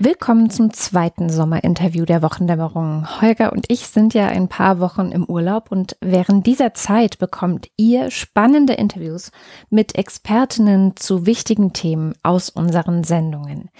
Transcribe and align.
Willkommen 0.00 0.48
zum 0.48 0.72
zweiten 0.72 1.28
Sommerinterview 1.28 2.04
der 2.04 2.22
Wochendämmerung. 2.22 3.20
Holger 3.20 3.52
und 3.52 3.64
ich 3.66 3.88
sind 3.88 4.14
ja 4.14 4.28
ein 4.28 4.46
paar 4.46 4.78
Wochen 4.78 5.10
im 5.10 5.24
Urlaub 5.24 5.72
und 5.72 5.96
während 6.00 6.46
dieser 6.46 6.72
Zeit 6.72 7.18
bekommt 7.18 7.68
ihr 7.76 8.12
spannende 8.12 8.74
Interviews 8.74 9.32
mit 9.70 9.96
Expertinnen 9.96 10.94
zu 10.94 11.26
wichtigen 11.26 11.72
Themen 11.72 12.14
aus 12.22 12.48
unseren 12.48 13.02
Sendungen. 13.02 13.70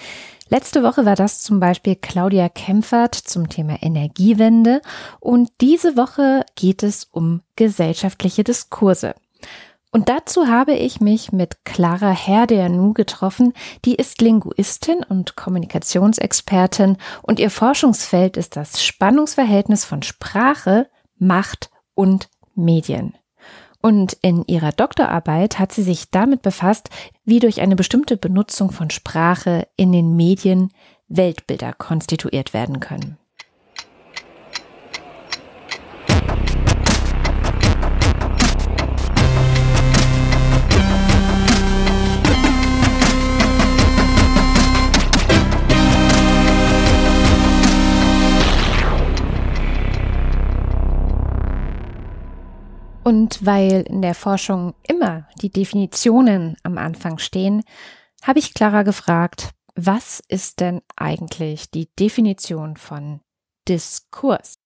Letzte 0.49 0.83
Woche 0.83 1.05
war 1.05 1.15
das 1.15 1.41
zum 1.43 1.61
Beispiel 1.61 1.95
Claudia 1.95 2.49
Kempfert 2.49 3.15
zum 3.15 3.49
Thema 3.49 3.81
Energiewende 3.81 4.81
und 5.21 5.51
diese 5.61 5.97
Woche 5.97 6.45
geht 6.57 6.83
es 6.83 7.05
um 7.05 7.43
gesellschaftliche 7.55 8.43
Diskurse. 8.43 9.15
Und 9.91 10.11
dazu 10.11 10.49
habe 10.49 10.75
ich 10.75 11.01
mich 11.01 11.33
mit 11.33 11.65
Clara 11.65 12.11
Herdernu 12.11 12.93
getroffen. 12.93 13.55
Die 13.85 13.95
ist 13.95 14.21
Linguistin 14.21 15.03
und 15.09 15.35
Kommunikationsexpertin 15.35 16.99
und 17.23 17.41
ihr 17.41 17.51
Forschungsfeld 17.51 18.37
ist 18.37 18.57
das 18.57 18.83
Spannungsverhältnis 18.83 19.85
von 19.85 20.03
Sprache, 20.03 20.89
Macht 21.19 21.71
und 21.95 22.29
Medien. 22.55 23.15
Und 23.81 24.15
in 24.23 24.45
ihrer 24.47 24.73
Doktorarbeit 24.73 25.59
hat 25.59 25.73
sie 25.73 25.83
sich 25.83 26.11
damit 26.11 26.43
befasst, 26.43 26.91
wie 27.25 27.39
durch 27.39 27.61
eine 27.61 27.77
bestimmte 27.77 28.17
Benutzung 28.17 28.73
von 28.73 28.91
Sprache 28.91 29.69
in 29.77 29.93
den 29.93 30.17
Medien 30.17 30.71
Weltbilder 31.09 31.73
konstituiert 31.73 32.53
werden 32.53 32.81
können. 32.81 33.18
Und 53.09 53.47
weil 53.47 53.87
in 53.89 54.03
der 54.03 54.13
Forschung 54.13 54.75
immer 54.87 55.27
die 55.41 55.49
Definitionen 55.49 56.59
am 56.63 56.77
Anfang 56.77 57.17
stehen, 57.17 57.63
habe 58.23 58.39
ich 58.39 58.53
Clara 58.53 58.83
gefragt, 58.83 59.53
was 59.75 60.23
ist 60.29 60.61
denn 60.61 60.83
eigentlich 60.95 61.71
die 61.71 61.89
Definition 61.99 62.77
von 62.77 63.21
Diskurs? 63.67 64.59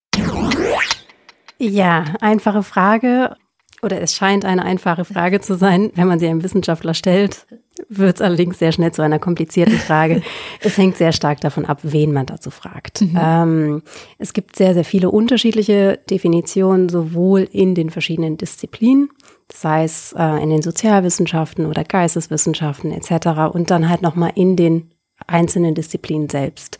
Ja, 1.58 2.16
einfache 2.20 2.64
Frage. 2.64 3.36
Oder 3.84 4.00
es 4.00 4.14
scheint 4.14 4.44
eine 4.44 4.64
einfache 4.64 5.04
Frage 5.04 5.40
zu 5.40 5.56
sein, 5.56 5.90
wenn 5.96 6.06
man 6.06 6.20
sie 6.20 6.28
einem 6.28 6.44
Wissenschaftler 6.44 6.94
stellt, 6.94 7.46
wird 7.88 8.16
es 8.16 8.22
allerdings 8.22 8.60
sehr 8.60 8.70
schnell 8.70 8.92
zu 8.92 9.02
einer 9.02 9.18
komplizierten 9.18 9.76
Frage. 9.76 10.22
es 10.60 10.78
hängt 10.78 10.96
sehr 10.96 11.12
stark 11.12 11.40
davon 11.40 11.64
ab, 11.64 11.80
wen 11.82 12.12
man 12.12 12.26
dazu 12.26 12.50
fragt. 12.50 13.00
Mhm. 13.00 13.18
Ähm, 13.20 13.82
es 14.18 14.34
gibt 14.34 14.54
sehr, 14.54 14.74
sehr 14.74 14.84
viele 14.84 15.10
unterschiedliche 15.10 15.98
Definitionen, 16.08 16.88
sowohl 16.88 17.48
in 17.50 17.74
den 17.74 17.90
verschiedenen 17.90 18.36
Disziplinen, 18.36 19.10
das 19.48 19.64
heißt 19.64 20.16
äh, 20.16 20.42
in 20.42 20.50
den 20.50 20.62
Sozialwissenschaften 20.62 21.66
oder 21.66 21.82
Geisteswissenschaften 21.82 22.92
etc. 22.92 23.52
und 23.52 23.72
dann 23.72 23.88
halt 23.88 24.02
nochmal 24.02 24.30
in 24.36 24.54
den 24.54 24.90
einzelnen 25.26 25.74
Disziplinen 25.74 26.28
selbst. 26.28 26.78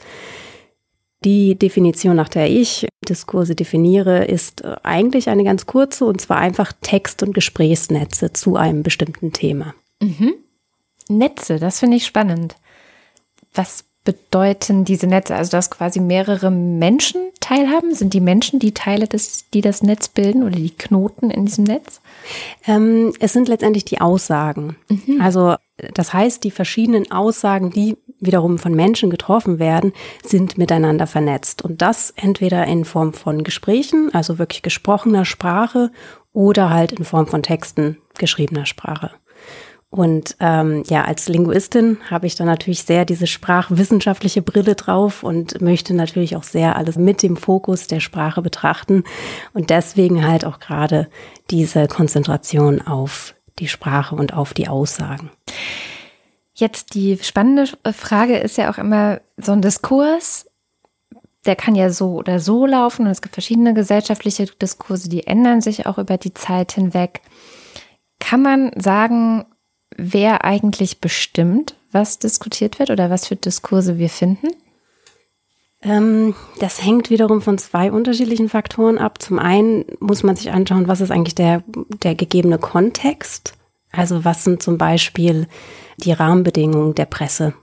Die 1.24 1.54
Definition, 1.56 2.16
nach 2.16 2.28
der 2.28 2.50
ich 2.50 2.86
Diskurse 3.08 3.54
definiere, 3.54 4.24
ist 4.24 4.62
äh, 4.62 4.76
eigentlich 4.82 5.28
eine 5.28 5.44
ganz 5.44 5.66
kurze, 5.66 6.04
und 6.04 6.20
zwar 6.20 6.38
einfach 6.38 6.72
Text- 6.80 7.22
und 7.22 7.34
Gesprächsnetze 7.34 8.32
zu 8.32 8.56
einem 8.56 8.82
bestimmten 8.82 9.32
Thema. 9.32 9.74
Mhm. 10.00 10.34
Netze, 11.08 11.58
das 11.58 11.80
finde 11.80 11.96
ich 11.96 12.06
spannend. 12.06 12.56
Was 13.54 13.84
bedeuten 14.04 14.84
diese 14.84 15.06
Netze? 15.06 15.36
Also, 15.36 15.52
dass 15.52 15.70
quasi 15.70 16.00
mehrere 16.00 16.50
Menschen 16.50 17.20
teilhaben? 17.40 17.94
Sind 17.94 18.14
die 18.14 18.20
Menschen 18.20 18.58
die 18.58 18.74
Teile, 18.74 19.06
des, 19.06 19.48
die 19.50 19.60
das 19.60 19.82
Netz 19.82 20.08
bilden 20.08 20.42
oder 20.42 20.56
die 20.56 20.70
Knoten 20.70 21.30
in 21.30 21.46
diesem 21.46 21.64
Netz? 21.64 22.00
Ähm, 22.66 23.12
es 23.20 23.32
sind 23.32 23.48
letztendlich 23.48 23.84
die 23.84 24.00
Aussagen. 24.00 24.76
Mhm. 24.88 25.20
Also, 25.20 25.54
das 25.94 26.12
heißt, 26.12 26.42
die 26.42 26.50
verschiedenen 26.50 27.10
Aussagen, 27.12 27.70
die 27.70 27.96
wiederum 28.22 28.58
von 28.58 28.74
Menschen 28.74 29.10
getroffen 29.10 29.58
werden, 29.58 29.92
sind 30.24 30.56
miteinander 30.56 31.06
vernetzt. 31.06 31.62
Und 31.62 31.82
das 31.82 32.12
entweder 32.16 32.66
in 32.66 32.84
Form 32.84 33.12
von 33.12 33.44
Gesprächen, 33.44 34.10
also 34.14 34.38
wirklich 34.38 34.62
gesprochener 34.62 35.24
Sprache, 35.24 35.90
oder 36.32 36.70
halt 36.70 36.92
in 36.92 37.04
Form 37.04 37.26
von 37.26 37.42
Texten 37.42 37.98
geschriebener 38.16 38.64
Sprache. 38.64 39.10
Und 39.90 40.36
ähm, 40.40 40.84
ja, 40.88 41.04
als 41.04 41.28
Linguistin 41.28 41.98
habe 42.08 42.26
ich 42.26 42.34
dann 42.34 42.46
natürlich 42.46 42.84
sehr 42.84 43.04
diese 43.04 43.26
sprachwissenschaftliche 43.26 44.40
Brille 44.40 44.74
drauf 44.74 45.22
und 45.22 45.60
möchte 45.60 45.92
natürlich 45.92 46.34
auch 46.34 46.44
sehr 46.44 46.76
alles 46.76 46.96
mit 46.96 47.22
dem 47.22 47.36
Fokus 47.36 47.88
der 47.88 48.00
Sprache 48.00 48.40
betrachten 48.40 49.04
und 49.52 49.68
deswegen 49.68 50.26
halt 50.26 50.46
auch 50.46 50.60
gerade 50.60 51.08
diese 51.50 51.88
Konzentration 51.88 52.80
auf 52.80 53.34
die 53.58 53.68
Sprache 53.68 54.14
und 54.14 54.32
auf 54.32 54.54
die 54.54 54.66
Aussagen. 54.66 55.30
Jetzt 56.54 56.94
die 56.94 57.18
spannende 57.22 57.66
Frage 57.92 58.36
ist 58.36 58.58
ja 58.58 58.70
auch 58.70 58.78
immer 58.78 59.20
so 59.36 59.52
ein 59.52 59.62
Diskurs, 59.62 60.46
der 61.46 61.56
kann 61.56 61.74
ja 61.74 61.90
so 61.90 62.14
oder 62.14 62.40
so 62.40 62.66
laufen 62.66 63.06
und 63.06 63.10
es 63.10 63.22
gibt 63.22 63.34
verschiedene 63.34 63.74
gesellschaftliche 63.74 64.46
Diskurse, 64.46 65.08
die 65.08 65.26
ändern 65.26 65.60
sich 65.60 65.86
auch 65.86 65.98
über 65.98 66.18
die 66.18 66.34
Zeit 66.34 66.72
hinweg. 66.72 67.20
Kann 68.20 68.42
man 68.42 68.70
sagen, 68.76 69.44
wer 69.96 70.44
eigentlich 70.44 71.00
bestimmt, 71.00 71.74
was 71.90 72.18
diskutiert 72.18 72.78
wird 72.78 72.90
oder 72.90 73.10
was 73.10 73.26
für 73.26 73.36
Diskurse 73.36 73.98
wir 73.98 74.08
finden? 74.08 74.48
Ähm, 75.82 76.34
das 76.60 76.82
hängt 76.84 77.10
wiederum 77.10 77.42
von 77.42 77.58
zwei 77.58 77.90
unterschiedlichen 77.90 78.48
Faktoren 78.48 78.98
ab. 78.98 79.20
Zum 79.20 79.38
einen 79.38 79.84
muss 79.98 80.22
man 80.22 80.36
sich 80.36 80.52
anschauen, 80.52 80.86
was 80.86 81.00
ist 81.00 81.10
eigentlich 81.10 81.34
der, 81.34 81.64
der 81.66 82.14
gegebene 82.14 82.58
Kontext. 82.58 83.54
Also 83.90 84.24
was 84.24 84.44
sind 84.44 84.62
zum 84.62 84.78
Beispiel 84.78 85.48
die 85.96 86.12
Rahmenbedingungen 86.12 86.94
der 86.94 87.06
Presse? 87.06 87.54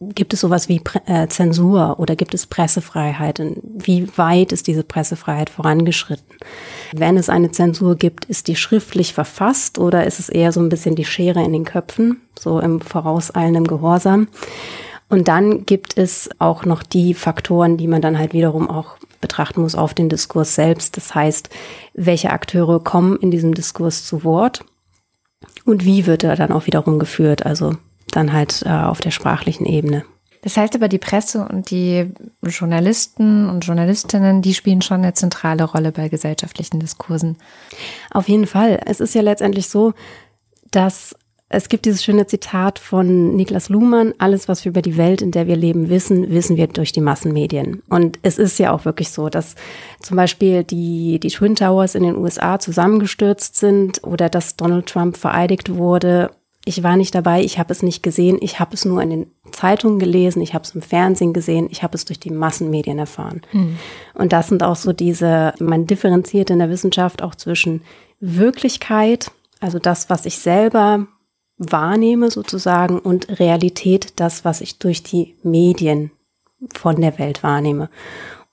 Gibt 0.00 0.34
es 0.34 0.40
sowas 0.40 0.68
wie 0.68 0.82
äh, 1.06 1.28
Zensur 1.28 1.98
oder 1.98 2.16
gibt 2.16 2.34
es 2.34 2.46
Pressefreiheit? 2.46 3.40
Und 3.40 3.58
wie 3.62 4.08
weit 4.18 4.52
ist 4.52 4.66
diese 4.66 4.82
Pressefreiheit 4.82 5.50
vorangeschritten? 5.50 6.36
Wenn 6.92 7.16
es 7.16 7.28
eine 7.28 7.52
Zensur 7.52 7.96
gibt, 7.96 8.24
ist 8.24 8.48
die 8.48 8.56
schriftlich 8.56 9.14
verfasst 9.14 9.78
oder 9.78 10.04
ist 10.04 10.18
es 10.18 10.28
eher 10.28 10.52
so 10.52 10.60
ein 10.60 10.68
bisschen 10.68 10.96
die 10.96 11.04
Schere 11.04 11.42
in 11.44 11.52
den 11.52 11.64
Köpfen, 11.64 12.20
so 12.38 12.58
im 12.60 12.80
vorauseilenden 12.80 13.66
Gehorsam? 13.66 14.28
Und 15.08 15.28
dann 15.28 15.64
gibt 15.64 15.96
es 15.96 16.28
auch 16.38 16.64
noch 16.64 16.82
die 16.82 17.14
Faktoren, 17.14 17.76
die 17.76 17.86
man 17.86 18.02
dann 18.02 18.18
halt 18.18 18.32
wiederum 18.32 18.68
auch 18.68 18.96
betrachten 19.20 19.60
muss 19.60 19.74
auf 19.74 19.94
den 19.94 20.08
Diskurs 20.08 20.54
selbst. 20.54 20.96
Das 20.96 21.14
heißt, 21.14 21.50
welche 21.94 22.30
Akteure 22.30 22.82
kommen 22.82 23.16
in 23.18 23.30
diesem 23.30 23.54
Diskurs 23.54 24.04
zu 24.04 24.24
Wort 24.24 24.64
und 25.64 25.84
wie 25.84 26.06
wird 26.06 26.24
er 26.24 26.36
dann 26.36 26.52
auch 26.52 26.66
wiederum 26.66 26.98
geführt? 26.98 27.46
Also 27.46 27.76
dann 28.10 28.32
halt 28.32 28.62
äh, 28.64 28.70
auf 28.70 29.00
der 29.00 29.10
sprachlichen 29.10 29.66
Ebene. 29.66 30.04
Das 30.42 30.58
heißt 30.58 30.74
aber, 30.74 30.88
die 30.88 30.98
Presse 30.98 31.48
und 31.48 31.70
die 31.70 32.12
Journalisten 32.42 33.48
und 33.48 33.64
Journalistinnen, 33.64 34.42
die 34.42 34.52
spielen 34.52 34.82
schon 34.82 34.98
eine 34.98 35.14
zentrale 35.14 35.64
Rolle 35.64 35.90
bei 35.90 36.10
gesellschaftlichen 36.10 36.80
Diskursen. 36.80 37.38
Auf 38.10 38.28
jeden 38.28 38.46
Fall. 38.46 38.78
Es 38.84 39.00
ist 39.00 39.14
ja 39.14 39.22
letztendlich 39.22 39.68
so, 39.68 39.94
dass 40.70 41.16
es 41.48 41.68
gibt 41.68 41.84
dieses 41.84 42.02
schöne 42.02 42.26
Zitat 42.26 42.78
von 42.78 43.36
Niklas 43.36 43.68
Luhmann, 43.68 44.14
alles, 44.18 44.48
was 44.48 44.64
wir 44.64 44.70
über 44.70 44.82
die 44.82 44.96
Welt, 44.96 45.22
in 45.22 45.30
der 45.30 45.46
wir 45.46 45.56
leben, 45.56 45.88
wissen, 45.88 46.30
wissen 46.30 46.56
wir 46.56 46.66
durch 46.66 46.92
die 46.92 47.00
Massenmedien. 47.00 47.82
Und 47.88 48.18
es 48.22 48.38
ist 48.38 48.58
ja 48.58 48.72
auch 48.72 48.84
wirklich 48.84 49.10
so, 49.10 49.28
dass 49.28 49.54
zum 50.00 50.16
Beispiel 50.16 50.64
die, 50.64 51.20
die 51.20 51.28
Twin 51.28 51.54
Towers 51.54 51.94
in 51.94 52.02
den 52.02 52.16
USA 52.16 52.58
zusammengestürzt 52.58 53.56
sind 53.56 54.02
oder 54.02 54.28
dass 54.28 54.56
Donald 54.56 54.86
Trump 54.86 55.16
vereidigt 55.16 55.74
wurde 55.74 56.30
ich 56.64 56.82
war 56.82 56.96
nicht 56.96 57.14
dabei, 57.14 57.42
ich 57.42 57.58
habe 57.58 57.72
es 57.72 57.82
nicht 57.82 58.02
gesehen, 58.02 58.38
ich 58.40 58.58
habe 58.58 58.74
es 58.74 58.84
nur 58.84 59.02
in 59.02 59.10
den 59.10 59.26
Zeitungen 59.52 59.98
gelesen, 59.98 60.40
ich 60.40 60.54
habe 60.54 60.64
es 60.64 60.74
im 60.74 60.82
Fernsehen 60.82 61.34
gesehen, 61.34 61.68
ich 61.70 61.82
habe 61.82 61.94
es 61.94 62.04
durch 62.04 62.18
die 62.18 62.30
Massenmedien 62.30 62.98
erfahren. 62.98 63.42
Mhm. 63.52 63.78
Und 64.14 64.32
das 64.32 64.48
sind 64.48 64.62
auch 64.62 64.76
so 64.76 64.92
diese, 64.92 65.52
man 65.58 65.86
differenziert 65.86 66.50
in 66.50 66.58
der 66.58 66.70
Wissenschaft 66.70 67.22
auch 67.22 67.34
zwischen 67.34 67.82
Wirklichkeit, 68.20 69.30
also 69.60 69.78
das, 69.78 70.08
was 70.08 70.24
ich 70.24 70.38
selber 70.38 71.06
wahrnehme 71.56 72.30
sozusagen, 72.30 72.98
und 72.98 73.38
Realität, 73.40 74.14
das, 74.16 74.44
was 74.44 74.60
ich 74.60 74.78
durch 74.78 75.02
die 75.02 75.36
Medien 75.42 76.10
von 76.74 77.00
der 77.00 77.18
Welt 77.18 77.42
wahrnehme. 77.42 77.90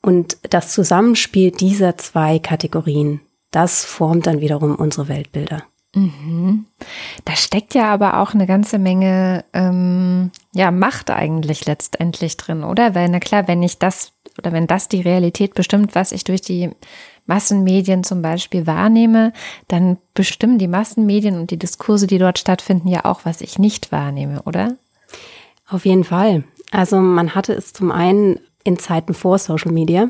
Und 0.02 0.38
das 0.50 0.74
Zusammenspiel 0.74 1.52
dieser 1.52 1.98
zwei 1.98 2.40
Kategorien, 2.40 3.22
das 3.52 3.86
formt 3.86 4.28
dann 4.28 4.42
wiederum 4.42 4.76
unsere 4.76 5.08
Weltbilder. 5.08 5.64
Mhm. 5.94 6.66
Da 7.26 7.36
steckt 7.36 7.74
ja 7.74 7.92
aber 7.94 8.20
auch 8.20 8.34
eine 8.34 8.48
ganze 8.48 8.80
Menge 8.80 9.44
ähm, 9.54 10.32
ja, 10.54 10.72
Macht 10.72 11.12
eigentlich 11.12 11.66
letztendlich 11.66 12.38
drin, 12.38 12.64
oder? 12.64 12.96
Weil, 12.96 13.10
na 13.10 13.20
klar, 13.20 13.48
wenn 13.48 13.62
ich 13.62 13.78
das 13.78 14.14
oder 14.38 14.54
wenn 14.54 14.68
das 14.68 14.88
die 14.88 15.02
Realität 15.02 15.54
bestimmt, 15.54 15.94
was 15.94 16.14
ich 16.14 16.24
durch 16.24 16.42
die 16.42 16.72
Massenmedien 17.32 18.04
zum 18.04 18.22
Beispiel 18.22 18.68
wahrnehme, 18.68 19.32
dann 19.70 19.98
bestimmen 20.14 20.58
die 20.58 20.68
Massenmedien 20.68 21.40
und 21.40 21.50
die 21.50 21.58
Diskurse, 21.58 22.06
die 22.06 22.18
dort 22.18 22.40
stattfinden, 22.40 22.90
ja 22.90 23.06
auch, 23.06 23.22
was 23.24 23.40
ich 23.40 23.58
nicht 23.58 23.94
wahrnehme, 23.94 24.42
oder? 24.42 24.76
Auf 25.70 25.86
jeden 25.86 26.04
Fall. 26.04 26.44
Also 26.72 26.98
man 26.98 27.34
hatte 27.34 27.54
es 27.54 27.72
zum 27.72 27.90
einen 27.90 28.42
in 28.66 28.78
Zeiten 28.78 29.14
vor 29.14 29.38
Social 29.38 29.72
Media 29.72 30.10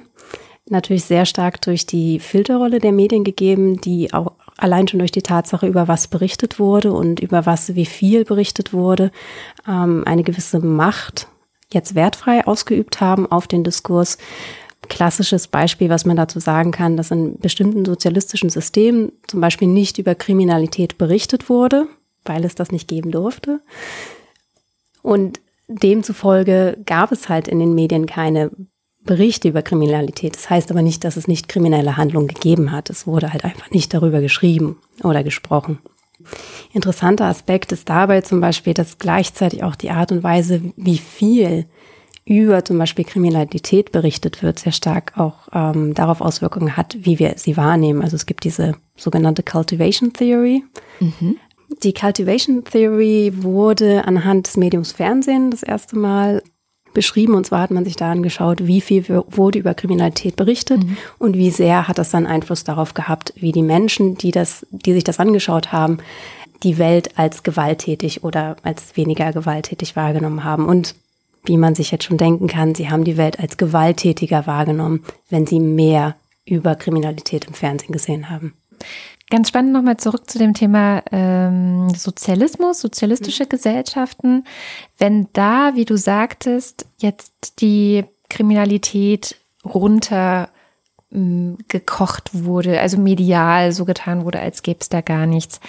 natürlich 0.67 1.03
sehr 1.03 1.25
stark 1.25 1.61
durch 1.61 1.85
die 1.85 2.19
Filterrolle 2.19 2.79
der 2.79 2.91
Medien 2.91 3.23
gegeben, 3.23 3.81
die 3.81 4.13
auch 4.13 4.31
allein 4.57 4.87
schon 4.87 4.99
durch 4.99 5.11
die 5.11 5.21
Tatsache, 5.21 5.67
über 5.67 5.87
was 5.87 6.07
berichtet 6.07 6.59
wurde 6.59 6.91
und 6.93 7.19
über 7.19 7.45
was 7.45 7.75
wie 7.75 7.85
viel 7.85 8.25
berichtet 8.25 8.73
wurde, 8.73 9.11
ähm, 9.67 10.03
eine 10.05 10.23
gewisse 10.23 10.59
Macht 10.59 11.27
jetzt 11.73 11.95
wertfrei 11.95 12.45
ausgeübt 12.45 13.01
haben 13.01 13.31
auf 13.31 13.47
den 13.47 13.63
Diskurs. 13.63 14.17
Klassisches 14.91 15.47
Beispiel, 15.47 15.89
was 15.89 16.03
man 16.03 16.17
dazu 16.17 16.41
sagen 16.41 16.71
kann, 16.71 16.97
dass 16.97 17.11
in 17.11 17.39
bestimmten 17.39 17.85
sozialistischen 17.85 18.49
Systemen 18.49 19.13
zum 19.25 19.39
Beispiel 19.39 19.69
nicht 19.69 19.97
über 19.99 20.15
Kriminalität 20.15 20.97
berichtet 20.97 21.47
wurde, 21.47 21.87
weil 22.25 22.43
es 22.43 22.55
das 22.55 22.73
nicht 22.73 22.89
geben 22.89 23.09
durfte. 23.09 23.61
Und 25.01 25.39
demzufolge 25.69 26.77
gab 26.85 27.13
es 27.13 27.29
halt 27.29 27.47
in 27.47 27.59
den 27.59 27.73
Medien 27.73 28.05
keine 28.05 28.51
Berichte 29.05 29.47
über 29.47 29.61
Kriminalität. 29.61 30.35
Das 30.35 30.49
heißt 30.49 30.69
aber 30.71 30.81
nicht, 30.81 31.05
dass 31.05 31.15
es 31.15 31.25
nicht 31.25 31.47
kriminelle 31.47 31.95
Handlungen 31.95 32.27
gegeben 32.27 32.73
hat. 32.73 32.89
Es 32.89 33.07
wurde 33.07 33.31
halt 33.31 33.45
einfach 33.45 33.71
nicht 33.71 33.93
darüber 33.93 34.19
geschrieben 34.19 34.81
oder 35.03 35.23
gesprochen. 35.23 35.79
Interessanter 36.73 37.27
Aspekt 37.27 37.71
ist 37.71 37.87
dabei 37.87 38.19
zum 38.19 38.41
Beispiel, 38.41 38.73
dass 38.73 38.97
gleichzeitig 38.97 39.63
auch 39.63 39.77
die 39.77 39.91
Art 39.91 40.11
und 40.11 40.21
Weise, 40.21 40.61
wie 40.75 40.97
viel 40.97 41.65
über 42.25 42.63
zum 42.63 42.77
Beispiel 42.77 43.05
Kriminalität 43.05 43.91
berichtet 43.91 44.43
wird, 44.43 44.59
sehr 44.59 44.71
stark 44.71 45.17
auch 45.17 45.47
ähm, 45.53 45.93
darauf 45.93 46.21
Auswirkungen 46.21 46.77
hat, 46.77 46.97
wie 47.01 47.19
wir 47.19 47.33
sie 47.37 47.57
wahrnehmen. 47.57 48.01
Also 48.01 48.15
es 48.15 48.25
gibt 48.25 48.43
diese 48.43 48.75
sogenannte 48.95 49.43
Cultivation 49.43 50.13
Theory. 50.13 50.63
Mhm. 50.99 51.37
Die 51.83 51.93
Cultivation 51.93 52.63
Theory 52.63 53.31
wurde 53.35 54.05
anhand 54.05 54.47
des 54.47 54.57
Mediums 54.57 54.91
Fernsehen 54.91 55.51
das 55.51 55.63
erste 55.63 55.97
Mal 55.97 56.43
beschrieben. 56.93 57.33
Und 57.35 57.45
zwar 57.45 57.61
hat 57.61 57.71
man 57.71 57.85
sich 57.85 57.95
da 57.95 58.11
angeschaut, 58.11 58.67
wie 58.67 58.81
viel 58.81 59.05
wurde 59.07 59.59
über 59.59 59.73
Kriminalität 59.73 60.35
berichtet 60.35 60.83
mhm. 60.83 60.97
und 61.17 61.37
wie 61.37 61.49
sehr 61.49 61.87
hat 61.87 61.97
das 61.97 62.11
dann 62.11 62.27
Einfluss 62.27 62.63
darauf 62.63 62.93
gehabt, 62.93 63.33
wie 63.37 63.51
die 63.51 63.63
Menschen, 63.63 64.15
die 64.15 64.31
das, 64.31 64.65
die 64.71 64.93
sich 64.93 65.03
das 65.03 65.19
angeschaut 65.19 65.71
haben, 65.71 65.99
die 66.63 66.77
Welt 66.77 67.17
als 67.17 67.43
gewalttätig 67.43 68.23
oder 68.23 68.57
als 68.63 68.95
weniger 68.95 69.33
gewalttätig 69.33 69.95
wahrgenommen 69.95 70.43
haben. 70.43 70.65
Und 70.65 70.95
wie 71.43 71.57
man 71.57 71.75
sich 71.75 71.91
jetzt 71.91 72.03
schon 72.03 72.17
denken 72.17 72.47
kann, 72.47 72.75
sie 72.75 72.89
haben 72.89 73.03
die 73.03 73.17
Welt 73.17 73.39
als 73.39 73.57
gewalttätiger 73.57 74.47
wahrgenommen, 74.47 75.03
wenn 75.29 75.47
sie 75.47 75.59
mehr 75.59 76.15
über 76.45 76.75
Kriminalität 76.75 77.45
im 77.45 77.53
Fernsehen 77.53 77.91
gesehen 77.91 78.29
haben. 78.29 78.53
Ganz 79.29 79.47
spannend 79.47 79.71
nochmal 79.71 79.97
zurück 79.97 80.29
zu 80.29 80.39
dem 80.39 80.53
Thema 80.53 81.03
ähm, 81.11 81.89
Sozialismus, 81.95 82.81
sozialistische 82.81 83.45
mhm. 83.45 83.49
Gesellschaften. 83.49 84.43
Wenn 84.97 85.27
da, 85.33 85.71
wie 85.75 85.85
du 85.85 85.97
sagtest, 85.97 86.85
jetzt 86.97 87.61
die 87.61 88.03
Kriminalität 88.29 89.37
runter 89.63 90.49
ähm, 91.13 91.57
gekocht 91.69 92.31
wurde, 92.33 92.81
also 92.81 92.97
medial 92.97 93.71
so 93.71 93.85
getan 93.85 94.25
wurde, 94.25 94.41
als 94.41 94.63
gäbe 94.63 94.79
es 94.81 94.89
da 94.89 94.99
gar 94.99 95.25
nichts. 95.25 95.61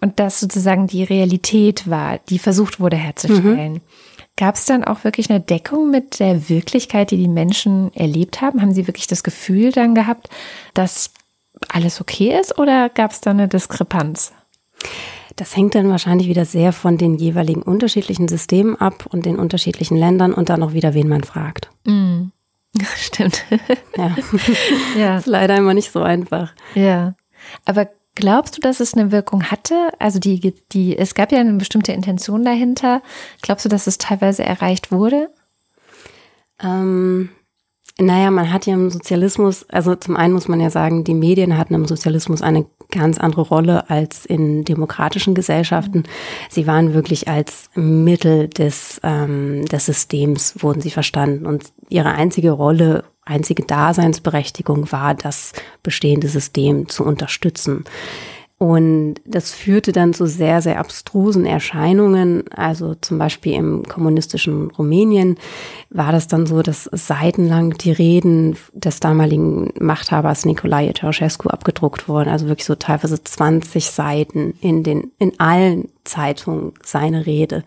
Und 0.00 0.18
das 0.18 0.40
sozusagen 0.40 0.88
die 0.88 1.04
Realität 1.04 1.88
war, 1.88 2.18
die 2.28 2.40
versucht 2.40 2.80
wurde 2.80 2.96
herzustellen. 2.96 3.74
Mhm. 3.74 3.80
Gab 4.36 4.56
es 4.56 4.66
dann 4.66 4.84
auch 4.84 5.04
wirklich 5.04 5.30
eine 5.30 5.40
Deckung 5.40 5.90
mit 5.90 6.20
der 6.20 6.48
Wirklichkeit, 6.48 7.10
die 7.10 7.16
die 7.16 7.28
Menschen 7.28 7.92
erlebt 7.94 8.42
haben? 8.42 8.60
Haben 8.60 8.74
sie 8.74 8.86
wirklich 8.86 9.06
das 9.06 9.22
Gefühl 9.22 9.72
dann 9.72 9.94
gehabt, 9.94 10.28
dass 10.74 11.10
alles 11.68 12.00
okay 12.00 12.38
ist 12.38 12.58
oder 12.58 12.90
gab 12.90 13.12
es 13.12 13.22
da 13.22 13.30
eine 13.30 13.48
Diskrepanz? 13.48 14.32
Das 15.36 15.56
hängt 15.56 15.74
dann 15.74 15.90
wahrscheinlich 15.90 16.28
wieder 16.28 16.44
sehr 16.44 16.72
von 16.72 16.98
den 16.98 17.16
jeweiligen 17.16 17.62
unterschiedlichen 17.62 18.28
Systemen 18.28 18.76
ab 18.76 19.06
und 19.10 19.26
den 19.26 19.38
unterschiedlichen 19.38 19.96
Ländern 19.96 20.32
und 20.32 20.48
dann 20.48 20.62
auch 20.62 20.72
wieder, 20.72 20.94
wen 20.94 21.08
man 21.08 21.24
fragt. 21.24 21.70
Mm. 21.84 22.28
Stimmt. 22.96 23.44
Ja. 23.96 24.16
ja. 24.96 25.16
ist 25.18 25.26
leider 25.26 25.56
immer 25.56 25.74
nicht 25.74 25.92
so 25.92 26.02
einfach. 26.02 26.52
Ja. 26.74 27.14
Aber 27.64 27.88
glaubst 28.16 28.56
du, 28.56 28.60
dass 28.60 28.80
es 28.80 28.94
eine 28.94 29.12
Wirkung 29.12 29.44
hatte? 29.44 29.90
Also 30.00 30.18
die, 30.18 30.54
die, 30.72 30.98
es 30.98 31.14
gab 31.14 31.30
ja 31.30 31.38
eine 31.38 31.52
bestimmte 31.52 31.92
Intention 31.92 32.44
dahinter. 32.44 33.02
Glaubst 33.42 33.64
du, 33.64 33.68
dass 33.68 33.86
es 33.86 33.98
teilweise 33.98 34.42
erreicht 34.42 34.90
wurde? 34.90 35.30
Ähm, 36.60 37.28
naja, 37.98 38.30
man 38.30 38.52
hat 38.52 38.66
ja 38.66 38.74
im 38.74 38.90
Sozialismus, 38.90 39.68
also 39.70 39.94
zum 39.94 40.16
einen 40.16 40.34
muss 40.34 40.48
man 40.48 40.60
ja 40.60 40.68
sagen, 40.68 41.04
die 41.04 41.14
Medien 41.14 41.56
hatten 41.56 41.74
im 41.74 41.86
Sozialismus 41.86 42.42
eine 42.42 42.66
ganz 42.90 43.18
andere 43.18 43.42
Rolle 43.42 43.88
als 43.88 44.26
in 44.26 44.64
demokratischen 44.64 45.34
Gesellschaften. 45.34 46.04
Sie 46.50 46.66
waren 46.66 46.92
wirklich 46.92 47.28
als 47.28 47.70
Mittel 47.74 48.48
des, 48.48 49.00
ähm, 49.02 49.64
des 49.66 49.86
Systems, 49.86 50.62
wurden 50.62 50.80
sie 50.80 50.90
verstanden. 50.90 51.46
Und 51.46 51.72
ihre 51.88 52.12
einzige 52.12 52.50
Rolle, 52.50 53.04
einzige 53.26 53.64
Daseinsberechtigung 53.64 54.90
war, 54.90 55.14
das 55.14 55.52
bestehende 55.82 56.28
System 56.28 56.88
zu 56.88 57.04
unterstützen. 57.04 57.84
Und 58.58 59.16
das 59.26 59.52
führte 59.52 59.92
dann 59.92 60.14
zu 60.14 60.26
sehr, 60.26 60.62
sehr 60.62 60.78
abstrusen 60.78 61.44
Erscheinungen. 61.44 62.44
Also 62.50 62.94
zum 62.94 63.18
Beispiel 63.18 63.52
im 63.52 63.82
kommunistischen 63.82 64.70
Rumänien 64.70 65.36
war 65.90 66.10
das 66.10 66.26
dann 66.26 66.46
so, 66.46 66.62
dass 66.62 66.88
seitenlang 66.90 67.72
die 67.76 67.92
Reden 67.92 68.56
des 68.72 69.00
damaligen 69.00 69.74
Machthabers 69.78 70.46
Nicolae 70.46 70.94
Ceausescu 70.94 71.50
abgedruckt 71.50 72.08
wurden. 72.08 72.30
Also 72.30 72.48
wirklich 72.48 72.64
so 72.64 72.76
teilweise 72.76 73.22
20 73.22 73.90
Seiten 73.90 74.54
in 74.62 74.82
den, 74.82 75.12
in 75.18 75.38
allen 75.38 75.90
Zeitungen 76.04 76.72
seine 76.82 77.26
Rede. 77.26 77.62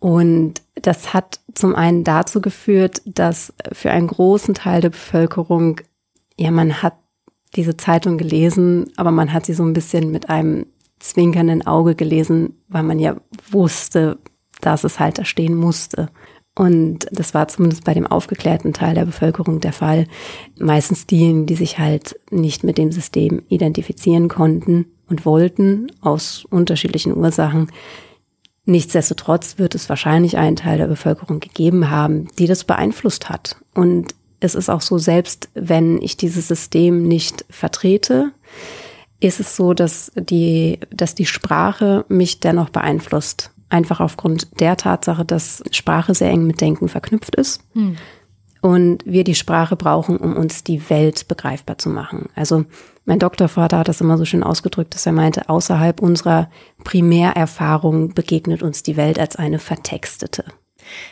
Und 0.00 0.62
das 0.74 1.12
hat 1.12 1.40
zum 1.54 1.74
einen 1.74 2.04
dazu 2.04 2.40
geführt, 2.40 3.02
dass 3.04 3.52
für 3.72 3.90
einen 3.90 4.06
großen 4.06 4.54
Teil 4.54 4.80
der 4.80 4.90
Bevölkerung, 4.90 5.80
ja, 6.36 6.50
man 6.50 6.82
hat 6.82 6.94
diese 7.56 7.76
Zeitung 7.76 8.18
gelesen, 8.18 8.92
aber 8.96 9.10
man 9.10 9.32
hat 9.32 9.46
sie 9.46 9.54
so 9.54 9.64
ein 9.64 9.72
bisschen 9.72 10.10
mit 10.10 10.28
einem 10.30 10.66
zwinkernden 11.00 11.66
Auge 11.66 11.94
gelesen, 11.94 12.54
weil 12.68 12.82
man 12.82 12.98
ja 12.98 13.16
wusste, 13.50 14.18
dass 14.60 14.84
es 14.84 15.00
halt 15.00 15.18
da 15.18 15.24
stehen 15.24 15.54
musste. 15.54 16.10
Und 16.54 17.06
das 17.12 17.34
war 17.34 17.46
zumindest 17.46 17.84
bei 17.84 17.94
dem 17.94 18.06
aufgeklärten 18.06 18.72
Teil 18.72 18.94
der 18.94 19.04
Bevölkerung 19.04 19.60
der 19.60 19.72
Fall. 19.72 20.06
Meistens 20.58 21.06
diejenigen, 21.06 21.46
die 21.46 21.54
sich 21.54 21.78
halt 21.78 22.18
nicht 22.30 22.64
mit 22.64 22.78
dem 22.78 22.90
System 22.90 23.42
identifizieren 23.48 24.26
konnten 24.26 24.86
und 25.08 25.24
wollten, 25.24 25.86
aus 26.00 26.44
unterschiedlichen 26.50 27.16
Ursachen. 27.16 27.70
Nichtsdestotrotz 28.68 29.56
wird 29.56 29.74
es 29.74 29.88
wahrscheinlich 29.88 30.36
einen 30.36 30.56
Teil 30.56 30.76
der 30.76 30.88
Bevölkerung 30.88 31.40
gegeben 31.40 31.88
haben, 31.88 32.28
die 32.38 32.46
das 32.46 32.64
beeinflusst 32.64 33.30
hat. 33.30 33.56
Und 33.72 34.14
es 34.40 34.54
ist 34.54 34.68
auch 34.68 34.82
so, 34.82 34.98
selbst 34.98 35.48
wenn 35.54 36.02
ich 36.02 36.18
dieses 36.18 36.48
System 36.48 37.02
nicht 37.08 37.46
vertrete, 37.48 38.30
ist 39.20 39.40
es 39.40 39.56
so, 39.56 39.72
dass 39.72 40.12
die, 40.16 40.80
dass 40.90 41.14
die 41.14 41.24
Sprache 41.24 42.04
mich 42.08 42.40
dennoch 42.40 42.68
beeinflusst. 42.68 43.52
Einfach 43.70 44.00
aufgrund 44.00 44.60
der 44.60 44.76
Tatsache, 44.76 45.24
dass 45.24 45.62
Sprache 45.70 46.14
sehr 46.14 46.30
eng 46.30 46.46
mit 46.46 46.60
Denken 46.60 46.90
verknüpft 46.90 47.36
ist. 47.36 47.62
Hm. 47.72 47.96
Und 48.60 49.04
wir 49.06 49.24
die 49.24 49.34
Sprache 49.34 49.76
brauchen, 49.76 50.16
um 50.16 50.36
uns 50.36 50.64
die 50.64 50.90
Welt 50.90 51.28
begreifbar 51.28 51.78
zu 51.78 51.88
machen. 51.88 52.28
Also 52.34 52.64
mein 53.04 53.18
Doktorvater 53.18 53.78
hat 53.78 53.88
das 53.88 54.00
immer 54.00 54.18
so 54.18 54.24
schön 54.24 54.42
ausgedrückt, 54.42 54.94
dass 54.94 55.06
er 55.06 55.12
meinte, 55.12 55.48
außerhalb 55.48 56.02
unserer 56.02 56.50
Primärerfahrung 56.84 58.14
begegnet 58.14 58.62
uns 58.62 58.82
die 58.82 58.96
Welt 58.96 59.18
als 59.18 59.36
eine 59.36 59.58
vertextete. 59.58 60.44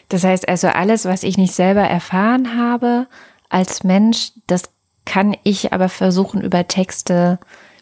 Das 0.09 0.25
heißt 0.25 0.49
also, 0.49 0.69
alles, 0.69 1.05
was 1.05 1.23
ich 1.23 1.38
nicht 1.38 1.55
selber 1.55 1.83
erfahren 1.83 2.59
habe 2.59 3.07
als 3.49 3.85
Mensch, 3.85 4.33
das 4.47 4.65
kann 5.05 5.37
ich 5.45 5.73
aber 5.73 5.88
versuchen, 5.88 6.43
über 6.43 6.67
Texte 6.67 7.38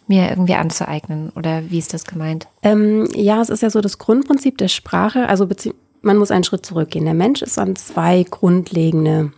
mir 0.06 0.28
irgendwie 0.28 0.54
anzueignen. 0.54 1.30
Oder 1.30 1.70
wie 1.70 1.78
ist 1.78 1.94
das 1.94 2.04
gemeint? 2.04 2.46
Ähm, 2.62 3.08
ja, 3.14 3.40
es 3.40 3.48
ist 3.48 3.62
ja 3.62 3.70
so 3.70 3.80
das 3.80 3.98
Grundprinzip 3.98 4.58
der 4.58 4.68
Sprache. 4.68 5.28
Also 5.28 5.48
man 6.02 6.18
muss 6.18 6.30
einen 6.30 6.44
Schritt 6.44 6.66
zurückgehen. 6.66 7.06
Der 7.06 7.14
Mensch 7.14 7.42
ist 7.42 7.58
an 7.58 7.76
zwei 7.76 8.24
grundlegende, 8.28 9.32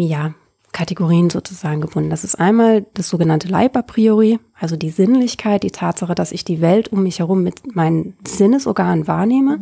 ja, 0.00 0.34
Kategorien 0.72 1.30
sozusagen 1.30 1.80
gebunden. 1.80 2.10
Das 2.10 2.24
ist 2.24 2.34
einmal 2.34 2.84
das 2.94 3.08
sogenannte 3.08 3.48
Leib 3.48 3.76
a 3.76 3.82
priori, 3.82 4.38
also 4.58 4.76
die 4.76 4.90
Sinnlichkeit, 4.90 5.62
die 5.62 5.70
Tatsache, 5.70 6.14
dass 6.14 6.32
ich 6.32 6.44
die 6.44 6.60
Welt 6.60 6.88
um 6.88 7.02
mich 7.02 7.20
herum 7.20 7.42
mit 7.42 7.74
meinen 7.74 8.16
Sinnesorganen 8.26 9.06
wahrnehme 9.06 9.60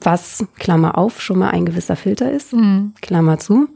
was, 0.00 0.44
Klammer 0.58 0.98
auf, 0.98 1.20
schon 1.20 1.38
mal 1.38 1.50
ein 1.50 1.66
gewisser 1.66 1.96
Filter 1.96 2.30
ist, 2.30 2.52
mhm. 2.52 2.94
Klammer 3.00 3.38
zu. 3.38 3.68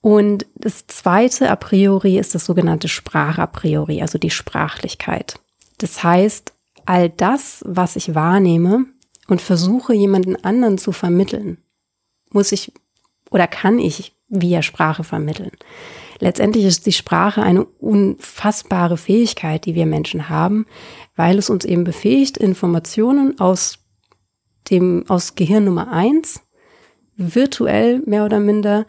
Und 0.00 0.46
das 0.54 0.86
zweite 0.86 1.50
a 1.50 1.56
priori 1.56 2.18
ist 2.18 2.34
das 2.34 2.46
sogenannte 2.46 2.88
Sprach 2.88 3.38
a 3.38 3.46
priori, 3.46 4.00
also 4.00 4.18
die 4.18 4.30
Sprachlichkeit. 4.30 5.38
Das 5.78 6.02
heißt, 6.02 6.54
all 6.86 7.10
das, 7.10 7.62
was 7.66 7.96
ich 7.96 8.14
wahrnehme 8.14 8.86
und 9.28 9.42
versuche, 9.42 9.92
jemanden 9.92 10.36
anderen 10.42 10.78
zu 10.78 10.92
vermitteln, 10.92 11.58
muss 12.30 12.52
ich 12.52 12.72
oder 13.30 13.46
kann 13.46 13.78
ich 13.78 14.14
via 14.30 14.62
Sprache 14.62 15.04
vermitteln. 15.04 15.50
Letztendlich 16.20 16.64
ist 16.64 16.86
die 16.86 16.92
Sprache 16.92 17.42
eine 17.42 17.64
unfassbare 17.64 18.96
Fähigkeit, 18.96 19.66
die 19.66 19.74
wir 19.74 19.86
Menschen 19.86 20.28
haben, 20.28 20.66
weil 21.16 21.38
es 21.38 21.50
uns 21.50 21.64
eben 21.64 21.84
befähigt, 21.84 22.36
Informationen 22.36 23.40
aus 23.40 23.78
dem, 24.70 25.04
aus 25.08 25.34
Gehirn 25.34 25.64
Nummer 25.64 25.90
eins 25.90 26.40
virtuell 27.16 28.02
mehr 28.06 28.24
oder 28.24 28.40
minder 28.40 28.86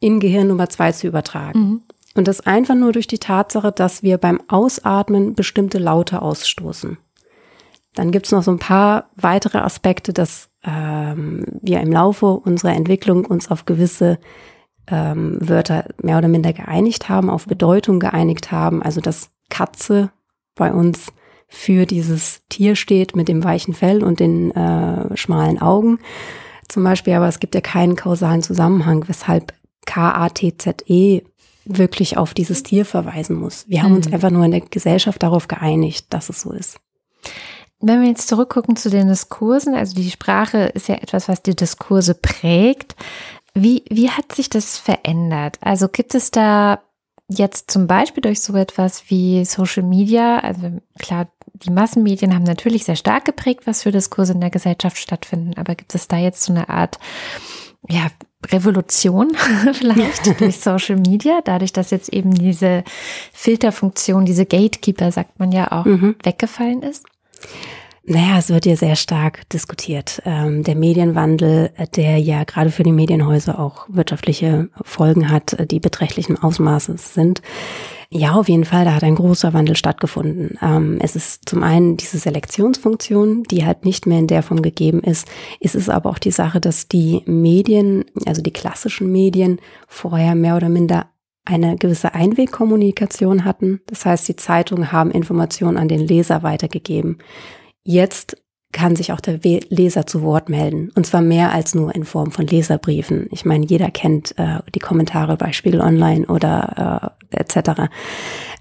in 0.00 0.18
Gehirn 0.18 0.48
Nummer 0.48 0.68
zwei 0.68 0.92
zu 0.92 1.06
übertragen. 1.06 1.58
Mhm. 1.58 1.82
Und 2.14 2.26
das 2.26 2.40
einfach 2.40 2.74
nur 2.74 2.92
durch 2.92 3.06
die 3.06 3.18
Tatsache, 3.18 3.70
dass 3.70 4.02
wir 4.02 4.18
beim 4.18 4.40
Ausatmen 4.48 5.34
bestimmte 5.34 5.78
Laute 5.78 6.22
ausstoßen. 6.22 6.98
Dann 7.94 8.10
gibt's 8.10 8.32
noch 8.32 8.42
so 8.42 8.50
ein 8.50 8.58
paar 8.58 9.10
weitere 9.16 9.58
Aspekte, 9.58 10.12
dass 10.12 10.50
ähm, 10.64 11.44
wir 11.60 11.80
im 11.80 11.92
Laufe 11.92 12.26
unserer 12.26 12.74
Entwicklung 12.74 13.24
uns 13.24 13.50
auf 13.50 13.64
gewisse 13.64 14.18
ähm, 14.90 15.36
Wörter 15.40 15.86
mehr 16.02 16.18
oder 16.18 16.28
minder 16.28 16.52
geeinigt 16.52 17.08
haben, 17.08 17.30
auf 17.30 17.46
Bedeutung 17.46 18.00
geeinigt 18.00 18.52
haben. 18.52 18.82
Also 18.82 19.00
dass 19.00 19.30
Katze 19.48 20.10
bei 20.54 20.72
uns 20.72 21.12
für 21.48 21.84
dieses 21.86 22.42
Tier 22.48 22.76
steht 22.76 23.16
mit 23.16 23.28
dem 23.28 23.42
weichen 23.42 23.74
Fell 23.74 24.04
und 24.04 24.20
den 24.20 24.52
äh, 24.52 25.16
schmalen 25.16 25.60
Augen 25.60 25.98
zum 26.70 26.84
Beispiel, 26.84 27.14
aber 27.14 27.28
es 27.28 27.40
gibt 27.40 27.54
ja 27.54 27.60
keinen 27.60 27.96
kausalen 27.96 28.42
Zusammenhang, 28.42 29.04
weshalb 29.08 29.52
K-A-T-Z-E 29.86 31.22
wirklich 31.64 32.16
auf 32.16 32.32
dieses 32.32 32.62
Tier 32.62 32.84
verweisen 32.84 33.36
muss. 33.36 33.68
Wir 33.68 33.82
haben 33.82 33.90
mhm. 33.90 33.96
uns 33.96 34.12
einfach 34.12 34.30
nur 34.30 34.44
in 34.44 34.52
der 34.52 34.60
Gesellschaft 34.60 35.22
darauf 35.22 35.48
geeinigt, 35.48 36.06
dass 36.10 36.28
es 36.28 36.40
so 36.40 36.52
ist. 36.52 36.78
Wenn 37.80 38.02
wir 38.02 38.08
jetzt 38.08 38.28
zurückgucken 38.28 38.76
zu 38.76 38.90
den 38.90 39.08
Diskursen, 39.08 39.74
also 39.74 39.94
die 39.94 40.10
Sprache 40.10 40.58
ist 40.74 40.88
ja 40.88 40.96
etwas, 40.96 41.28
was 41.28 41.42
die 41.42 41.56
Diskurse 41.56 42.14
prägt. 42.14 42.94
Wie, 43.54 43.84
wie 43.90 44.10
hat 44.10 44.32
sich 44.32 44.48
das 44.48 44.78
verändert? 44.78 45.58
Also 45.60 45.88
gibt 45.88 46.14
es 46.14 46.30
da 46.30 46.80
jetzt 47.28 47.70
zum 47.70 47.86
Beispiel 47.86 48.22
durch 48.22 48.40
so 48.40 48.54
etwas 48.54 49.04
wie 49.08 49.44
Social 49.44 49.82
Media, 49.82 50.38
also 50.40 50.80
klar, 50.98 51.28
die 51.54 51.70
Massenmedien 51.70 52.34
haben 52.34 52.44
natürlich 52.44 52.84
sehr 52.84 52.96
stark 52.96 53.24
geprägt, 53.24 53.66
was 53.66 53.82
für 53.82 53.92
Diskurse 53.92 54.32
in 54.32 54.40
der 54.40 54.50
Gesellschaft 54.50 54.98
stattfinden, 54.98 55.54
aber 55.56 55.74
gibt 55.74 55.94
es 55.94 56.08
da 56.08 56.16
jetzt 56.16 56.42
so 56.42 56.52
eine 56.52 56.68
Art, 56.68 56.98
ja, 57.88 58.08
Revolution 58.46 59.36
vielleicht 59.72 60.40
durch 60.40 60.58
Social 60.58 60.96
Media, 60.96 61.40
dadurch, 61.44 61.72
dass 61.72 61.90
jetzt 61.90 62.12
eben 62.12 62.34
diese 62.34 62.84
Filterfunktion, 63.32 64.24
diese 64.24 64.46
Gatekeeper, 64.46 65.12
sagt 65.12 65.38
man 65.38 65.52
ja 65.52 65.70
auch, 65.72 65.84
mhm. 65.84 66.16
weggefallen 66.22 66.82
ist? 66.82 67.06
Naja, 68.10 68.38
es 68.38 68.48
wird 68.48 68.66
ja 68.66 68.74
sehr 68.74 68.96
stark 68.96 69.48
diskutiert. 69.50 70.20
Ähm, 70.24 70.64
der 70.64 70.74
Medienwandel, 70.74 71.70
äh, 71.76 71.86
der 71.86 72.18
ja 72.18 72.42
gerade 72.42 72.72
für 72.72 72.82
die 72.82 72.90
Medienhäuser 72.90 73.60
auch 73.60 73.86
wirtschaftliche 73.88 74.68
Folgen 74.82 75.30
hat, 75.30 75.52
äh, 75.52 75.64
die 75.64 75.78
beträchtlichen 75.78 76.36
Ausmaßes 76.36 77.14
sind. 77.14 77.40
Ja, 78.10 78.32
auf 78.32 78.48
jeden 78.48 78.64
Fall, 78.64 78.84
da 78.84 78.96
hat 78.96 79.04
ein 79.04 79.14
großer 79.14 79.54
Wandel 79.54 79.76
stattgefunden. 79.76 80.58
Ähm, 80.60 80.98
es 81.00 81.14
ist 81.14 81.48
zum 81.48 81.62
einen 81.62 81.96
diese 81.98 82.18
Selektionsfunktion, 82.18 83.44
die 83.44 83.64
halt 83.64 83.84
nicht 83.84 84.06
mehr 84.06 84.18
in 84.18 84.26
der 84.26 84.42
Form 84.42 84.60
gegeben 84.60 85.04
ist. 85.04 85.28
Es 85.60 85.76
ist 85.76 85.88
aber 85.88 86.10
auch 86.10 86.18
die 86.18 86.32
Sache, 86.32 86.58
dass 86.58 86.88
die 86.88 87.22
Medien, 87.26 88.06
also 88.26 88.42
die 88.42 88.52
klassischen 88.52 89.12
Medien, 89.12 89.60
vorher 89.86 90.34
mehr 90.34 90.56
oder 90.56 90.68
minder 90.68 91.06
eine 91.44 91.76
gewisse 91.76 92.12
Einwegkommunikation 92.12 93.44
hatten. 93.44 93.82
Das 93.86 94.04
heißt, 94.04 94.26
die 94.26 94.36
Zeitungen 94.36 94.90
haben 94.90 95.12
Informationen 95.12 95.76
an 95.76 95.86
den 95.86 96.00
Leser 96.00 96.42
weitergegeben. 96.42 97.18
Jetzt 97.82 98.36
kann 98.72 98.94
sich 98.94 99.12
auch 99.12 99.20
der 99.20 99.40
Leser 99.68 100.06
zu 100.06 100.22
Wort 100.22 100.48
melden. 100.48 100.90
Und 100.94 101.06
zwar 101.06 101.22
mehr 101.22 101.52
als 101.52 101.74
nur 101.74 101.94
in 101.94 102.04
Form 102.04 102.30
von 102.30 102.46
Leserbriefen. 102.46 103.26
Ich 103.32 103.44
meine, 103.44 103.66
jeder 103.66 103.90
kennt 103.90 104.38
äh, 104.38 104.60
die 104.74 104.78
Kommentare 104.78 105.36
bei 105.36 105.52
Spiegel 105.52 105.80
Online 105.80 106.26
oder 106.26 107.12
äh, 107.32 107.36
etc. 107.36 107.90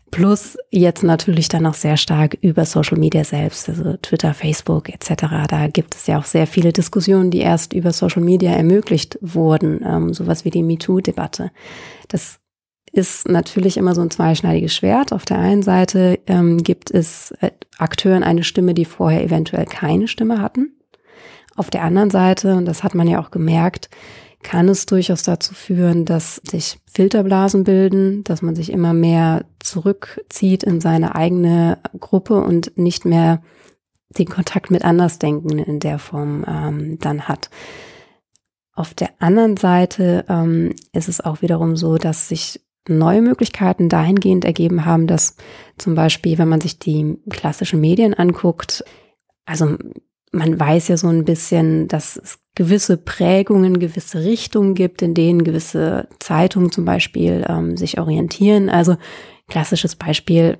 Plus 0.09 0.57
jetzt 0.71 1.03
natürlich 1.03 1.47
dann 1.47 1.67
auch 1.67 1.75
sehr 1.75 1.97
stark 1.97 2.35
über 2.41 2.65
Social 2.65 2.97
Media 2.97 3.23
selbst, 3.23 3.69
also 3.69 3.97
Twitter, 3.97 4.33
Facebook 4.33 4.89
etc. 4.89 5.47
Da 5.47 5.67
gibt 5.67 5.93
es 5.93 6.07
ja 6.07 6.17
auch 6.17 6.25
sehr 6.25 6.47
viele 6.47 6.73
Diskussionen, 6.73 7.29
die 7.29 7.39
erst 7.39 7.73
über 7.73 7.93
Social 7.93 8.23
Media 8.23 8.51
ermöglicht 8.51 9.19
wurden, 9.21 9.85
ähm, 9.85 10.13
sowas 10.13 10.43
wie 10.43 10.49
die 10.49 10.63
MeToo-Debatte. 10.63 11.51
Das 12.07 12.39
ist 12.91 13.27
natürlich 13.27 13.77
immer 13.77 13.95
so 13.95 14.01
ein 14.01 14.11
zweischneidiges 14.11 14.73
Schwert. 14.73 15.13
Auf 15.13 15.25
der 15.25 15.37
einen 15.39 15.63
Seite 15.63 16.19
ähm, 16.27 16.63
gibt 16.63 16.91
es 16.91 17.31
äh, 17.41 17.51
Akteuren 17.77 18.23
eine 18.23 18.43
Stimme, 18.43 18.73
die 18.73 18.85
vorher 18.85 19.23
eventuell 19.23 19.65
keine 19.65 20.07
Stimme 20.07 20.41
hatten. 20.41 20.73
Auf 21.55 21.69
der 21.69 21.83
anderen 21.83 22.09
Seite, 22.09 22.55
und 22.55 22.65
das 22.65 22.83
hat 22.83 22.95
man 22.95 23.07
ja 23.07 23.19
auch 23.19 23.31
gemerkt, 23.31 23.89
kann 24.43 24.69
es 24.69 24.85
durchaus 24.85 25.23
dazu 25.23 25.53
führen, 25.53 26.05
dass 26.05 26.37
sich 26.37 26.79
Filterblasen 26.89 27.65
bilden, 27.65 28.23
dass 28.23 28.41
man 28.41 28.55
sich 28.55 28.71
immer 28.71 28.93
mehr 28.93 29.45
zurückzieht 29.59 30.63
in 30.63 30.79
seine 30.79 31.15
eigene 31.15 31.79
Gruppe 31.99 32.41
und 32.41 32.77
nicht 32.77 33.03
mehr 33.03 33.41
den 34.17 34.27
Kontakt 34.27 34.71
mit 34.71 34.83
Andersdenken 34.83 35.59
in 35.59 35.79
der 35.79 35.99
Form 35.99 36.45
ähm, 36.47 36.97
dann 36.99 37.27
hat. 37.27 37.49
Auf 38.73 38.93
der 38.93 39.09
anderen 39.19 39.57
Seite 39.57 40.23
ähm, 40.29 40.73
ist 40.93 41.09
es 41.09 41.19
auch 41.19 41.41
wiederum 41.41 41.75
so, 41.75 41.97
dass 41.97 42.29
sich 42.29 42.61
neue 42.87 43.21
Möglichkeiten 43.21 43.89
dahingehend 43.89 44.45
ergeben 44.45 44.85
haben, 44.85 45.07
dass 45.07 45.35
zum 45.77 45.95
Beispiel, 45.95 46.37
wenn 46.37 46.49
man 46.49 46.61
sich 46.61 46.79
die 46.79 47.17
klassischen 47.29 47.81
Medien 47.81 48.13
anguckt, 48.13 48.83
also 49.45 49.77
man 50.31 50.59
weiß 50.59 50.89
ja 50.89 50.97
so 50.97 51.07
ein 51.07 51.25
bisschen, 51.25 51.87
dass 51.87 52.17
es 52.17 52.39
gewisse 52.55 52.97
Prägungen, 52.97 53.79
gewisse 53.79 54.23
Richtungen 54.23 54.75
gibt, 54.75 55.01
in 55.01 55.13
denen 55.13 55.43
gewisse 55.43 56.07
Zeitungen 56.19 56.71
zum 56.71 56.85
Beispiel 56.85 57.45
ähm, 57.47 57.77
sich 57.77 57.99
orientieren. 57.99 58.69
Also 58.69 58.97
klassisches 59.47 59.95
Beispiel, 59.95 60.57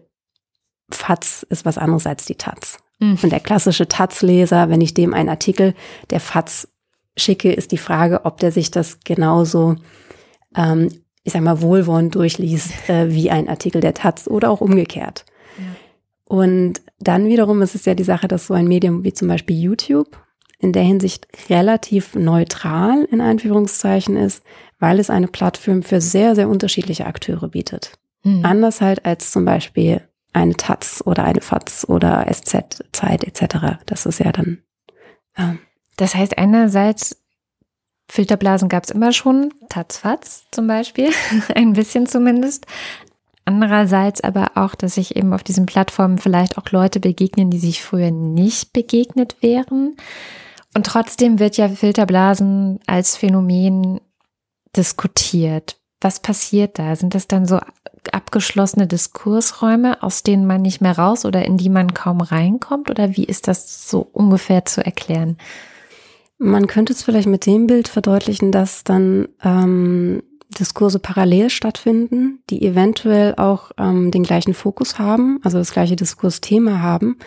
FATS 0.92 1.44
ist 1.44 1.66
was 1.66 1.78
anderes 1.78 2.08
als 2.08 2.26
die 2.26 2.36
Taz. 2.36 2.80
Mhm. 3.00 3.20
Und 3.22 3.32
der 3.32 3.40
klassische 3.40 3.88
Taz-Leser, 3.88 4.70
wenn 4.70 4.82
ich 4.82 4.94
dem 4.94 5.14
einen 5.14 5.30
Artikel 5.30 5.76
der 6.10 6.20
FATS 6.20 6.70
schicke, 7.18 7.52
ist 7.52 7.72
die 7.72 7.78
Frage, 7.78 8.26
ob 8.26 8.40
der 8.40 8.52
sich 8.52 8.72
das 8.72 9.00
genauso 9.02 9.76
ähm, 10.56 10.90
ich 11.24 11.34
sag 11.34 11.42
mal, 11.42 11.62
wohlwollend 11.62 12.16
durchliest, 12.16 12.72
äh, 12.90 13.14
wie 13.14 13.32
ein 13.32 13.50
Artikel 13.50 13.82
der 13.82 13.94
Taz 13.94 14.28
oder 14.28 14.50
auch 14.50 14.62
umgekehrt. 14.62 15.26
Ja. 15.58 15.66
Und 16.36 16.82
dann 17.00 17.28
wiederum 17.28 17.62
ist 17.62 17.76
es 17.76 17.86
ja 17.86 17.96
die 17.96 18.04
Sache, 18.04 18.28
dass 18.28 18.48
so 18.48 18.54
ein 18.54 18.68
Medium 18.68 19.04
wie 19.04 19.14
zum 19.14 19.28
Beispiel 19.28 19.58
YouTube 19.58 20.18
in 20.60 20.74
der 20.74 20.84
Hinsicht 20.84 21.28
relativ 21.50 22.16
neutral 22.16 23.06
in 23.06 23.22
Einführungszeichen 23.22 24.18
ist, 24.18 24.44
weil 24.78 25.00
es 25.00 25.10
eine 25.10 25.28
Plattform 25.28 25.84
für 25.84 26.02
sehr, 26.02 26.36
sehr 26.36 26.50
unterschiedliche 26.50 27.06
Akteure 27.06 27.48
bietet. 27.48 27.94
Hm. 28.24 28.44
Anders 28.44 28.82
halt 28.82 29.06
als 29.06 29.32
zum 29.32 29.46
Beispiel 29.46 30.02
eine 30.34 30.56
Taz 30.56 31.02
oder 31.06 31.24
eine 31.24 31.42
FATS 31.42 31.88
oder 31.88 32.28
SZ, 32.32 32.84
Zeit 32.92 33.24
etc. 33.24 33.80
Das 33.86 34.06
ist 34.06 34.20
ja 34.20 34.32
dann. 34.32 34.60
Ähm, 35.38 35.60
das 35.98 36.16
heißt, 36.16 36.38
einerseits 36.38 37.22
Filterblasen 38.10 38.70
gab 38.70 38.84
es 38.84 38.90
immer 38.90 39.14
schon, 39.14 39.54
Tatzfatz 39.70 40.44
zum 40.52 40.68
Beispiel, 40.68 41.10
ein 41.56 41.74
bisschen 41.74 42.08
zumindest. 42.08 42.66
Andererseits 43.46 44.22
aber 44.22 44.52
auch, 44.56 44.76
dass 44.76 44.96
sich 44.96 45.16
eben 45.16 45.34
auf 45.34 45.44
diesen 45.44 45.66
Plattformen 45.66 46.18
vielleicht 46.18 46.58
auch 46.58 46.70
Leute 46.72 47.00
begegnen, 47.00 47.50
die 47.50 47.60
sich 47.60 47.84
früher 47.84 48.12
nicht 48.12 48.74
begegnet 48.74 49.38
wären. 49.42 49.96
Und 50.76 50.86
trotzdem 50.86 51.40
wird 51.40 51.58
ja 51.58 51.70
Filterblasen 51.70 52.80
als 52.86 53.16
Phänomen 53.16 54.02
diskutiert. 54.76 55.78
Was 56.02 56.20
passiert 56.20 56.78
da? 56.80 56.96
Sind 56.96 57.16
das 57.16 57.28
dann 57.28 57.46
so 57.46 57.60
abgeschlossene 58.12 58.88
Diskursräume, 58.88 60.02
aus 60.02 60.24
denen 60.24 60.46
man 60.46 60.62
nicht 60.62 60.82
mehr 60.82 60.98
raus 60.98 61.26
oder 61.26 61.46
in 61.46 61.58
die 61.58 61.70
man 61.70 61.94
kaum 61.94 62.22
reinkommt? 62.22 62.90
Oder 62.90 63.16
wie 63.18 63.26
ist 63.26 63.48
das 63.48 63.90
so 63.90 64.08
ungefähr 64.14 64.66
zu 64.66 64.86
erklären? 64.86 65.38
Man 66.40 66.68
könnte 66.68 66.94
es 66.94 67.04
vielleicht 67.04 67.28
mit 67.28 67.46
dem 67.46 67.68
Bild 67.68 67.90
verdeutlichen, 67.90 68.54
dass 68.54 68.86
dann 68.86 69.28
ähm, 69.44 70.24
Diskurse 70.58 70.98
parallel 70.98 71.50
stattfinden, 71.50 72.42
die 72.50 72.66
eventuell 72.66 73.36
auch 73.36 73.72
ähm, 73.78 74.10
den 74.10 74.24
gleichen 74.24 74.54
Fokus 74.54 74.98
haben, 74.98 75.40
also 75.44 75.58
das 75.58 75.74
gleiche 75.74 75.98
Diskursthema 75.98 76.80
haben, 76.80 77.18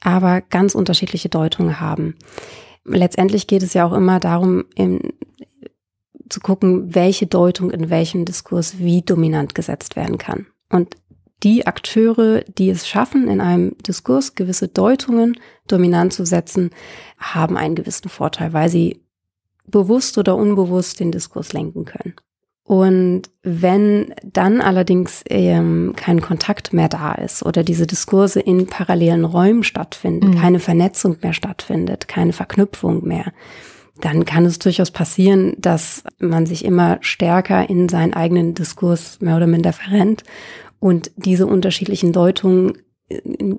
aber 0.00 0.40
ganz 0.40 0.74
unterschiedliche 0.74 1.28
Deutungen 1.28 1.78
haben. 1.78 2.16
Letztendlich 2.86 3.46
geht 3.46 3.62
es 3.62 3.74
ja 3.74 3.86
auch 3.86 3.92
immer 3.92 4.18
darum, 4.18 4.64
in, 4.74 5.12
zu 6.30 6.40
gucken, 6.40 6.94
welche 6.94 7.26
Deutung 7.26 7.70
in 7.70 7.90
welchem 7.90 8.24
Diskurs 8.24 8.78
wie 8.78 9.02
dominant 9.02 9.54
gesetzt 9.54 9.94
werden 9.94 10.16
kann. 10.16 10.46
Und 10.70 10.96
die 11.44 11.66
Akteure, 11.66 12.42
die 12.58 12.70
es 12.70 12.88
schaffen, 12.88 13.28
in 13.28 13.40
einem 13.40 13.76
Diskurs 13.86 14.34
gewisse 14.34 14.68
Deutungen 14.68 15.38
dominant 15.68 16.12
zu 16.12 16.24
setzen, 16.24 16.70
haben 17.18 17.56
einen 17.56 17.74
gewissen 17.74 18.08
Vorteil, 18.08 18.52
weil 18.52 18.68
sie 18.68 19.02
bewusst 19.66 20.18
oder 20.18 20.36
unbewusst 20.36 21.00
den 21.00 21.12
Diskurs 21.12 21.52
lenken 21.52 21.84
können. 21.84 22.14
Und 22.66 23.24
wenn 23.42 24.14
dann 24.22 24.62
allerdings 24.62 25.22
ähm, 25.28 25.92
kein 25.96 26.22
Kontakt 26.22 26.72
mehr 26.72 26.88
da 26.88 27.12
ist 27.12 27.44
oder 27.44 27.62
diese 27.62 27.86
Diskurse 27.86 28.40
in 28.40 28.66
parallelen 28.66 29.26
Räumen 29.26 29.64
stattfinden, 29.64 30.28
mhm. 30.28 30.40
keine 30.40 30.60
Vernetzung 30.60 31.18
mehr 31.20 31.34
stattfindet, 31.34 32.08
keine 32.08 32.32
Verknüpfung 32.32 33.06
mehr, 33.06 33.32
dann 34.00 34.24
kann 34.24 34.46
es 34.46 34.58
durchaus 34.58 34.90
passieren, 34.90 35.54
dass 35.58 36.04
man 36.18 36.46
sich 36.46 36.64
immer 36.64 36.98
stärker 37.02 37.68
in 37.68 37.88
seinen 37.90 38.14
eigenen 38.14 38.54
Diskurs 38.54 39.20
mehr 39.20 39.36
oder 39.36 39.46
minder 39.46 39.74
verrennt 39.74 40.24
und 40.84 41.12
diese 41.16 41.46
unterschiedlichen 41.46 42.12
Deutungen 42.12 42.74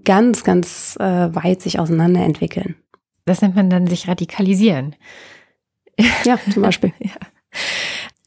ganz, 0.03 0.43
ganz 0.43 0.95
äh, 0.99 1.33
weit 1.33 1.59
sich 1.59 1.79
auseinander 1.79 2.23
entwickeln. 2.23 2.75
Das 3.25 3.41
nennt 3.41 3.55
man 3.55 3.71
dann 3.71 3.87
sich 3.87 4.07
radikalisieren. 4.07 4.95
Ja, 6.23 6.37
zum 6.53 6.61
Beispiel. 6.61 6.93
ja. 6.99 7.13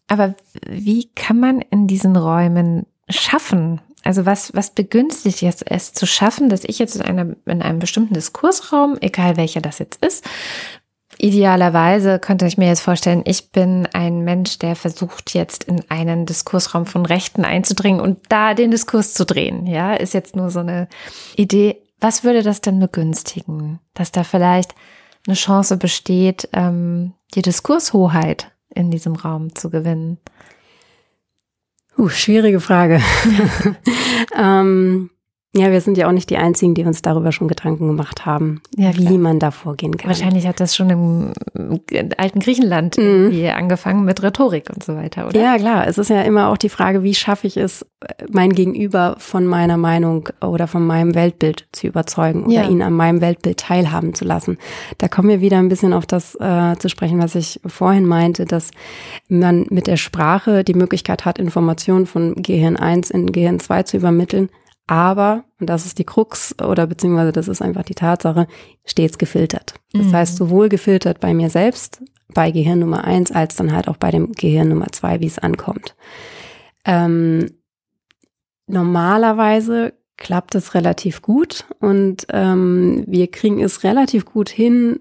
Aber 0.09 0.35
wie 0.69 1.11
kann 1.15 1.39
man 1.39 1.61
in 1.61 1.87
diesen 1.87 2.17
Räumen 2.17 2.87
schaffen? 3.09 3.81
Also 4.03 4.27
was, 4.27 4.53
was 4.57 4.71
begünstigt 4.75 5.43
jetzt 5.43 5.71
es 5.71 5.93
zu 5.93 6.05
schaffen, 6.05 6.49
dass 6.49 6.65
ich 6.65 6.81
jetzt 6.81 6.97
in, 6.97 7.03
einer, 7.03 7.37
in 7.47 7.63
einem 7.63 7.79
bestimmten 7.79 8.15
Diskursraum, 8.15 8.99
egal 9.01 9.37
welcher 9.37 9.61
das 9.61 9.79
jetzt 9.79 10.05
ist, 10.05 10.29
Idealerweise 11.21 12.21
könnte 12.21 12.47
ich 12.47 12.59
mir 12.59 12.69
jetzt 12.69 12.81
vorstellen, 12.81 13.23
ich 13.27 13.51
bin 13.51 13.89
ein 13.93 14.21
Mensch, 14.21 14.59
der 14.59 14.77
versucht 14.77 15.35
jetzt 15.35 15.65
in 15.65 15.83
einen 15.89 16.27
Diskursraum 16.27 16.87
von 16.87 17.05
Rechten 17.05 17.45
einzudringen 17.45 18.01
und 18.01 18.19
da 18.29 18.55
den 18.55 18.71
Diskurs 18.71 19.15
zu 19.15 19.27
drehen. 19.27 19.67
Ja, 19.67 19.95
ist 19.95 20.15
jetzt 20.15 20.37
nur 20.37 20.51
so 20.51 20.61
eine 20.61 20.89
Idee. 21.35 21.83
Was 22.01 22.23
würde 22.23 22.45
das 22.45 22.61
denn 22.61 22.79
begünstigen? 22.79 23.81
Dass 23.95 24.13
da 24.13 24.23
vielleicht 24.23 24.77
eine 25.27 25.35
Chance 25.35 25.77
besteht, 25.77 26.49
ähm, 26.53 27.15
die 27.35 27.43
Diskurshoheit 27.43 28.53
in 28.73 28.93
diesem 28.93 29.17
Raum 29.17 29.57
zu 29.57 29.71
gewinnen? 29.71 30.19
Uh, 31.99 32.09
schwierige 32.09 32.61
Frage. 32.61 33.03
ähm, 34.37 35.11
ja, 35.59 35.71
wir 35.71 35.81
sind 35.81 35.99
ja 35.99 36.09
auch 36.09 36.13
nicht 36.13 36.31
die 36.31 36.37
Einzigen, 36.37 36.75
die 36.75 36.85
uns 36.85 37.03
darüber 37.03 37.33
schon 37.33 37.49
Gedanken 37.49 37.87
gemacht 37.89 38.27
haben, 38.27 38.61
ja, 38.77 38.97
wie 38.97 39.19
man 39.19 39.39
da 39.39 39.51
vorgehen 39.51 39.97
kann. 39.97 40.09
Wahrscheinlich 40.09 40.47
hat 40.47 40.61
das 40.61 40.77
schon 40.77 40.91
im 40.91 41.33
alten 42.17 42.41
Griechenland 42.41 42.97
mhm. 42.99 43.33
angefangen 43.55 44.05
mit 44.05 44.23
Rhetorik 44.23 44.71
und 44.71 44.83
so 44.83 44.97
weiter, 44.97 45.29
oder? 45.29 45.41
Ja, 45.41 45.57
klar. 45.57 45.87
Es 45.87 45.99
ist 45.99 46.11
ja 46.11 46.23
immer 46.23 46.49
auch 46.49 46.57
die 46.57 46.69
Frage, 46.69 47.03
wie 47.03 47.15
schaffe 47.15 47.47
ich 47.47 47.57
es, 47.57 47.85
mein 48.31 48.53
Gegenüber 48.53 49.17
von 49.19 49.45
meiner 49.47 49.77
Meinung 49.77 50.29
oder 50.41 50.69
von 50.69 50.87
meinem 50.87 51.15
Weltbild 51.15 51.67
zu 51.73 51.89
überzeugen 51.89 52.45
oder 52.45 52.55
ja. 52.55 52.69
ihn 52.69 52.83
an 52.83 52.93
meinem 52.93 53.21
Weltbild 53.21 53.59
teilhaben 53.59 54.15
zu 54.15 54.25
lassen. 54.25 54.59
Da 54.99 55.09
kommen 55.09 55.29
wir 55.29 55.41
wieder 55.41 55.59
ein 55.59 55.69
bisschen 55.69 55.93
auf 55.93 56.07
das 56.07 56.37
äh, 56.37 56.77
zu 56.79 56.89
sprechen, 56.89 57.21
was 57.21 57.35
ich 57.35 57.61
vorhin 57.67 58.07
meinte, 58.07 58.45
dass 58.45 58.71
man 59.29 59.67
mit 59.71 59.87
der 59.87 59.97
Sprache 59.97 60.63
die 60.63 60.75
Möglichkeit 60.75 61.25
hat, 61.25 61.39
Informationen 61.39 62.07
von 62.07 62.35
Gehirn 62.37 62.77
1 62.77 63.11
in 63.11 63.33
Gehirn 63.33 63.59
2 63.59 63.83
zu 63.83 63.97
übermitteln, 63.97 64.49
aber, 64.89 65.45
und 65.61 65.69
das 65.69 65.87
ist 65.87 65.99
die 65.99 66.05
Krux 66.05 66.55
oder 66.61 66.87
beziehungsweise 66.87 67.31
das 67.31 67.47
ist 67.47 67.63
einfach 67.63 67.85
die 67.85 67.95
Tatsache, 67.95 68.49
stets 68.85 69.19
gefiltert. 69.19 69.75
Das 69.93 70.07
mhm. 70.07 70.13
heißt, 70.13 70.37
sowohl 70.37 70.69
gefiltert 70.71 71.21
bei 71.21 71.35
mir 71.35 71.51
selbst, 71.51 72.03
bei 72.33 72.51
Gehirn 72.51 72.81
Nummer 72.81 73.05
eins, 73.05 73.31
als 73.31 73.55
dann 73.55 73.73
halt 73.73 73.87
auch 73.87 73.99
bei 73.99 74.11
dem 74.11 74.33
Gehirn 74.33 74.71
Nummer 74.71 74.87
zwei, 74.91 75.21
wie 75.21 75.27
es 75.27 75.39
ankommt. 75.39 75.95
Ähm, 76.87 77.51
normalerweise 78.67 79.93
klappt 80.17 80.55
es 80.55 80.75
relativ 80.75 81.21
gut 81.21 81.67
und 81.81 82.27
ähm, 82.31 83.05
wir 83.07 83.31
kriegen 83.31 83.61
es 83.61 83.85
relativ 83.85 84.25
gut 84.25 84.49
hin, 84.49 85.01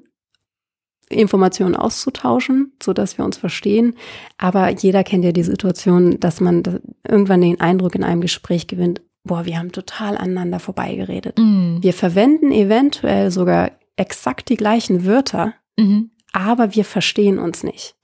Informationen 1.10 1.78
auszutauschen, 1.78 2.74
so 2.84 2.92
dass 2.92 3.18
wir 3.18 3.24
uns 3.24 3.38
verstehen. 3.38 3.96
Aber 4.38 4.70
jeder 4.70 5.06
kennt 5.06 5.24
ja 5.24 5.32
die 5.32 5.44
Situation, 5.44 6.20
dass 6.20 6.42
man 6.42 6.82
irgendwann 7.08 7.40
den 7.40 7.62
Eindruck 7.62 7.96
in 7.96 8.04
einem 8.04 8.20
Gespräch 8.20 8.68
gewinnt, 8.68 9.02
boah, 9.28 9.46
wir 9.46 9.60
haben 9.60 9.72
total 9.72 10.18
aneinander 10.18 10.60
vorbeigeredet. 10.60 11.38
Mhm. 11.38 11.78
Wir 11.82 11.94
verwenden 11.94 12.52
eventuell 12.52 13.32
sogar 13.32 13.72
exakt 13.96 14.50
die 14.50 14.58
gleichen 14.58 15.06
Wörter, 15.06 15.54
mhm. 15.78 16.12
aber 16.34 16.76
wir 16.76 16.86
verstehen 16.86 17.40
uns 17.40 17.64
nicht. 17.64 17.96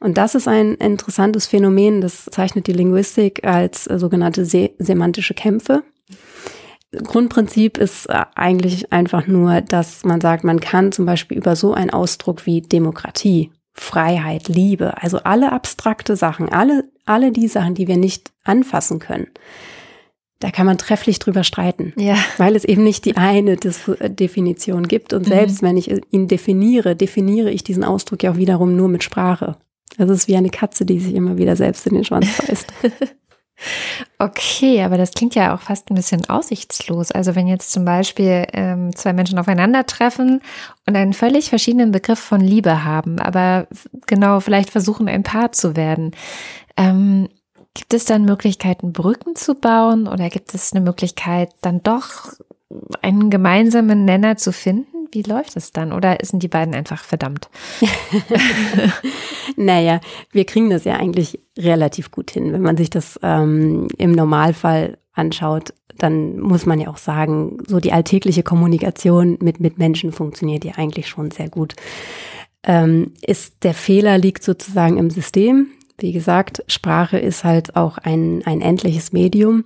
Und 0.00 0.18
das 0.18 0.34
ist 0.34 0.48
ein 0.48 0.74
interessantes 0.74 1.46
Phänomen, 1.46 2.00
das 2.00 2.24
zeichnet 2.24 2.66
die 2.66 2.72
Linguistik 2.72 3.44
als 3.46 3.86
äh, 3.86 3.98
sogenannte 3.98 4.44
se 4.44 4.70
semantische 4.78 5.34
Kämpfe. 5.34 5.84
Grundprinzip 6.90 7.78
ist 7.78 8.06
äh, 8.06 8.24
eigentlich 8.34 8.92
einfach 8.92 9.26
nur, 9.26 9.60
dass 9.60 10.04
man 10.04 10.20
sagt, 10.20 10.44
man 10.44 10.60
kann 10.60 10.92
zum 10.92 11.06
Beispiel 11.06 11.38
über 11.38 11.56
so 11.56 11.72
einen 11.72 11.90
Ausdruck 11.90 12.46
wie 12.46 12.62
Demokratie, 12.62 13.52
Freiheit, 13.74 14.48
Liebe, 14.48 15.00
also 15.02 15.18
alle 15.18 15.52
abstrakte 15.52 16.16
Sachen, 16.16 16.48
alle, 16.50 16.90
alle 17.06 17.32
die 17.32 17.48
Sachen, 17.48 17.74
die 17.74 17.88
wir 17.88 17.96
nicht 17.96 18.32
anfassen 18.44 18.98
können, 18.98 19.28
da 20.42 20.50
kann 20.50 20.66
man 20.66 20.76
trefflich 20.76 21.20
drüber 21.20 21.44
streiten, 21.44 21.92
ja. 21.96 22.16
weil 22.36 22.56
es 22.56 22.64
eben 22.64 22.82
nicht 22.82 23.04
die 23.04 23.16
eine 23.16 23.52
äh, 23.52 24.10
Definition 24.10 24.88
gibt. 24.88 25.12
Und 25.12 25.24
selbst 25.24 25.62
mhm. 25.62 25.66
wenn 25.66 25.76
ich 25.76 26.12
ihn 26.12 26.26
definiere, 26.26 26.96
definiere 26.96 27.50
ich 27.50 27.62
diesen 27.62 27.84
Ausdruck 27.84 28.24
ja 28.24 28.32
auch 28.32 28.36
wiederum 28.36 28.74
nur 28.74 28.88
mit 28.88 29.04
Sprache. 29.04 29.56
Das 29.98 30.10
ist 30.10 30.26
wie 30.26 30.36
eine 30.36 30.50
Katze, 30.50 30.84
die 30.84 30.98
sich 30.98 31.14
immer 31.14 31.38
wieder 31.38 31.54
selbst 31.54 31.86
in 31.86 31.94
den 31.94 32.04
Schwanz 32.04 32.26
beißt. 32.38 32.72
Okay, 34.18 34.82
aber 34.82 34.96
das 34.96 35.12
klingt 35.12 35.36
ja 35.36 35.54
auch 35.54 35.60
fast 35.60 35.88
ein 35.88 35.94
bisschen 35.94 36.28
aussichtslos. 36.28 37.12
Also 37.12 37.36
wenn 37.36 37.46
jetzt 37.46 37.70
zum 37.70 37.84
Beispiel 37.84 38.46
ähm, 38.52 38.94
zwei 38.96 39.12
Menschen 39.12 39.38
aufeinandertreffen 39.38 40.40
und 40.86 40.96
einen 40.96 41.12
völlig 41.12 41.50
verschiedenen 41.50 41.92
Begriff 41.92 42.18
von 42.18 42.40
Liebe 42.40 42.82
haben, 42.82 43.20
aber 43.20 43.68
genau 44.06 44.40
vielleicht 44.40 44.70
versuchen, 44.70 45.06
ein 45.06 45.22
Paar 45.22 45.52
zu 45.52 45.76
werden. 45.76 46.10
Ähm, 46.76 47.28
Gibt 47.74 47.94
es 47.94 48.04
dann 48.04 48.24
Möglichkeiten, 48.24 48.92
Brücken 48.92 49.34
zu 49.34 49.54
bauen 49.54 50.06
oder 50.06 50.28
gibt 50.28 50.54
es 50.54 50.72
eine 50.72 50.84
Möglichkeit, 50.84 51.50
dann 51.62 51.82
doch 51.82 52.32
einen 53.00 53.30
gemeinsamen 53.30 54.04
Nenner 54.04 54.36
zu 54.36 54.52
finden? 54.52 55.08
Wie 55.10 55.22
läuft 55.22 55.56
es 55.56 55.72
dann? 55.72 55.92
Oder 55.92 56.18
sind 56.22 56.42
die 56.42 56.48
beiden 56.48 56.74
einfach 56.74 57.04
verdammt? 57.04 57.50
naja, 59.56 60.00
wir 60.30 60.46
kriegen 60.46 60.70
das 60.70 60.84
ja 60.84 60.96
eigentlich 60.96 61.38
relativ 61.58 62.10
gut 62.10 62.30
hin. 62.30 62.52
Wenn 62.52 62.62
man 62.62 62.78
sich 62.78 62.88
das 62.88 63.20
ähm, 63.22 63.88
im 63.98 64.12
Normalfall 64.12 64.98
anschaut, 65.12 65.74
dann 65.98 66.40
muss 66.40 66.64
man 66.64 66.80
ja 66.80 66.88
auch 66.88 66.96
sagen, 66.96 67.58
so 67.66 67.78
die 67.78 67.92
alltägliche 67.92 68.42
Kommunikation 68.42 69.38
mit, 69.40 69.60
mit 69.60 69.78
Menschen 69.78 70.12
funktioniert 70.12 70.64
ja 70.64 70.72
eigentlich 70.76 71.08
schon 71.08 71.30
sehr 71.30 71.50
gut. 71.50 71.74
Ähm, 72.64 73.12
ist 73.20 73.64
der 73.64 73.74
Fehler 73.74 74.18
liegt 74.18 74.42
sozusagen 74.42 74.96
im 74.96 75.10
System. 75.10 75.68
Wie 76.02 76.12
gesagt, 76.12 76.64
Sprache 76.66 77.18
ist 77.18 77.44
halt 77.44 77.76
auch 77.76 77.98
ein, 77.98 78.42
ein 78.44 78.60
endliches 78.60 79.12
Medium. 79.12 79.64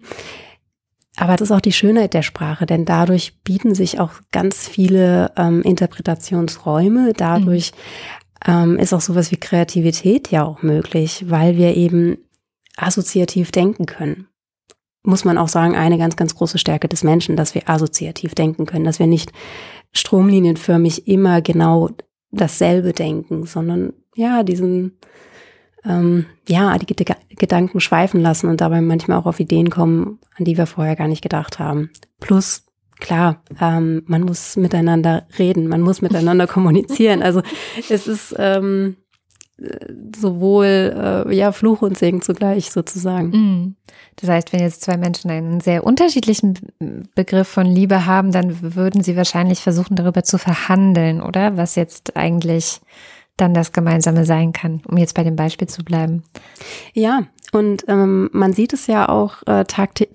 Aber 1.16 1.32
das 1.32 1.48
ist 1.48 1.56
auch 1.56 1.62
die 1.62 1.72
Schönheit 1.72 2.12
der 2.12 2.22
Sprache, 2.22 2.66
denn 2.66 2.84
dadurch 2.84 3.40
bieten 3.42 3.74
sich 3.74 3.98
auch 3.98 4.12
ganz 4.32 4.68
viele 4.68 5.32
ähm, 5.36 5.62
Interpretationsräume. 5.62 7.14
Dadurch 7.16 7.72
mhm. 8.46 8.52
ähm, 8.52 8.78
ist 8.78 8.92
auch 8.92 9.00
sowas 9.00 9.30
wie 9.30 9.38
Kreativität 9.38 10.30
ja 10.30 10.44
auch 10.44 10.62
möglich, 10.62 11.24
weil 11.28 11.56
wir 11.56 11.74
eben 11.74 12.18
assoziativ 12.76 13.50
denken 13.50 13.86
können. 13.86 14.28
Muss 15.02 15.24
man 15.24 15.38
auch 15.38 15.48
sagen, 15.48 15.74
eine 15.74 15.96
ganz, 15.96 16.16
ganz 16.16 16.34
große 16.34 16.58
Stärke 16.58 16.88
des 16.88 17.02
Menschen, 17.02 17.36
dass 17.36 17.54
wir 17.54 17.68
assoziativ 17.70 18.34
denken 18.34 18.66
können, 18.66 18.84
dass 18.84 18.98
wir 18.98 19.06
nicht 19.06 19.32
stromlinienförmig 19.92 21.08
immer 21.08 21.40
genau 21.40 21.90
dasselbe 22.30 22.92
denken, 22.92 23.46
sondern 23.46 23.94
ja, 24.14 24.42
diesen 24.42 24.98
ähm, 25.86 26.26
ja, 26.48 26.76
die 26.78 27.04
Gedanken 27.36 27.80
schweifen 27.80 28.20
lassen 28.20 28.48
und 28.48 28.60
dabei 28.60 28.80
manchmal 28.80 29.18
auch 29.18 29.26
auf 29.26 29.40
Ideen 29.40 29.70
kommen, 29.70 30.18
an 30.36 30.44
die 30.44 30.56
wir 30.56 30.66
vorher 30.66 30.96
gar 30.96 31.08
nicht 31.08 31.22
gedacht 31.22 31.58
haben. 31.58 31.90
Plus, 32.20 32.64
klar, 32.98 33.42
ähm, 33.60 34.02
man 34.06 34.22
muss 34.22 34.56
miteinander 34.56 35.26
reden, 35.38 35.68
man 35.68 35.80
muss 35.80 36.02
miteinander 36.02 36.46
kommunizieren. 36.46 37.22
Also 37.22 37.42
es 37.88 38.06
ist 38.06 38.34
ähm, 38.38 38.96
sowohl 40.14 41.24
äh, 41.28 41.34
ja 41.34 41.50
Fluch 41.52 41.80
und 41.80 41.96
Segen 41.96 42.20
zugleich 42.20 42.70
sozusagen. 42.70 43.28
Mm. 43.28 43.76
Das 44.16 44.28
heißt, 44.28 44.52
wenn 44.52 44.60
jetzt 44.60 44.82
zwei 44.82 44.96
Menschen 44.98 45.30
einen 45.30 45.60
sehr 45.60 45.84
unterschiedlichen 45.84 46.58
Begriff 47.14 47.48
von 47.48 47.66
Liebe 47.66 48.04
haben, 48.06 48.32
dann 48.32 48.74
würden 48.74 49.02
sie 49.02 49.16
wahrscheinlich 49.16 49.60
versuchen, 49.60 49.96
darüber 49.96 50.24
zu 50.24 50.38
verhandeln, 50.38 51.22
oder? 51.22 51.56
Was 51.56 51.74
jetzt 51.74 52.16
eigentlich 52.16 52.80
dann 53.36 53.54
das 53.54 53.72
Gemeinsame 53.72 54.24
sein 54.24 54.52
kann, 54.52 54.82
um 54.86 54.96
jetzt 54.96 55.14
bei 55.14 55.24
dem 55.24 55.36
Beispiel 55.36 55.68
zu 55.68 55.84
bleiben. 55.84 56.24
Ja, 56.94 57.24
und 57.52 57.84
ähm, 57.88 58.28
man 58.32 58.52
sieht 58.52 58.72
es 58.72 58.86
ja 58.86 59.08
auch, 59.08 59.42
äh, 59.46 59.64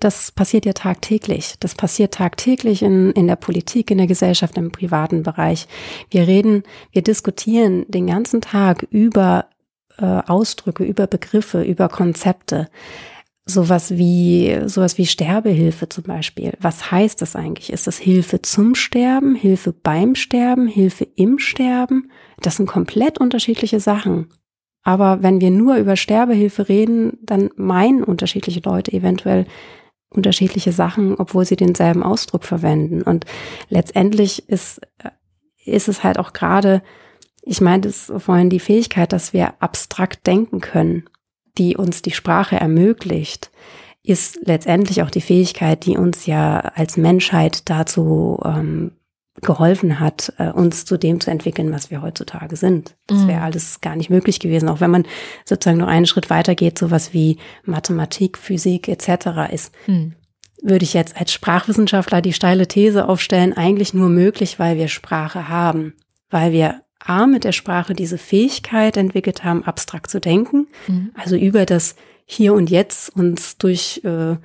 das 0.00 0.32
passiert 0.32 0.66
ja 0.66 0.72
tagtäglich. 0.72 1.54
Das 1.60 1.74
passiert 1.74 2.14
tagtäglich 2.14 2.82
in, 2.82 3.10
in 3.12 3.26
der 3.26 3.36
Politik, 3.36 3.90
in 3.90 3.98
der 3.98 4.06
Gesellschaft, 4.06 4.56
im 4.56 4.70
privaten 4.70 5.22
Bereich. 5.22 5.66
Wir 6.10 6.26
reden, 6.26 6.62
wir 6.90 7.02
diskutieren 7.02 7.84
den 7.88 8.06
ganzen 8.06 8.40
Tag 8.40 8.86
über 8.90 9.46
äh, 9.98 10.04
Ausdrücke, 10.04 10.84
über 10.84 11.06
Begriffe, 11.06 11.62
über 11.62 11.88
Konzepte. 11.88 12.68
Sowas 13.44 13.96
wie, 13.96 14.60
sowas 14.66 14.98
wie 14.98 15.06
Sterbehilfe 15.06 15.88
zum 15.88 16.04
Beispiel. 16.04 16.52
Was 16.60 16.92
heißt 16.92 17.20
das 17.20 17.34
eigentlich? 17.34 17.72
Ist 17.72 17.88
das 17.88 17.98
Hilfe 17.98 18.40
zum 18.40 18.76
Sterben, 18.76 19.34
Hilfe 19.34 19.72
beim 19.72 20.14
Sterben, 20.14 20.68
Hilfe 20.68 21.08
im 21.16 21.38
Sterben? 21.38 22.10
Das 22.40 22.56
sind 22.56 22.66
komplett 22.66 23.18
unterschiedliche 23.18 23.80
Sachen. 23.80 24.28
Aber 24.84 25.22
wenn 25.22 25.40
wir 25.40 25.50
nur 25.50 25.76
über 25.76 25.96
Sterbehilfe 25.96 26.68
reden, 26.68 27.18
dann 27.22 27.50
meinen 27.56 28.04
unterschiedliche 28.04 28.60
Leute 28.60 28.92
eventuell 28.92 29.46
unterschiedliche 30.10 30.72
Sachen, 30.72 31.16
obwohl 31.16 31.44
sie 31.44 31.56
denselben 31.56 32.02
Ausdruck 32.02 32.44
verwenden. 32.44 33.02
Und 33.02 33.24
letztendlich 33.68 34.48
ist, 34.48 34.80
ist 35.64 35.88
es 35.88 36.04
halt 36.04 36.18
auch 36.18 36.32
gerade, 36.32 36.82
ich 37.42 37.60
meinte 37.60 37.88
es 37.88 38.12
vorhin, 38.18 38.50
die 38.50 38.60
Fähigkeit, 38.60 39.12
dass 39.12 39.32
wir 39.32 39.54
abstrakt 39.60 40.26
denken 40.26 40.60
können, 40.60 41.04
die 41.58 41.76
uns 41.76 42.02
die 42.02 42.12
Sprache 42.12 42.56
ermöglicht, 42.56 43.50
ist 44.02 44.40
letztendlich 44.42 45.02
auch 45.02 45.10
die 45.10 45.20
Fähigkeit, 45.20 45.86
die 45.86 45.96
uns 45.96 46.26
ja 46.26 46.58
als 46.58 46.96
Menschheit 46.96 47.68
dazu 47.70 48.40
ähm, 48.44 48.92
geholfen 49.40 49.98
hat, 49.98 50.32
äh, 50.38 50.50
uns 50.50 50.84
zu 50.84 50.98
dem 50.98 51.20
zu 51.20 51.30
entwickeln, 51.30 51.72
was 51.72 51.90
wir 51.90 52.02
heutzutage 52.02 52.56
sind. 52.56 52.96
Das 53.06 53.26
wäre 53.26 53.38
mhm. 53.38 53.44
alles 53.44 53.80
gar 53.80 53.96
nicht 53.96 54.10
möglich 54.10 54.40
gewesen. 54.40 54.68
Auch 54.68 54.80
wenn 54.80 54.90
man 54.90 55.06
sozusagen 55.44 55.78
noch 55.78 55.88
einen 55.88 56.06
Schritt 56.06 56.30
weiter 56.30 56.54
geht, 56.54 56.78
sowas 56.78 57.14
wie 57.14 57.38
Mathematik, 57.64 58.36
Physik 58.36 58.88
etc. 58.88 59.52
ist, 59.52 59.72
mhm. 59.86 60.14
würde 60.62 60.84
ich 60.84 60.92
jetzt 60.92 61.18
als 61.18 61.32
Sprachwissenschaftler 61.32 62.20
die 62.20 62.34
steile 62.34 62.68
These 62.68 63.08
aufstellen, 63.08 63.56
eigentlich 63.56 63.94
nur 63.94 64.10
möglich, 64.10 64.58
weil 64.58 64.76
wir 64.76 64.88
Sprache 64.88 65.48
haben, 65.48 65.94
weil 66.28 66.52
wir 66.52 66.82
A, 67.04 67.26
mit 67.26 67.44
der 67.44 67.52
Sprache 67.52 67.94
diese 67.94 68.18
Fähigkeit 68.18 68.96
entwickelt 68.96 69.44
haben, 69.44 69.64
abstrakt 69.64 70.10
zu 70.10 70.20
denken, 70.20 70.68
mhm. 70.86 71.10
also 71.14 71.36
über 71.36 71.66
das 71.66 71.96
Hier 72.24 72.54
und 72.54 72.70
Jetzt 72.70 73.14
uns 73.16 73.58
durch 73.58 74.02
äh, 74.04 74.36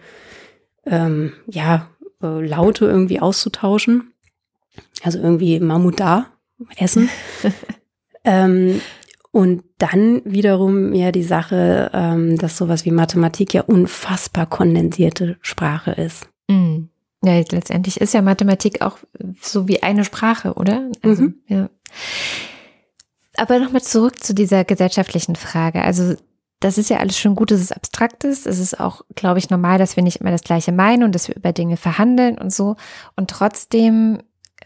ähm, 0.86 1.34
ja, 1.48 1.90
äh, 2.22 2.46
Laute 2.46 2.86
irgendwie 2.86 3.20
auszutauschen 3.20 4.14
also 5.04 5.20
irgendwie 5.20 5.60
Mammut 5.60 6.00
da, 6.00 6.28
essen. 6.76 7.10
ähm, 8.24 8.82
und 9.32 9.64
dann 9.78 10.22
wiederum 10.26 10.94
ja 10.94 11.12
die 11.12 11.24
Sache, 11.24 11.92
ähm, 11.94 12.38
dass 12.38 12.58
sowas 12.58 12.86
wie 12.86 12.92
Mathematik 12.92 13.54
ja 13.54 13.62
unfassbar 13.62 14.48
kondensierte 14.48 15.38
Sprache 15.42 15.92
ist. 15.92 16.28
Mhm. 16.48 16.90
Ja, 17.24 17.34
letztendlich 17.52 18.00
ist 18.00 18.14
ja 18.14 18.22
Mathematik 18.22 18.82
auch 18.82 19.00
so 19.42 19.68
wie 19.68 19.84
eine 19.84 20.06
Sprache, 20.06 20.54
oder? 20.54 20.90
Also, 21.04 21.24
mhm. 21.24 21.36
ja. 21.48 21.70
Aber 23.38 23.60
nochmal 23.60 23.82
zurück 23.82 24.24
zu 24.24 24.34
dieser 24.34 24.66
gesellschaftlichen 24.66 25.36
Frage. 25.36 25.84
Also 25.84 26.16
das 26.60 26.78
ist 26.78 26.90
ja 26.90 26.98
alles 26.98 27.18
schon 27.20 27.36
gut, 27.36 27.52
dass 27.52 27.60
es 27.60 27.72
abstrakt 27.72 28.24
ist. 28.24 28.48
Es 28.48 28.60
ist 28.60 28.80
auch, 28.80 29.04
glaube 29.16 29.38
ich, 29.40 29.50
normal, 29.50 29.78
dass 29.78 29.96
wir 29.96 30.04
nicht 30.04 30.22
immer 30.22 30.32
das 30.32 30.42
Gleiche 30.44 30.72
meinen 30.72 31.04
und 31.04 31.14
dass 31.14 31.28
wir 31.28 31.36
über 31.36 31.54
Dinge 31.54 31.78
verhandeln 31.78 32.38
und 32.38 32.52
so. 32.52 32.76
Und 33.16 33.30
trotzdem 33.30 34.20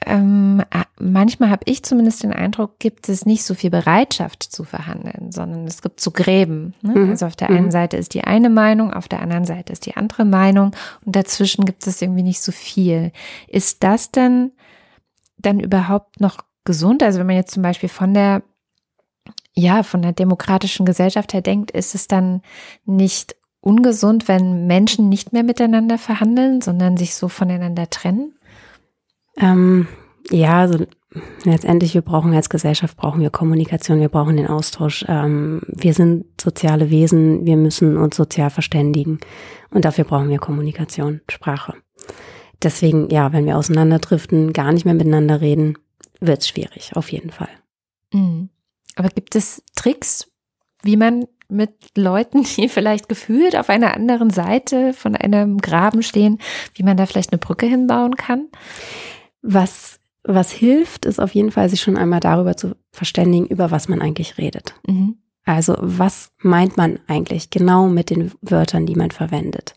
ähm, 0.06 0.64
manchmal 1.00 1.50
habe 1.50 1.64
ich 1.66 1.84
zumindest 1.84 2.24
den 2.24 2.34
Eindruck, 2.34 2.80
gibt 2.80 3.08
es 3.10 3.26
nicht 3.26 3.44
so 3.44 3.54
viel 3.54 3.70
Bereitschaft 3.70 4.42
zu 4.42 4.64
verhandeln, 4.64 5.32
sondern 5.32 5.68
es 5.68 5.82
gibt 5.82 6.00
so 6.00 6.12
Gräben. 6.12 6.74
Ne? 6.82 6.96
Mhm. 6.96 7.10
Also 7.12 7.28
auf 7.28 7.36
der 7.36 7.50
einen 7.50 7.66
mhm. 7.66 7.72
Seite 7.72 7.98
ist 7.98 8.14
die 8.14 8.24
eine 8.24 8.50
Meinung, 8.50 8.94
auf 8.94 9.08
der 9.08 9.22
anderen 9.22 9.46
Seite 9.46 9.74
ist 9.74 9.86
die 9.86 9.98
andere 9.98 10.26
Meinung 10.26 10.72
und 11.06 11.16
dazwischen 11.16 11.66
gibt 11.66 11.86
es 11.86 12.02
irgendwie 12.02 12.24
nicht 12.24 12.42
so 12.42 12.52
viel. 12.52 13.12
Ist 13.48 13.84
das 13.84 14.12
denn 14.12 14.52
dann 15.38 15.60
überhaupt 15.60 16.20
noch 16.20 16.38
gesund? 16.64 17.04
Also 17.04 17.20
wenn 17.20 17.28
man 17.28 17.36
jetzt 17.36 17.54
zum 17.54 17.64
Beispiel 17.64 17.90
von 17.90 18.14
der 18.14 18.42
ja, 19.54 19.84
von 19.84 20.02
der 20.02 20.14
demokratischen 20.14 20.86
Gesellschaft 20.86 21.34
her 21.34 21.42
denkt, 21.42 21.72
ist 21.72 21.96
es 21.96 22.08
dann 22.08 22.42
nicht 22.86 23.36
ungesund, 23.60 24.28
wenn 24.28 24.66
Menschen 24.68 25.10
nicht 25.10 25.34
mehr 25.34 25.44
miteinander 25.44 25.98
verhandeln, 25.98 26.62
sondern 26.62 26.98
sich 26.98 27.16
so 27.16 27.28
voneinander 27.28 27.90
trennen? 27.90 28.34
Ähm, 29.38 29.88
ja, 30.30 30.60
also 30.60 30.86
letztendlich, 31.44 31.94
wir 31.94 32.02
brauchen 32.02 32.34
als 32.34 32.50
Gesellschaft, 32.50 32.98
brauchen 32.98 33.22
wir 33.22 33.30
Kommunikation, 33.30 34.00
wir 34.00 34.10
brauchen 34.10 34.38
den 34.38 34.48
Austausch. 34.48 35.06
Ähm, 35.08 35.62
wir 35.68 35.94
sind 35.94 36.26
soziale 36.40 36.90
Wesen, 36.90 37.46
wir 37.46 37.58
müssen 37.58 37.98
uns 37.98 38.16
sozial 38.16 38.50
verständigen 38.50 39.20
und 39.70 39.86
dafür 39.86 40.06
brauchen 40.06 40.30
wir 40.30 40.40
Kommunikation, 40.40 41.22
Sprache. 41.30 41.76
Deswegen, 42.64 43.10
ja, 43.10 43.34
wenn 43.34 43.46
wir 43.46 43.58
auseinanderdriften, 43.58 44.54
gar 44.54 44.72
nicht 44.72 44.86
mehr 44.86 44.94
miteinander 44.94 45.42
reden, 45.42 45.78
wird 46.20 46.42
es 46.42 46.48
schwierig, 46.48 46.96
auf 46.96 47.12
jeden 47.12 47.32
Fall. 47.32 47.50
Mhm. 48.14 48.50
Aber 48.96 49.10
gibt 49.10 49.36
es 49.36 49.64
Tricks, 49.76 50.30
wie 50.84 50.98
man 50.98 51.28
mit 51.50 51.72
Leuten, 51.96 52.44
die 52.58 52.70
vielleicht 52.70 53.10
gefühlt 53.10 53.56
auf 53.56 53.70
einer 53.70 53.96
anderen 53.96 54.30
Seite 54.30 54.94
von 54.94 55.16
einem 55.16 55.58
Graben 55.60 56.04
stehen, 56.04 56.40
wie 56.76 56.84
man 56.84 56.98
da 56.98 57.06
vielleicht 57.06 57.32
eine 57.32 57.40
Brücke 57.40 57.66
hinbauen 57.66 58.16
kann? 58.16 58.48
Was, 59.42 60.00
was 60.24 60.52
hilft, 60.52 61.06
ist 61.06 61.20
auf 61.20 61.34
jeden 61.34 61.52
Fall, 61.52 61.70
sich 61.70 61.82
schon 61.82 61.98
einmal 61.98 62.20
darüber 62.20 62.56
zu 62.56 62.76
verständigen, 62.92 63.48
über 63.48 63.72
was 63.72 63.88
man 63.88 64.02
eigentlich 64.02 64.38
redet. 64.38 64.76
Mhm. 64.88 65.18
Also 65.44 65.76
was 65.80 66.32
meint 66.38 66.78
man 66.78 67.00
eigentlich 67.08 67.50
genau 67.50 67.88
mit 67.88 68.10
den 68.12 68.32
Wörtern, 68.42 68.86
die 68.86 68.96
man 68.96 69.12
verwendet? 69.12 69.76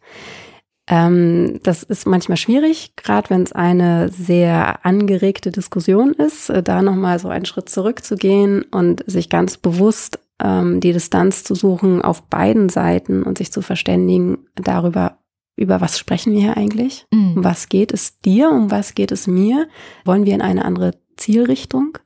Ähm, 0.87 1.61
das 1.63 1.83
ist 1.83 2.07
manchmal 2.07 2.37
schwierig, 2.37 2.95
gerade 2.97 3.31
wenn 3.31 3.43
es 3.43 3.53
eine 3.53 4.11
sehr 4.11 4.85
angeregte 4.85 5.51
Diskussion 5.51 6.13
ist, 6.13 6.51
äh, 6.51 6.63
da 6.63 6.83
nochmal 6.83 7.19
so 7.19 7.29
einen 7.29 7.47
Schritt 7.47 7.71
zurückzugehen 7.71 8.63
und 8.71 9.03
sich 9.07 9.31
ganz 9.31 9.57
bewusst 9.57 10.19
ähm, 10.43 10.81
die 10.81 10.93
Distanz 10.93 11.43
zu 11.43 11.55
suchen 11.55 12.03
auf 12.03 12.25
beiden 12.25 12.69
Seiten 12.69 13.23
und 13.23 13.39
sich 13.39 13.51
zu 13.51 13.63
verständigen 13.63 14.47
darüber, 14.57 15.19
über 15.57 15.81
was 15.81 15.99
sprechen 15.99 16.35
wir 16.35 16.41
hier 16.41 16.57
eigentlich? 16.57 17.07
Mhm. 17.11 17.39
Um 17.39 17.45
was 17.45 17.71
geht 17.71 17.93
es 17.93 18.21
dir? 18.21 18.51
Um 18.51 18.71
was 18.71 18.95
geht 18.95 19.13
es 19.13 19.27
mir? 19.27 19.69
Wollen 20.05 20.27
wir 20.27 20.35
in 20.35 20.43
eine 20.43 20.67
andere 20.67 20.93
Zielrichtung? 21.17 21.97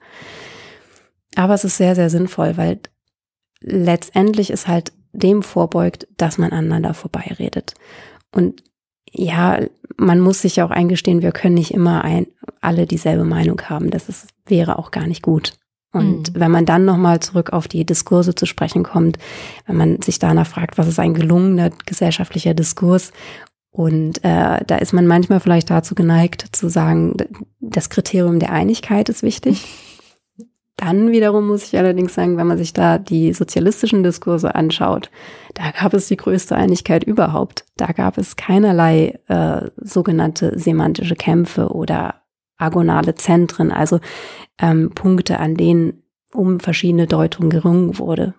Aber 1.34 1.54
es 1.54 1.64
ist 1.64 1.78
sehr, 1.78 1.94
sehr 1.96 2.10
sinnvoll, 2.10 2.56
weil 2.56 2.80
letztendlich 3.60 4.50
ist 4.50 4.68
halt 4.68 4.92
dem 5.12 5.42
vorbeugt, 5.42 6.06
dass 6.16 6.38
man 6.38 6.52
aneinander 6.52 6.94
vorbeiredet. 6.94 7.74
Und 8.34 8.62
ja, 9.10 9.60
man 9.96 10.20
muss 10.20 10.42
sich 10.42 10.62
auch 10.62 10.70
eingestehen, 10.70 11.22
wir 11.22 11.32
können 11.32 11.54
nicht 11.54 11.72
immer 11.72 12.04
ein, 12.04 12.26
alle 12.60 12.86
dieselbe 12.86 13.24
Meinung 13.24 13.60
haben. 13.62 13.90
Das 13.90 14.08
ist, 14.08 14.28
wäre 14.46 14.78
auch 14.78 14.90
gar 14.90 15.06
nicht 15.06 15.22
gut. 15.22 15.54
Und 15.92 16.34
mhm. 16.34 16.40
wenn 16.40 16.50
man 16.50 16.66
dann 16.66 16.84
nochmal 16.84 17.20
zurück 17.20 17.52
auf 17.52 17.66
die 17.66 17.84
Diskurse 17.86 18.34
zu 18.34 18.46
sprechen 18.46 18.82
kommt, 18.82 19.18
wenn 19.66 19.76
man 19.76 20.02
sich 20.02 20.18
danach 20.18 20.46
fragt, 20.46 20.76
was 20.76 20.86
ist 20.86 20.98
ein 20.98 21.14
gelungener 21.14 21.70
gesellschaftlicher 21.86 22.54
Diskurs? 22.54 23.12
Und 23.70 24.24
äh, 24.24 24.64
da 24.66 24.76
ist 24.80 24.92
man 24.92 25.06
manchmal 25.06 25.40
vielleicht 25.40 25.70
dazu 25.70 25.94
geneigt 25.94 26.44
zu 26.52 26.68
sagen, 26.68 27.16
das 27.60 27.90
Kriterium 27.90 28.38
der 28.38 28.52
Einigkeit 28.52 29.08
ist 29.08 29.22
wichtig. 29.22 29.66
Dann 30.78 31.10
wiederum 31.10 31.48
muss 31.48 31.64
ich 31.64 31.76
allerdings 31.76 32.14
sagen, 32.14 32.36
wenn 32.36 32.46
man 32.46 32.56
sich 32.56 32.72
da 32.72 32.98
die 32.98 33.32
sozialistischen 33.32 34.04
Diskurse 34.04 34.54
anschaut, 34.54 35.10
da 35.54 35.72
gab 35.72 35.92
es 35.92 36.06
die 36.06 36.16
größte 36.16 36.54
Einigkeit 36.54 37.02
überhaupt. 37.02 37.64
Da 37.76 37.86
gab 37.88 38.16
es 38.16 38.36
keinerlei 38.36 39.18
äh, 39.26 39.70
sogenannte 39.76 40.56
semantische 40.56 41.16
Kämpfe 41.16 41.70
oder 41.72 42.22
agonale 42.58 43.16
Zentren, 43.16 43.72
also 43.72 43.98
ähm, 44.60 44.92
Punkte, 44.94 45.40
an 45.40 45.56
denen 45.56 46.04
um 46.32 46.60
verschiedene 46.60 47.08
Deutungen 47.08 47.50
gerungen 47.50 47.98
wurde. 47.98 48.34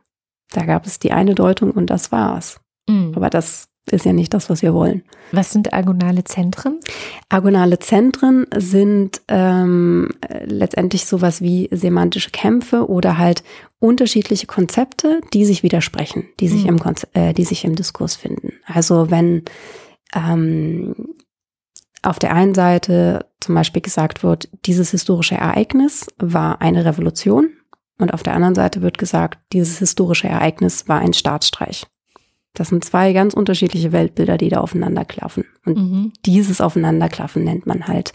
Da 0.51 0.65
gab 0.65 0.85
es 0.85 0.97
die 0.97 1.11
eine 1.11 1.35
Deutung 1.35 1.71
und 1.71 1.89
das 1.89 2.13
war's. 2.13 2.61
Mhm. 2.87 3.11
Aber 3.15 3.29
das 3.29 3.67
ist 3.91 4.05
ja 4.05 4.13
nicht 4.13 4.33
das, 4.33 4.49
was 4.49 4.61
wir 4.61 4.73
wollen. 4.73 5.03
Was 5.31 5.51
sind 5.51 5.73
agonale 5.73 6.23
Zentren? 6.23 6.79
Agonale 7.29 7.79
Zentren 7.79 8.45
sind 8.55 9.21
ähm, 9.27 10.09
letztendlich 10.45 11.05
sowas 11.05 11.41
wie 11.41 11.69
semantische 11.71 12.29
Kämpfe 12.29 12.89
oder 12.89 13.17
halt 13.17 13.43
unterschiedliche 13.79 14.47
Konzepte, 14.47 15.21
die 15.33 15.45
sich 15.45 15.63
widersprechen, 15.63 16.25
die 16.39 16.47
sich, 16.47 16.63
mhm. 16.63 16.79
im, 16.79 16.95
äh, 17.13 17.33
die 17.33 17.45
sich 17.45 17.65
im 17.65 17.75
Diskurs 17.75 18.15
finden. 18.15 18.53
Also 18.65 19.09
wenn 19.09 19.43
ähm, 20.13 20.95
auf 22.01 22.19
der 22.19 22.33
einen 22.33 22.53
Seite 22.53 23.25
zum 23.39 23.55
Beispiel 23.55 23.81
gesagt 23.81 24.23
wird, 24.23 24.49
dieses 24.65 24.91
historische 24.91 25.35
Ereignis 25.35 26.07
war 26.17 26.61
eine 26.61 26.85
Revolution 26.85 27.49
und 27.97 28.13
auf 28.13 28.23
der 28.23 28.33
anderen 28.33 28.55
Seite 28.55 28.81
wird 28.81 28.97
gesagt, 28.97 29.39
dieses 29.51 29.79
historische 29.79 30.27
Ereignis 30.27 30.87
war 30.87 30.99
ein 30.99 31.13
Staatsstreich. 31.13 31.85
Das 32.59 32.67
sind 32.67 32.83
zwei 32.83 33.13
ganz 33.13 33.35
unterschiedliche 33.35 33.93
Weltbilder, 33.93 34.37
die 34.37 34.49
da 34.49 34.59
aufeinanderklaffen. 34.59 35.45
Und 35.65 35.77
mhm. 35.77 36.13
dieses 36.25 36.59
Aufeinanderklaffen 36.59 37.45
nennt 37.45 37.65
man 37.65 37.87
halt 37.87 38.11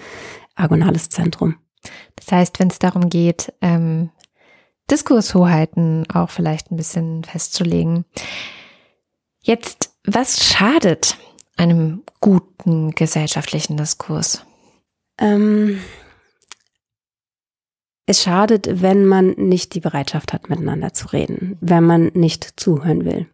agonales 0.54 1.08
Zentrum. 1.08 1.56
Das 2.16 2.30
heißt, 2.30 2.60
wenn 2.60 2.68
es 2.68 2.78
darum 2.78 3.08
geht, 3.08 3.54
ähm, 3.62 4.10
Diskurshoheiten 4.90 6.04
auch 6.10 6.28
vielleicht 6.28 6.70
ein 6.70 6.76
bisschen 6.76 7.24
festzulegen. 7.24 8.04
Jetzt, 9.40 9.94
was 10.04 10.44
schadet 10.44 11.16
einem 11.56 12.02
guten 12.20 12.90
gesellschaftlichen 12.90 13.78
Diskurs? 13.78 14.44
Ähm, 15.16 15.80
es 18.04 18.22
schadet, 18.22 18.82
wenn 18.82 19.06
man 19.06 19.30
nicht 19.38 19.74
die 19.74 19.80
Bereitschaft 19.80 20.34
hat, 20.34 20.50
miteinander 20.50 20.92
zu 20.92 21.08
reden, 21.08 21.56
wenn 21.62 21.84
man 21.84 22.10
nicht 22.12 22.60
zuhören 22.60 23.06
will. 23.06 23.26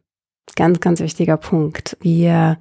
Ganz, 0.56 0.80
ganz 0.80 1.00
wichtiger 1.00 1.36
Punkt. 1.36 1.96
Wir 2.00 2.58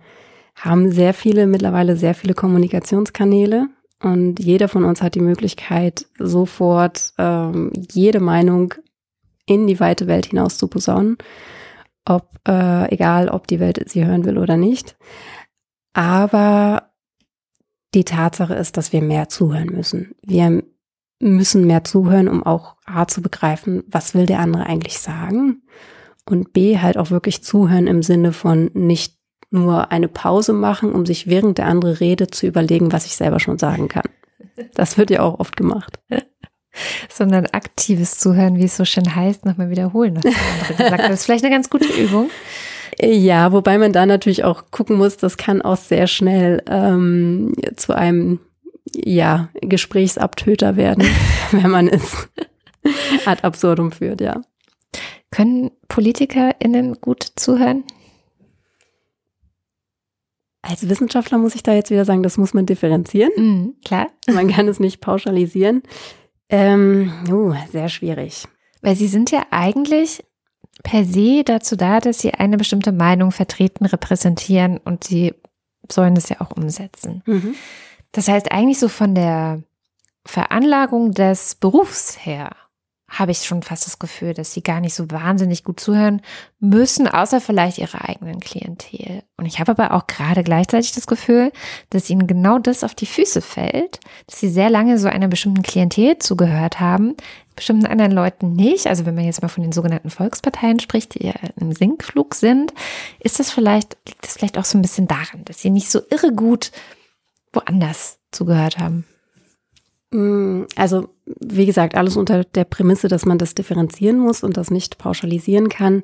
haben 0.56 0.91
sehr 0.91 1.13
viele, 1.13 1.47
mittlerweile 1.47 1.95
sehr 1.95 2.13
viele 2.13 2.34
Kommunikationskanäle 2.34 3.67
und 4.02 4.39
jeder 4.39 4.67
von 4.67 4.84
uns 4.84 5.02
hat 5.02 5.15
die 5.15 5.21
Möglichkeit, 5.21 6.06
sofort 6.17 7.13
ähm, 7.17 7.71
jede 7.91 8.19
Meinung 8.19 8.73
in 9.45 9.67
die 9.67 9.80
weite 9.80 10.08
Welt 10.08 10.28
hinaus 10.28 10.58
zu 10.58 10.67
posaunen. 10.67 11.17
Ob, 12.06 12.30
äh, 12.47 12.91
egal, 12.93 13.30
ob 13.30 13.47
die 13.47 13.60
Welt 13.60 13.84
sie 13.89 14.06
hören 14.06 14.25
will 14.25 14.38
oder 14.38 14.58
nicht. 14.58 14.97
Aber 15.93 16.91
die 17.93 18.06
Tatsache 18.06 18.54
ist, 18.54 18.78
dass 18.78 18.93
wir 18.93 19.02
mehr 19.02 19.30
zuhören 19.30 19.67
müssen. 19.67 20.15
Wir 20.21 20.63
müssen 21.19 21.67
mehr 21.67 21.84
zuhören, 21.84 22.28
um 22.28 22.43
auch 22.43 22.78
A 22.86 23.08
zu 23.08 23.21
begreifen, 23.21 23.84
was 23.88 24.13
will 24.13 24.25
der 24.25 24.39
andere 24.39 24.65
eigentlich 24.65 24.99
sagen 24.99 25.62
und 26.30 26.54
B 26.54 26.78
halt 26.78 26.98
auch 26.98 27.12
wirklich 27.12 27.44
zuhören 27.44 27.88
im 27.88 28.04
Sinne 28.04 28.34
von 28.34 28.70
nicht 28.74 29.15
nur 29.52 29.92
eine 29.92 30.08
Pause 30.08 30.54
machen, 30.54 30.92
um 30.92 31.06
sich 31.06 31.28
während 31.28 31.58
der 31.58 31.65
andere 31.65 32.00
redet 32.00 32.36
zu 32.36 32.46
überlegen, 32.46 32.92
was 32.92 33.06
ich 33.06 33.15
selber 33.15 33.39
schon 33.39 33.58
sagen 33.58 33.88
kann. 33.88 34.04
Das 34.74 34.98
wird 34.98 35.10
ja 35.10 35.22
auch 35.22 35.39
oft 35.39 35.56
gemacht. 35.56 36.00
Sondern 37.10 37.46
aktives 37.46 38.18
Zuhören, 38.18 38.58
wie 38.58 38.65
es 38.65 38.76
so 38.76 38.84
schön 38.84 39.15
heißt, 39.15 39.46
nochmal 39.46 39.70
wiederholen. 39.70 40.18
Was 40.18 40.24
der 40.24 40.34
andere 40.34 40.74
gesagt 40.76 40.92
hat. 40.92 41.10
Das 41.10 41.20
ist 41.22 41.26
vielleicht 41.26 41.46
eine 41.46 41.56
ganz 41.56 41.70
gute 41.70 41.88
Übung. 41.88 42.30
Ja, 43.02 43.54
wobei 43.54 43.78
man 43.78 43.94
da 43.94 44.06
natürlich 44.06 44.44
auch 44.44 44.72
gucken 44.72 44.98
muss, 44.98 45.15
das 45.15 45.38
kann 45.38 45.62
auch 45.62 45.78
sehr 45.78 46.08
schnell 46.08 46.62
ähm, 46.68 47.54
zu 47.78 47.96
einem 47.96 48.39
ja, 48.94 49.50
Gesprächsabtöter 49.62 50.76
werden, 50.76 51.06
wenn 51.52 51.70
man 51.70 51.88
es 51.88 52.28
ad 53.26 53.44
absurdum 53.44 53.94
führt, 53.94 54.20
ja. 54.20 54.42
Können 55.39 55.71
PolitikerInnen 55.88 56.99
gut 56.99 57.25
zuhören? 57.38 57.86
Als 60.62 60.89
Wissenschaftler 60.89 61.38
muss 61.38 61.56
ich 61.56 61.63
da 61.63 61.73
jetzt 61.73 61.91
wieder 61.91 62.04
sagen, 62.04 62.23
das 62.23 62.38
muss 62.38 62.54
man 62.54 62.65
differenzieren. 62.65 63.32
Mhm, 63.38 63.75
klar. 63.86 64.08
Man 64.28 64.49
kann 64.49 64.67
es 64.67 64.82
nicht 64.82 64.99
pauschalisieren. 64.99 65.84
Ähm, 66.49 67.13
uh, 67.32 67.54
sehr 67.71 67.88
schwierig. 67.88 68.49
Weil 68.82 68.97
sie 68.97 69.08
sind 69.08 69.32
ja 69.32 69.43
eigentlich 69.49 70.25
per 70.84 71.06
se 71.06 71.45
dazu 71.45 71.78
da, 71.78 72.02
dass 72.02 72.19
sie 72.19 72.34
eine 72.34 72.58
bestimmte 72.58 72.91
Meinung 72.91 73.32
vertreten, 73.32 73.86
repräsentieren 73.86 74.78
und 74.78 75.06
sie 75.06 75.34
sollen 75.89 76.17
es 76.17 76.28
ja 76.28 76.41
auch 76.41 76.52
umsetzen. 76.52 77.23
Mhm. 77.25 77.56
Das 78.12 78.28
heißt, 78.28 78.52
eigentlich 78.52 78.80
so 78.80 78.89
von 78.89 79.15
der 79.15 79.63
Veranlagung 80.25 81.13
des 81.13 81.56
Berufs 81.56 82.25
her 82.25 82.58
habe 83.10 83.32
ich 83.32 83.45
schon 83.45 83.63
fast 83.63 83.86
das 83.86 84.00
Gefühl, 84.00 84.34
dass 84.34 84.54
sie 84.54 84.62
gar 84.62 84.80
nicht 84.80 84.93
so 84.93 85.10
wahnsinnig 85.10 85.63
gut 85.63 85.80
zuhören 85.80 86.22
müssen, 86.60 87.08
außer 87.08 87.41
vielleicht 87.41 87.78
ihrer 87.78 88.08
eigenen 88.08 88.39
Klientel. 88.39 89.24
Und 89.38 89.45
ich 89.45 89.60
habe 89.60 89.72
aber 89.72 89.93
auch 89.93 90.08
gerade 90.08 90.43
gleichzeitig 90.43 90.91
das 90.91 91.08
Gefühl, 91.08 91.52
dass 91.89 92.10
ihnen 92.10 92.28
genau 92.28 92.60
das 92.60 92.84
auf 92.84 92.95
die 92.95 93.06
Füße 93.06 93.41
fällt, 93.41 94.00
dass 94.28 94.39
sie 94.39 94.50
sehr 94.50 94.69
lange 94.69 95.00
so 95.00 95.08
einer 95.08 95.28
bestimmten 95.28 95.63
Klientel 95.63 96.19
zugehört 96.19 96.80
haben, 96.80 97.15
bestimmten 97.56 97.88
anderen 97.88 98.12
Leuten 98.12 98.54
nicht. 98.54 98.88
Also 98.88 99.06
wenn 99.06 99.15
man 99.15 99.26
jetzt 99.26 99.41
mal 99.41 99.50
von 99.50 99.63
den 99.63 99.72
sogenannten 99.72 100.10
Volksparteien 100.10 100.80
spricht, 100.80 101.15
die 101.15 101.28
ja 101.28 101.34
im 101.60 101.74
Sinkflug 101.74 102.36
sind, 102.36 102.74
ist 103.19 103.39
das 103.39 103.52
vielleicht, 103.52 103.98
liegt 104.08 104.24
das 104.24 104.34
vielleicht 104.34 104.58
auch 104.58 104.65
so 104.65 104.78
ein 104.78 104.82
bisschen 104.82 105.08
daran, 105.08 105.43
dass 105.45 105.60
sie 105.60 105.69
nicht 105.69 105.89
so 105.89 106.02
irre 106.10 106.32
gut 106.32 106.72
woanders 107.54 108.19
zugehört 108.32 108.78
haben. 108.78 109.06
Mm, 110.12 110.63
also, 110.76 111.10
wie 111.26 111.65
gesagt, 111.65 111.95
alles 111.95 112.17
unter 112.17 112.43
der 112.43 112.63
Prämisse, 112.63 113.08
dass 113.08 113.26
man 113.26 113.38
das 113.38 113.56
differenzieren 113.56 114.19
muss 114.19 114.43
und 114.43 114.58
das 114.58 114.72
nicht 114.72 114.98
pauschalisieren 114.98 115.69
kann. 115.69 116.02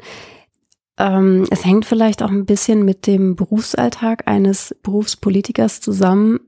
Ähm, 0.97 1.45
es 1.49 1.65
hängt 1.65 1.85
vielleicht 1.85 2.23
auch 2.23 2.29
ein 2.29 2.45
bisschen 2.45 2.85
mit 2.85 3.07
dem 3.07 3.35
Berufsalltag 3.35 4.27
eines 4.27 4.75
Berufspolitikers 4.83 5.81
zusammen, 5.81 6.39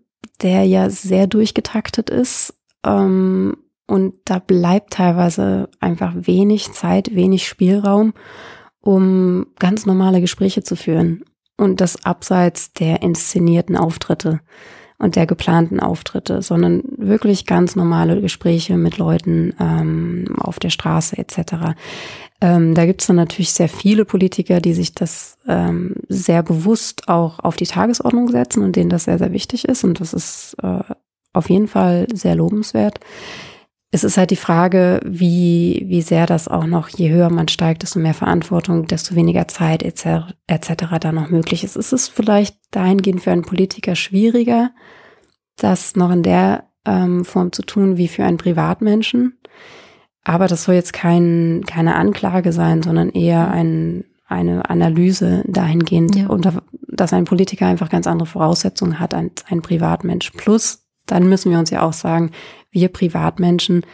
der 0.42 0.64
ja 0.64 0.90
sehr 0.90 1.28
durchgetaktet 1.28 2.10
ist. 2.10 2.54
Ähm, 2.86 3.58
und 3.88 4.16
da 4.26 4.40
bleibt 4.40 4.94
teilweise 4.94 5.70
einfach 5.80 6.14
wenig 6.16 6.72
Zeit, 6.74 7.16
wenig 7.16 7.48
Spielraum, 7.48 8.14
um 8.82 9.48
ganz 9.60 9.86
normale 9.86 10.22
Gespräche 10.22 10.62
zu 10.62 10.76
führen. 10.76 11.24
Und 11.58 11.82
das 11.82 12.06
abseits 12.06 12.74
der 12.74 13.02
inszenierten 13.02 13.76
Auftritte 13.76 14.42
und 15.00 15.16
der 15.16 15.28
geplanten 15.28 15.80
Auftritte, 15.80 16.42
sondern 16.42 16.84
wirklich 16.98 17.46
ganz 17.46 17.76
normale 17.76 18.20
Gespräche 18.20 18.78
mit 18.78 18.98
Leuten 18.98 19.54
ähm, 19.60 20.36
auf 20.38 20.60
der 20.60 20.70
Straße 20.72 21.18
etc. 21.18 21.76
Ähm, 22.42 22.74
da 22.74 22.86
gibt 22.86 23.02
es 23.02 23.08
dann 23.08 23.16
natürlich 23.16 23.52
sehr 23.52 23.70
viele 23.70 24.06
Politiker, 24.06 24.60
die 24.60 24.74
sich 24.74 24.94
das 24.94 25.38
ähm, 25.48 25.96
sehr 26.10 26.42
bewusst 26.44 27.08
auch 27.10 27.40
auf 27.40 27.56
die 27.56 27.68
Tagesordnung 27.68 28.30
setzen 28.30 28.64
und 28.64 28.76
denen 28.76 28.90
das 28.90 29.04
sehr, 29.04 29.20
sehr 29.20 29.32
wichtig 29.32 29.66
ist. 29.66 29.84
Und 29.84 30.00
das 30.00 30.14
ist 30.14 30.56
äh, 30.64 30.80
auf 31.34 31.50
jeden 31.50 31.68
Fall 31.68 32.08
sehr 32.14 32.36
lobenswert. 32.36 33.00
Es 33.90 34.04
ist 34.04 34.18
halt 34.18 34.32
die 34.32 34.36
Frage, 34.36 35.00
wie, 35.06 35.86
wie 35.88 36.02
sehr 36.02 36.26
das 36.26 36.50
auch 36.50 36.66
noch, 36.66 36.90
je 36.90 37.10
höher 37.10 37.30
man 37.30 37.48
steigt, 37.48 37.84
desto 37.84 38.00
mehr 38.00 38.14
Verantwortung, 38.14 38.86
desto 38.86 39.16
weniger 39.16 39.48
Zeit 39.48 39.82
etc. 39.82 40.34
etc. 40.46 40.74
da 41.00 41.12
noch 41.14 41.30
möglich 41.30 41.64
ist. 41.64 41.78
Es 41.78 41.94
ist 41.94 42.10
vielleicht 42.10 42.58
dahingehend 42.72 43.22
für 43.22 43.32
einen 43.32 43.44
Politiker 43.44 43.96
schwieriger, 43.96 44.72
das 45.56 45.96
noch 45.96 46.12
in 46.12 46.24
der 46.24 46.66
ähm, 46.86 47.24
Form 47.24 47.54
zu 47.54 47.62
tun 47.62 47.98
wie 47.98 48.10
für 48.10 48.26
einen 48.26 48.38
Privatmenschen. 48.38 49.40
Aber 50.24 50.48
das 50.48 50.66
soll 50.66 50.76
jetzt 50.76 50.92
kein, 50.92 51.64
keine 51.66 51.96
Anklage 51.96 52.52
sein, 52.52 52.84
sondern 52.84 53.10
eher 53.10 53.50
ein, 53.50 54.04
eine 54.28 54.70
Analyse 54.70 55.44
dahingehend, 55.48 56.18
ja. 56.18 56.28
unter, 56.28 56.62
dass 56.90 57.14
ein 57.14 57.24
Politiker 57.24 57.68
einfach 57.68 57.88
ganz 57.88 58.08
andere 58.08 58.28
Voraussetzungen 58.28 59.00
hat 59.00 59.14
als 59.14 59.46
ein 59.50 59.62
Privatmensch. 59.62 60.32
Plus, 60.32 60.86
dann 61.06 61.30
müssen 61.30 61.52
wir 61.52 61.60
uns 61.60 61.70
ja 61.70 61.82
auch 61.82 61.94
sagen, 61.94 62.32
wir 62.78 62.90
Privatmenschen, 62.90 63.86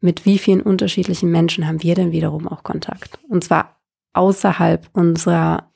mit 0.00 0.24
wie 0.24 0.38
vielen 0.38 0.62
unterschiedlichen 0.62 1.30
Menschen 1.30 1.66
haben 1.66 1.82
wir 1.82 1.94
denn 1.94 2.12
wiederum 2.12 2.48
auch 2.48 2.62
Kontakt? 2.62 3.18
Und 3.28 3.44
zwar 3.44 3.76
außerhalb 4.14 4.88
unserer 4.94 5.70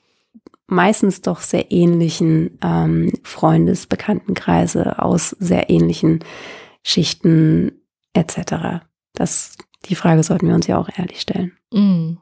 meistens 0.67 1.21
doch 1.21 1.41
sehr 1.41 1.71
ähnlichen 1.71 2.59
ähm, 2.63 3.13
Freundes-, 3.23 3.87
Bekanntenkreise 3.87 4.99
aus 4.99 5.31
sehr 5.31 5.71
ähnlichen 5.71 6.25
Schichten 6.83 7.73
etc. 8.15 8.85
Das, 9.13 9.57
die 9.85 9.95
Frage 9.95 10.23
sollten 10.23 10.49
wir 10.49 10.55
uns 10.55 10.67
ja 10.67 10.79
auch 10.79 10.89
ehrlich 10.97 11.21
stellen. 11.21 11.53
Mm. 11.73 12.17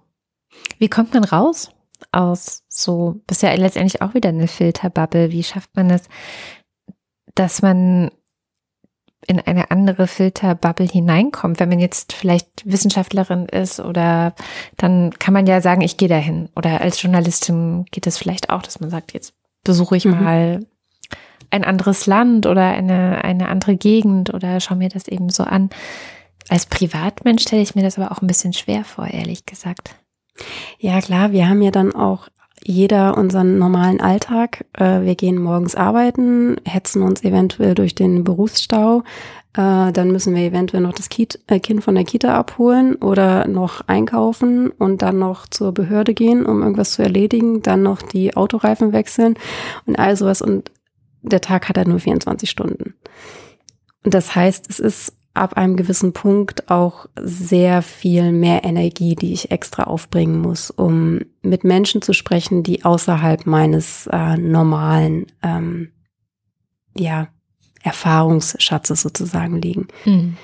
Wie 0.79 0.88
kommt 0.88 1.14
man 1.14 1.25
raus 1.25 1.70
aus 2.12 2.64
so, 2.68 3.23
bist 3.27 3.42
ja 3.42 3.55
letztendlich 3.55 4.03
auch 4.03 4.14
wieder 4.14 4.29
eine 4.29 4.49
Filterbubble. 4.49 5.31
Wie 5.31 5.42
schafft 5.42 5.75
man 5.77 5.90
es, 5.90 6.09
dass 7.35 7.62
man 7.62 8.11
in 9.26 9.40
eine 9.40 9.70
andere 9.70 10.06
Filterbubble 10.06 10.87
hineinkommt. 10.87 11.60
Wenn 11.60 11.68
man 11.68 11.80
jetzt 11.80 12.12
vielleicht 12.12 12.48
Wissenschaftlerin 12.64 13.46
ist 13.46 13.80
oder 13.80 14.34
dann 14.76 15.12
kann 15.18 15.34
man 15.34 15.46
ja 15.46 15.60
sagen, 15.60 15.80
ich 15.80 15.96
gehe 15.96 16.08
dahin. 16.08 16.48
Oder 16.56 16.80
als 16.80 17.00
Journalistin 17.00 17.87
geht 17.90 18.06
es 18.06 18.18
vielleicht 18.18 18.50
auch, 18.50 18.62
dass 18.62 18.80
man 18.80 18.90
sagt, 18.90 19.12
jetzt 19.14 19.34
besuche 19.64 19.96
ich 19.96 20.04
mhm. 20.04 20.22
mal 20.22 20.60
ein 21.50 21.64
anderes 21.64 22.06
Land 22.06 22.46
oder 22.46 22.66
eine, 22.66 23.22
eine 23.24 23.48
andere 23.48 23.76
Gegend 23.76 24.32
oder 24.32 24.60
schaue 24.60 24.78
mir 24.78 24.88
das 24.88 25.08
eben 25.08 25.28
so 25.30 25.44
an. 25.44 25.70
Als 26.48 26.66
Privatmensch 26.66 27.42
stelle 27.42 27.62
ich 27.62 27.74
mir 27.74 27.82
das 27.82 27.98
aber 27.98 28.12
auch 28.12 28.20
ein 28.20 28.26
bisschen 28.26 28.52
schwer 28.52 28.84
vor, 28.84 29.06
ehrlich 29.06 29.46
gesagt. 29.46 29.94
Ja, 30.78 31.00
klar, 31.00 31.32
wir 31.32 31.48
haben 31.48 31.62
ja 31.62 31.70
dann 31.70 31.94
auch 31.94 32.28
jeder 32.64 33.16
unseren 33.16 33.59
normalen 33.59 34.00
Alltag. 34.00 34.64
Äh, 34.72 35.03
wir 35.03 35.14
gehen 35.14 35.40
morgens 35.40 35.74
arbeiten, 35.74 36.57
hetzen 36.64 37.03
uns 37.03 37.22
eventuell 37.22 37.74
durch 37.74 37.94
den 37.94 38.24
Berufsstau. 38.24 39.03
Äh, 39.53 39.92
dann 39.92 40.11
müssen 40.11 40.35
wir 40.35 40.42
eventuell 40.42 40.83
noch 40.83 40.94
das 40.94 41.09
äh, 41.09 41.61
Kind 41.61 41.85
von 41.85 41.94
der 41.94 42.05
Kita 42.05 42.35
abholen 42.35 42.96
oder 42.96 43.46
noch 43.46 43.83
einkaufen 43.87 44.70
und 44.70 45.03
dann 45.03 45.18
noch 45.18 45.46
zur 45.46 45.72
Behörde 45.72 46.14
gehen, 46.14 46.44
um 46.44 46.62
irgendwas 46.62 46.92
zu 46.92 47.03
erledigen. 47.03 47.62
Dann 47.62 47.83
noch 47.83 48.03
die 48.03 48.37
Autoreifen 48.37 48.92
wechseln 48.92 49.37
und 49.87 49.98
all 49.98 50.16
sowas. 50.16 50.42
Und 50.42 50.70
der 51.22 51.40
Tag 51.40 51.68
hat 51.68 51.79
halt 51.79 51.88
nur 51.88 52.00
24 52.00 52.48
Stunden. 52.48 52.94
Und 54.05 54.14
das 54.14 54.35
heißt, 54.35 54.68
es 54.68 54.81
ist 54.81 55.12
ab 55.35 55.57
einem 55.57 55.77
gewissen 55.77 56.12
Punkt 56.12 56.70
auch 56.70 57.07
sehr 57.20 57.83
viel 57.83 58.33
mehr 58.33 58.64
Energie, 58.64 59.16
die 59.16 59.33
ich 59.33 59.51
extra 59.51 59.85
aufbringen 59.85 60.40
muss, 60.40 60.70
um 60.70 61.20
mit 61.42 61.64
Menschen 61.64 62.03
zu 62.03 62.12
sprechen, 62.12 62.62
die 62.62 62.85
außerhalb 62.85 63.44
meines 63.44 64.07
äh, 64.12 64.37
normalen 64.37 65.27
ähm, 65.42 65.90
ja, 66.97 67.29
Erfahrungsschatzes 67.83 69.03
sozusagen 69.03 69.61
liegen. 69.61 69.88
Mhm. 70.05 70.37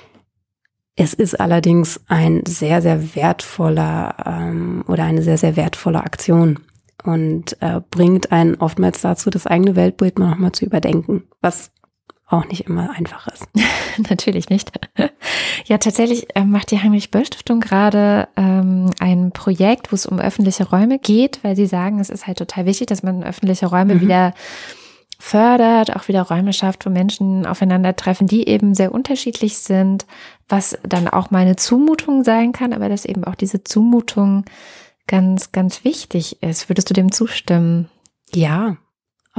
Es 0.96 1.14
ist 1.14 1.40
allerdings 1.40 2.00
ein 2.08 2.42
sehr, 2.46 2.82
sehr 2.82 3.14
wertvoller 3.14 4.16
ähm, 4.26 4.84
oder 4.88 5.04
eine 5.04 5.22
sehr, 5.22 5.38
sehr 5.38 5.56
wertvolle 5.56 6.02
Aktion 6.02 6.58
und 7.04 7.56
äh, 7.62 7.80
bringt 7.90 8.32
einen 8.32 8.56
oftmals 8.56 9.00
dazu, 9.00 9.30
das 9.30 9.46
eigene 9.46 9.76
Weltbild 9.76 10.18
mal 10.18 10.30
nochmal 10.30 10.52
zu 10.52 10.66
überdenken, 10.66 11.22
was 11.40 11.70
auch 12.30 12.46
nicht 12.46 12.66
immer 12.66 12.90
einfach 12.96 13.26
ist. 13.28 13.46
Natürlich 14.08 14.48
nicht. 14.48 14.70
Ja, 15.66 15.78
tatsächlich 15.78 16.34
äh, 16.36 16.44
macht 16.44 16.70
die 16.70 16.78
Heinrich-Böll-Stiftung 16.80 17.60
gerade 17.60 18.28
ähm, 18.36 18.90
ein 19.00 19.32
Projekt, 19.32 19.92
wo 19.92 19.96
es 19.96 20.06
um 20.06 20.18
öffentliche 20.20 20.68
Räume 20.68 20.98
geht, 20.98 21.42
weil 21.42 21.56
sie 21.56 21.66
sagen, 21.66 21.98
es 21.98 22.08
ist 22.08 22.26
halt 22.26 22.38
total 22.38 22.66
wichtig, 22.66 22.86
dass 22.86 23.02
man 23.02 23.24
öffentliche 23.24 23.66
Räume 23.66 23.96
mhm. 23.96 24.00
wieder 24.00 24.34
fördert, 25.18 25.94
auch 25.94 26.08
wieder 26.08 26.22
Räume 26.22 26.52
schafft, 26.52 26.86
wo 26.86 26.90
Menschen 26.90 27.44
aufeinandertreffen, 27.46 28.26
die 28.26 28.48
eben 28.48 28.74
sehr 28.74 28.92
unterschiedlich 28.92 29.58
sind, 29.58 30.06
was 30.48 30.78
dann 30.82 31.08
auch 31.08 31.30
meine 31.30 31.56
Zumutung 31.56 32.24
sein 32.24 32.52
kann, 32.52 32.72
aber 32.72 32.88
dass 32.88 33.04
eben 33.04 33.24
auch 33.24 33.34
diese 33.34 33.62
Zumutung 33.62 34.44
ganz, 35.06 35.52
ganz 35.52 35.84
wichtig 35.84 36.42
ist. 36.42 36.68
Würdest 36.70 36.88
du 36.88 36.94
dem 36.94 37.12
zustimmen? 37.12 37.90
Ja, 38.32 38.76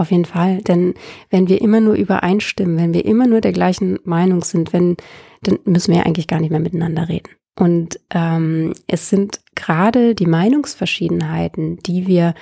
auf 0.02 0.12
jeden 0.12 0.26
Fall, 0.26 0.62
denn 0.62 0.94
wenn 1.30 1.48
wir 1.48 1.62
immer 1.62 1.80
nur 1.80 1.96
übereinstimmen, 1.96 2.78
wenn 2.78 2.94
wir 2.94 3.06
immer 3.06 3.28
nur 3.28 3.42
der 3.42 3.54
gleichen 3.54 4.00
Meinung 4.04 4.44
sind, 4.44 4.74
wenn, 4.74 4.98
dann 5.44 5.60
müssen 5.66 5.92
wir 5.92 6.00
ja 6.00 6.06
eigentlich 6.06 6.28
gar 6.28 6.40
nicht 6.40 6.52
mehr 6.52 6.60
miteinander 6.60 7.08
reden. 7.08 7.30
Und 7.58 8.00
ähm, 8.14 8.74
es 8.88 9.10
sind 9.10 9.42
gerade 9.56 10.16
die 10.16 10.26
Meinungsverschiedenheiten, 10.26 11.78
die 11.78 12.08
wir 12.08 12.34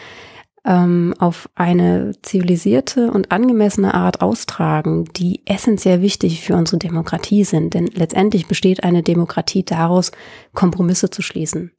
ähm, 0.66 1.14
auf 1.20 1.50
eine 1.56 2.12
zivilisierte 2.22 3.12
und 3.12 3.32
angemessene 3.32 3.94
Art 3.94 4.22
austragen, 4.22 5.06
die 5.16 5.42
essentiell 5.46 6.02
wichtig 6.02 6.42
für 6.42 6.56
unsere 6.56 6.78
Demokratie 6.78 7.44
sind. 7.44 7.74
Denn 7.74 7.88
letztendlich 7.88 8.48
besteht 8.48 8.84
eine 8.84 9.04
Demokratie 9.04 9.64
daraus, 9.64 10.12
Kompromisse 10.54 11.10
zu 11.10 11.22
schließen. 11.22 11.72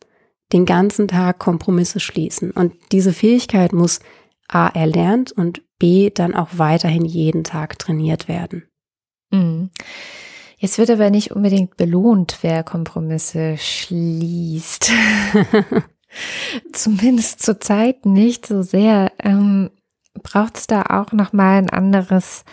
Den 0.52 0.66
ganzen 0.66 1.06
Tag 1.06 1.38
Kompromisse 1.38 2.00
schließen. 2.00 2.50
Und 2.50 2.72
diese 2.90 3.12
Fähigkeit 3.12 3.72
muss 3.72 4.00
A 4.54 4.68
erlernt 4.68 5.32
und 5.32 5.62
B 5.78 6.10
dann 6.10 6.34
auch 6.34 6.48
weiterhin 6.52 7.04
jeden 7.04 7.44
Tag 7.44 7.78
trainiert 7.78 8.28
werden. 8.28 8.68
Mhm. 9.30 9.70
Jetzt 10.58 10.78
wird 10.78 10.90
aber 10.90 11.08
nicht 11.08 11.30
unbedingt 11.30 11.76
belohnt, 11.76 12.38
wer 12.42 12.62
Kompromisse 12.62 13.56
schließt. 13.56 14.92
Zumindest 16.72 17.42
zurzeit 17.42 18.04
nicht 18.04 18.46
so 18.46 18.62
sehr. 18.62 19.12
Ähm, 19.22 19.70
Braucht 20.22 20.58
es 20.58 20.66
da 20.66 20.82
auch 20.82 21.12
nochmal 21.12 21.58
ein 21.58 21.70
anderes 21.70 22.44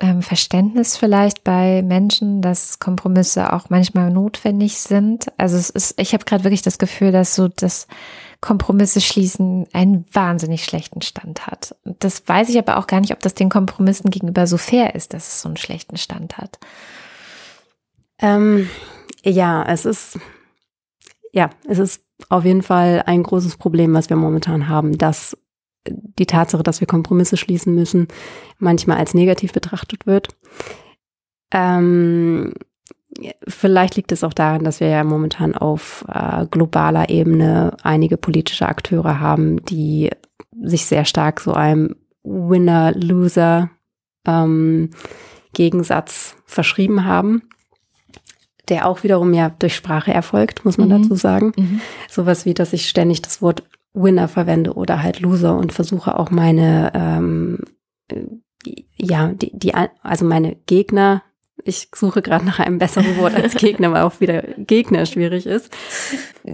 ähm, 0.00 0.22
Verständnis 0.22 0.96
vielleicht 0.96 1.44
bei 1.44 1.82
Menschen, 1.82 2.42
dass 2.42 2.80
Kompromisse 2.80 3.52
auch 3.52 3.70
manchmal 3.70 4.10
notwendig 4.10 4.78
sind? 4.78 5.32
Also 5.38 5.56
es 5.56 5.70
ist, 5.70 6.00
ich 6.00 6.12
habe 6.14 6.24
gerade 6.24 6.44
wirklich 6.44 6.62
das 6.62 6.78
Gefühl, 6.78 7.12
dass 7.12 7.34
so 7.36 7.48
das 7.48 7.86
Kompromisse 8.44 9.00
schließen 9.00 9.66
einen 9.72 10.04
wahnsinnig 10.12 10.66
schlechten 10.66 11.00
Stand 11.00 11.46
hat. 11.46 11.76
Das 11.82 12.28
weiß 12.28 12.50
ich 12.50 12.58
aber 12.58 12.76
auch 12.76 12.86
gar 12.86 13.00
nicht, 13.00 13.14
ob 13.14 13.20
das 13.20 13.32
den 13.32 13.48
Kompromissen 13.48 14.10
gegenüber 14.10 14.46
so 14.46 14.58
fair 14.58 14.94
ist, 14.94 15.14
dass 15.14 15.28
es 15.28 15.40
so 15.40 15.48
einen 15.48 15.56
schlechten 15.56 15.96
Stand 15.96 16.36
hat. 16.36 16.58
Ähm, 18.18 18.68
ja, 19.22 19.64
es 19.64 19.86
ist, 19.86 20.18
ja, 21.32 21.48
es 21.66 21.78
ist 21.78 22.04
auf 22.28 22.44
jeden 22.44 22.60
Fall 22.60 23.02
ein 23.06 23.22
großes 23.22 23.56
Problem, 23.56 23.94
was 23.94 24.10
wir 24.10 24.16
momentan 24.16 24.68
haben, 24.68 24.98
dass 24.98 25.38
die 25.88 26.26
Tatsache, 26.26 26.62
dass 26.62 26.80
wir 26.80 26.86
Kompromisse 26.86 27.38
schließen 27.38 27.74
müssen, 27.74 28.08
manchmal 28.58 28.98
als 28.98 29.14
negativ 29.14 29.54
betrachtet 29.54 30.04
wird. 30.04 30.28
Ähm, 31.50 32.52
vielleicht 33.46 33.96
liegt 33.96 34.12
es 34.12 34.24
auch 34.24 34.32
daran, 34.32 34.64
dass 34.64 34.80
wir 34.80 34.88
ja 34.88 35.04
momentan 35.04 35.54
auf 35.54 36.04
äh, 36.08 36.46
globaler 36.50 37.08
Ebene 37.08 37.76
einige 37.82 38.16
politische 38.16 38.68
Akteure 38.68 39.20
haben, 39.20 39.64
die 39.64 40.10
sich 40.62 40.86
sehr 40.86 41.04
stark 41.04 41.40
so 41.40 41.52
einem 41.52 41.96
Winner-Loser 42.22 43.70
ähm, 44.26 44.90
Gegensatz 45.52 46.36
verschrieben 46.46 47.04
haben 47.04 47.42
der 48.68 48.88
auch 48.88 49.02
wiederum 49.02 49.34
ja 49.34 49.50
durch 49.50 49.74
Sprache 49.74 50.12
erfolgt, 50.12 50.64
muss 50.64 50.78
man 50.78 50.88
mhm. 50.88 51.02
dazu 51.02 51.14
sagen. 51.14 51.52
Mhm. 51.56 51.80
Sowas 52.08 52.46
wie, 52.46 52.54
dass 52.54 52.72
ich 52.72 52.88
ständig 52.88 53.22
das 53.22 53.42
Wort 53.42 53.62
Winner 53.92 54.28
verwende 54.28 54.74
oder 54.74 55.02
halt 55.02 55.20
Loser 55.20 55.56
und 55.56 55.72
versuche 55.72 56.18
auch 56.18 56.30
meine, 56.30 56.90
ähm, 56.94 57.58
ja, 58.96 59.28
die, 59.28 59.56
die, 59.56 59.72
also 60.02 60.24
meine 60.24 60.56
Gegner, 60.66 61.22
ich 61.64 61.88
suche 61.94 62.22
gerade 62.22 62.44
nach 62.44 62.58
einem 62.58 62.78
besseren 62.78 63.16
Wort 63.18 63.34
als 63.34 63.54
Gegner, 63.56 63.92
weil 63.92 64.02
auch 64.02 64.20
wieder 64.20 64.42
Gegner 64.58 65.06
schwierig 65.06 65.46
ist. 65.46 65.70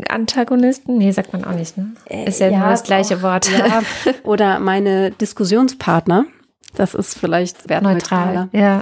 Antagonisten? 0.09 0.99
Nee, 0.99 1.11
sagt 1.11 1.33
man 1.33 1.45
auch 1.45 1.55
nicht, 1.55 1.77
ne? 1.77 1.93
Äh, 2.09 2.29
ist 2.29 2.41
ja, 2.41 2.49
ja 2.49 2.59
nur 2.61 2.69
das 2.69 2.85
gleiche 2.85 3.19
auch, 3.19 3.23
Wort. 3.23 3.51
Ja. 3.51 3.83
Oder 4.23 4.61
meine 4.61 5.11
Diskussionspartner. 5.11 6.27
Das 6.75 6.95
ist 6.95 7.19
vielleicht 7.19 7.69
wertneutraler. 7.69 8.49
Neutral, 8.53 8.61
ja. 8.61 8.81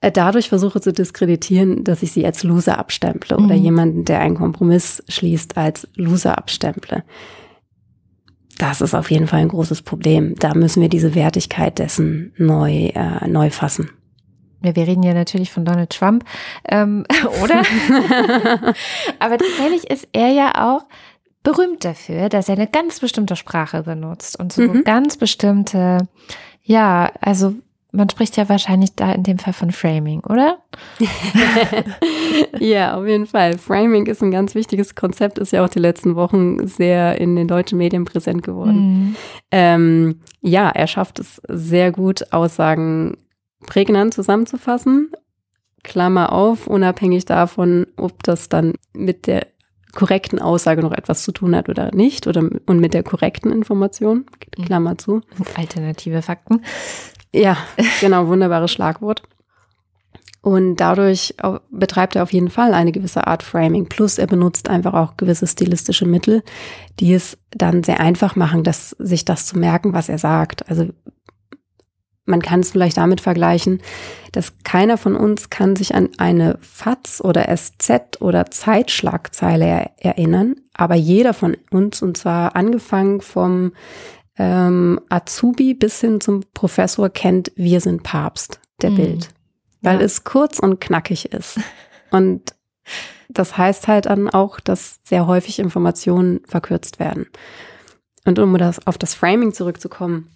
Äh, 0.00 0.10
dadurch 0.10 0.48
versuche 0.48 0.80
zu 0.80 0.92
diskreditieren, 0.92 1.84
dass 1.84 2.02
ich 2.02 2.12
sie 2.12 2.24
als 2.24 2.42
Loser 2.42 2.78
abstemple 2.78 3.38
mhm. 3.38 3.44
oder 3.44 3.54
jemanden, 3.54 4.04
der 4.04 4.20
einen 4.20 4.36
Kompromiss 4.36 5.02
schließt, 5.08 5.56
als 5.58 5.86
Loser 5.94 6.38
abstemple. 6.38 7.04
Das 8.56 8.80
ist 8.80 8.94
auf 8.94 9.10
jeden 9.10 9.26
Fall 9.26 9.40
ein 9.40 9.48
großes 9.48 9.82
Problem. 9.82 10.34
Da 10.38 10.54
müssen 10.54 10.82
wir 10.82 10.88
diese 10.88 11.14
Wertigkeit 11.14 11.78
dessen 11.78 12.34
neu, 12.36 12.88
äh, 12.88 13.26
neu 13.26 13.50
fassen. 13.50 13.90
Ja, 14.62 14.76
wir 14.76 14.86
reden 14.86 15.02
ja 15.02 15.14
natürlich 15.14 15.50
von 15.50 15.64
Donald 15.64 15.90
Trump, 15.90 16.24
ähm, 16.68 17.04
oder? 17.42 17.62
Aber 19.18 19.38
tatsächlich 19.38 19.90
ist 19.90 20.08
er 20.12 20.28
ja 20.28 20.52
auch 20.74 20.84
berühmt 21.42 21.84
dafür, 21.84 22.28
dass 22.28 22.48
er 22.48 22.56
eine 22.56 22.66
ganz 22.66 23.00
bestimmte 23.00 23.36
Sprache 23.36 23.82
benutzt 23.82 24.38
und 24.38 24.52
so 24.52 24.62
mhm. 24.62 24.84
ganz 24.84 25.16
bestimmte, 25.16 26.06
ja, 26.62 27.10
also 27.20 27.54
man 27.92 28.08
spricht 28.08 28.36
ja 28.36 28.48
wahrscheinlich 28.48 28.94
da 28.94 29.12
in 29.12 29.24
dem 29.24 29.38
Fall 29.38 29.52
von 29.52 29.72
Framing, 29.72 30.20
oder? 30.20 30.58
ja, 32.58 32.96
auf 32.96 33.06
jeden 33.06 33.26
Fall. 33.26 33.58
Framing 33.58 34.06
ist 34.06 34.22
ein 34.22 34.30
ganz 34.30 34.54
wichtiges 34.54 34.94
Konzept, 34.94 35.38
ist 35.38 35.52
ja 35.52 35.64
auch 35.64 35.68
die 35.68 35.80
letzten 35.80 36.14
Wochen 36.14 36.66
sehr 36.68 37.20
in 37.20 37.34
den 37.34 37.48
deutschen 37.48 37.78
Medien 37.78 38.04
präsent 38.04 38.42
geworden. 38.42 38.76
Mhm. 38.76 39.16
Ähm, 39.50 40.20
ja, 40.40 40.70
er 40.70 40.86
schafft 40.86 41.18
es 41.18 41.42
sehr 41.48 41.90
gut, 41.90 42.32
Aussagen 42.32 43.16
prägnant 43.66 44.14
zusammenzufassen. 44.14 45.10
Klammer 45.82 46.32
auf, 46.32 46.66
unabhängig 46.66 47.24
davon, 47.24 47.86
ob 47.96 48.22
das 48.22 48.48
dann 48.48 48.74
mit 48.92 49.26
der 49.26 49.46
korrekten 49.94 50.38
Aussage 50.38 50.82
noch 50.82 50.92
etwas 50.92 51.22
zu 51.22 51.32
tun 51.32 51.56
hat 51.56 51.68
oder 51.68 51.94
nicht 51.94 52.26
oder 52.26 52.48
und 52.66 52.80
mit 52.80 52.94
der 52.94 53.02
korrekten 53.02 53.50
Information. 53.50 54.26
Klammer 54.50 54.98
zu. 54.98 55.22
Alternative 55.56 56.22
Fakten. 56.22 56.62
Ja, 57.32 57.56
genau, 58.00 58.28
wunderbares 58.28 58.70
Schlagwort. 58.70 59.22
Und 60.42 60.76
dadurch 60.76 61.34
betreibt 61.70 62.16
er 62.16 62.22
auf 62.22 62.32
jeden 62.32 62.48
Fall 62.48 62.72
eine 62.72 62.92
gewisse 62.92 63.26
Art 63.26 63.42
Framing. 63.42 63.86
Plus 63.86 64.16
er 64.16 64.26
benutzt 64.26 64.70
einfach 64.70 64.94
auch 64.94 65.18
gewisse 65.18 65.46
stilistische 65.46 66.06
Mittel, 66.06 66.42
die 66.98 67.12
es 67.12 67.36
dann 67.50 67.82
sehr 67.82 68.00
einfach 68.00 68.36
machen, 68.36 68.64
dass, 68.64 68.90
sich 68.98 69.26
das 69.26 69.44
zu 69.44 69.58
merken, 69.58 69.92
was 69.92 70.08
er 70.08 70.16
sagt. 70.16 70.70
Also 70.70 70.88
man 72.30 72.40
kann 72.40 72.60
es 72.60 72.70
vielleicht 72.70 72.96
damit 72.96 73.20
vergleichen, 73.20 73.82
dass 74.32 74.52
keiner 74.64 74.96
von 74.96 75.16
uns 75.16 75.50
kann 75.50 75.76
sich 75.76 75.94
an 75.94 76.08
eine 76.18 76.58
FATS 76.60 77.22
oder 77.22 77.54
SZ 77.54 78.20
oder 78.20 78.50
Zeitschlagzeile 78.50 79.90
erinnern, 79.98 80.56
aber 80.72 80.94
jeder 80.94 81.34
von 81.34 81.56
uns, 81.70 82.00
und 82.00 82.16
zwar 82.16 82.56
angefangen 82.56 83.20
vom 83.20 83.72
ähm, 84.38 85.00
Azubi 85.08 85.74
bis 85.74 86.00
hin 86.00 86.20
zum 86.20 86.42
Professor 86.54 87.10
kennt 87.10 87.52
Wir 87.56 87.80
sind 87.80 88.02
Papst, 88.02 88.60
der 88.80 88.90
mhm. 88.90 88.96
Bild. 88.96 89.28
Weil 89.82 89.98
ja. 89.98 90.04
es 90.04 90.24
kurz 90.24 90.58
und 90.58 90.80
knackig 90.80 91.32
ist. 91.32 91.58
Und 92.10 92.54
das 93.28 93.56
heißt 93.56 93.86
halt 93.86 94.06
dann 94.06 94.28
auch, 94.28 94.58
dass 94.58 94.98
sehr 95.04 95.28
häufig 95.28 95.60
Informationen 95.60 96.40
verkürzt 96.44 96.98
werden. 96.98 97.26
Und 98.24 98.40
um 98.40 98.56
das, 98.58 98.84
auf 98.86 98.98
das 98.98 99.14
Framing 99.14 99.52
zurückzukommen. 99.52 100.28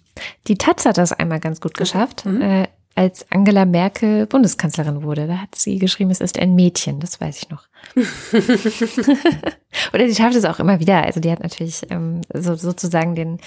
Die 0.47 0.57
Taz 0.57 0.85
hat 0.85 0.97
das 0.97 1.11
einmal 1.11 1.39
ganz 1.39 1.61
gut 1.61 1.75
geschafft. 1.75 2.25
Mhm. 2.25 2.41
Äh, 2.41 2.67
als 2.95 3.29
Angela 3.29 3.65
Merkel 3.65 4.25
Bundeskanzlerin 4.25 5.03
wurde. 5.03 5.27
Da 5.27 5.37
hat 5.39 5.55
sie 5.55 5.79
geschrieben, 5.79 6.11
es 6.11 6.21
ist 6.21 6.39
ein 6.39 6.55
Mädchen, 6.55 7.01
das 7.01 7.19
weiß 7.19 7.37
ich 7.43 7.49
noch. 7.49 7.67
Oder 9.93 10.07
sie 10.07 10.15
schafft 10.15 10.35
es 10.35 10.45
auch 10.45 10.59
immer 10.59 10.79
wieder. 10.79 11.03
Also 11.03 11.19
die 11.19 11.29
hat 11.29 11.43
natürlich 11.43 11.81
ähm, 11.89 12.21
so, 12.33 12.55
sozusagen 12.55 13.15
den 13.15 13.39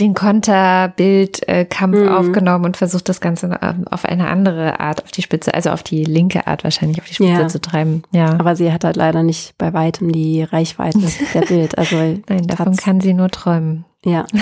den 0.00 0.12
Konterbildkampf 0.12 1.96
äh, 1.96 2.00
mhm. 2.00 2.08
aufgenommen 2.08 2.64
und 2.64 2.76
versucht 2.76 3.08
das 3.08 3.20
Ganze 3.20 3.58
ähm, 3.62 3.86
auf 3.88 4.04
eine 4.04 4.26
andere 4.26 4.80
Art 4.80 5.04
auf 5.04 5.12
die 5.12 5.22
Spitze, 5.22 5.54
also 5.54 5.70
auf 5.70 5.84
die 5.84 6.04
linke 6.04 6.48
Art 6.48 6.64
wahrscheinlich 6.64 7.00
auf 7.00 7.06
die 7.06 7.14
Spitze 7.14 7.42
ja. 7.42 7.48
zu 7.48 7.60
treiben. 7.60 8.02
Ja. 8.10 8.32
Aber 8.32 8.56
sie 8.56 8.72
hat 8.72 8.82
halt 8.82 8.96
leider 8.96 9.22
nicht 9.22 9.56
bei 9.56 9.72
weitem 9.72 10.10
die 10.10 10.42
Reichweite 10.42 10.98
der 11.32 11.40
Bild. 11.48 11.78
Also 11.78 11.96
Nein, 11.96 12.46
davon 12.48 12.76
kann 12.76 13.00
sie 13.00 13.14
nur 13.14 13.30
träumen. 13.30 13.84
Ja. 14.04 14.26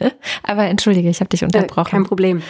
Aber 0.42 0.64
entschuldige, 0.64 1.08
ich 1.08 1.20
habe 1.20 1.28
dich 1.28 1.44
unterbrochen. 1.44 1.88
Äh, 1.88 1.90
kein 1.90 2.04
Problem. 2.04 2.42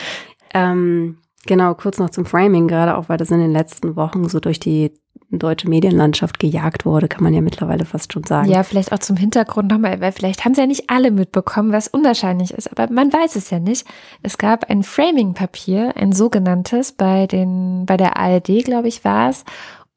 Ähm, 0.54 1.18
genau, 1.46 1.74
kurz 1.74 1.98
noch 1.98 2.10
zum 2.10 2.26
Framing, 2.26 2.68
gerade 2.68 2.96
auch 2.96 3.08
weil 3.08 3.18
das 3.18 3.30
in 3.30 3.40
den 3.40 3.52
letzten 3.52 3.96
Wochen 3.96 4.28
so 4.28 4.40
durch 4.40 4.60
die 4.60 4.92
deutsche 5.38 5.68
Medienlandschaft 5.68 6.40
gejagt 6.40 6.84
wurde, 6.84 7.06
kann 7.06 7.22
man 7.22 7.32
ja 7.32 7.40
mittlerweile 7.40 7.84
fast 7.84 8.12
schon 8.12 8.24
sagen. 8.24 8.50
Ja, 8.50 8.64
vielleicht 8.64 8.92
auch 8.92 8.98
zum 8.98 9.16
Hintergrund 9.16 9.70
nochmal, 9.70 10.00
weil 10.00 10.12
vielleicht 10.12 10.44
haben 10.44 10.54
sie 10.54 10.60
ja 10.60 10.66
nicht 10.66 10.90
alle 10.90 11.12
mitbekommen, 11.12 11.72
was 11.72 11.88
unwahrscheinlich 11.88 12.52
ist, 12.52 12.70
aber 12.70 12.92
man 12.92 13.12
weiß 13.12 13.36
es 13.36 13.50
ja 13.50 13.60
nicht. 13.60 13.86
Es 14.22 14.38
gab 14.38 14.68
ein 14.68 14.82
Framing-Papier, 14.82 15.96
ein 15.96 16.12
sogenanntes, 16.12 16.92
bei 16.92 17.26
den, 17.26 17.86
bei 17.86 17.96
der 17.96 18.16
ARD, 18.16 18.64
glaube 18.64 18.88
ich, 18.88 19.04
war 19.04 19.30
es. 19.30 19.44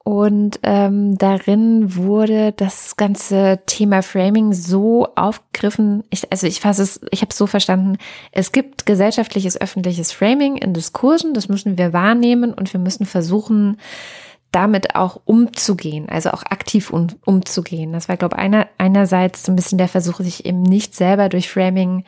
Und 0.04 0.60
ähm, 0.64 1.18
darin 1.18 1.96
wurde 1.96 2.52
das 2.52 2.98
ganze 2.98 3.62
Thema 3.66 4.04
Framing 4.04 4.52
so 4.52 5.08
aufgegriffen. 5.16 6.04
Ich, 6.10 6.30
also 6.30 6.46
ich 6.46 6.60
fasse 6.60 6.84
es, 6.84 7.00
ich 7.12 7.22
habe 7.22 7.32
es 7.32 7.38
so 7.38 7.48
verstanden. 7.48 7.98
Es 8.34 8.52
gibt 8.52 8.86
gesellschaftliches, 8.86 9.60
öffentliches 9.60 10.12
Framing 10.12 10.58
in 10.58 10.74
Diskursen. 10.74 11.34
Das 11.34 11.48
müssen 11.48 11.78
wir 11.78 11.94
wahrnehmen 11.94 12.54
und 12.54 12.74
wir 12.74 12.82
müssen 12.82 13.06
versuchen, 13.06 13.78
damit 14.52 14.96
auch 14.96 15.22
umzugehen, 15.26 16.10
also 16.10 16.32
auch 16.32 16.44
aktiv 16.44 16.92
um, 16.92 17.08
umzugehen. 17.26 17.94
Das 17.94 18.10
war, 18.10 18.18
glaube 18.18 18.36
ich, 18.36 18.44
einer, 18.44 18.68
einerseits 18.78 19.44
so 19.44 19.52
ein 19.52 19.56
bisschen 19.56 19.78
der 19.78 19.88
Versuch, 19.88 20.20
sich 20.20 20.46
eben 20.46 20.64
nicht 20.64 20.96
selber 20.96 21.30
durch 21.30 21.50
Framing 21.50 22.04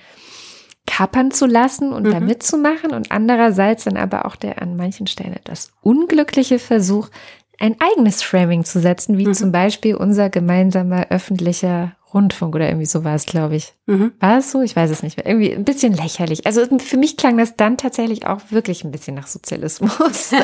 kappern 0.86 1.32
zu 1.32 1.48
lassen 1.48 1.92
und 1.92 2.04
mhm. 2.04 2.12
da 2.12 2.20
mitzumachen 2.20 2.92
und 2.92 3.12
andererseits 3.12 3.86
dann 3.86 3.98
aber 3.98 4.26
auch 4.26 4.36
der 4.36 4.62
an 4.62 4.76
manchen 4.76 5.08
Stellen 5.08 5.34
etwas 5.34 5.72
unglückliche 5.82 6.60
Versuch, 6.60 7.10
ein 7.60 7.76
eigenes 7.80 8.22
Framing 8.24 8.64
zu 8.64 8.80
setzen, 8.80 9.18
wie 9.18 9.28
mhm. 9.28 9.34
zum 9.34 9.52
Beispiel 9.52 9.96
unser 9.96 10.30
gemeinsamer 10.30 11.08
öffentlicher 11.10 11.96
Rundfunk 12.14 12.56
oder 12.56 12.68
irgendwie 12.68 12.86
so 12.86 13.04
war 13.04 13.16
es, 13.16 13.26
glaube 13.26 13.56
ich. 13.56 13.74
Mhm. 13.88 14.14
War 14.20 14.38
es 14.38 14.52
so? 14.52 14.62
Ich 14.62 14.76
weiß 14.76 14.90
es 14.90 15.04
nicht 15.04 15.18
mehr. 15.18 15.26
Irgendwie 15.26 15.54
ein 15.54 15.66
bisschen 15.66 15.94
lächerlich. 15.94 16.46
Also 16.46 16.66
für 16.80 16.98
mich 16.98 17.18
klang 17.18 17.38
das 17.38 17.56
dann 17.58 17.78
tatsächlich 17.78 18.26
auch 18.26 18.40
wirklich 18.52 18.84
ein 18.84 18.92
bisschen 18.92 19.16
nach 19.16 19.28
Sozialismus. 19.28 20.32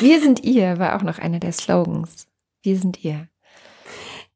Wir 0.00 0.20
sind 0.20 0.44
ihr 0.44 0.78
war 0.78 0.96
auch 0.96 1.02
noch 1.02 1.18
einer 1.18 1.38
der 1.38 1.52
Slogans. 1.52 2.26
Wir 2.62 2.78
sind 2.78 3.02
ihr. 3.04 3.28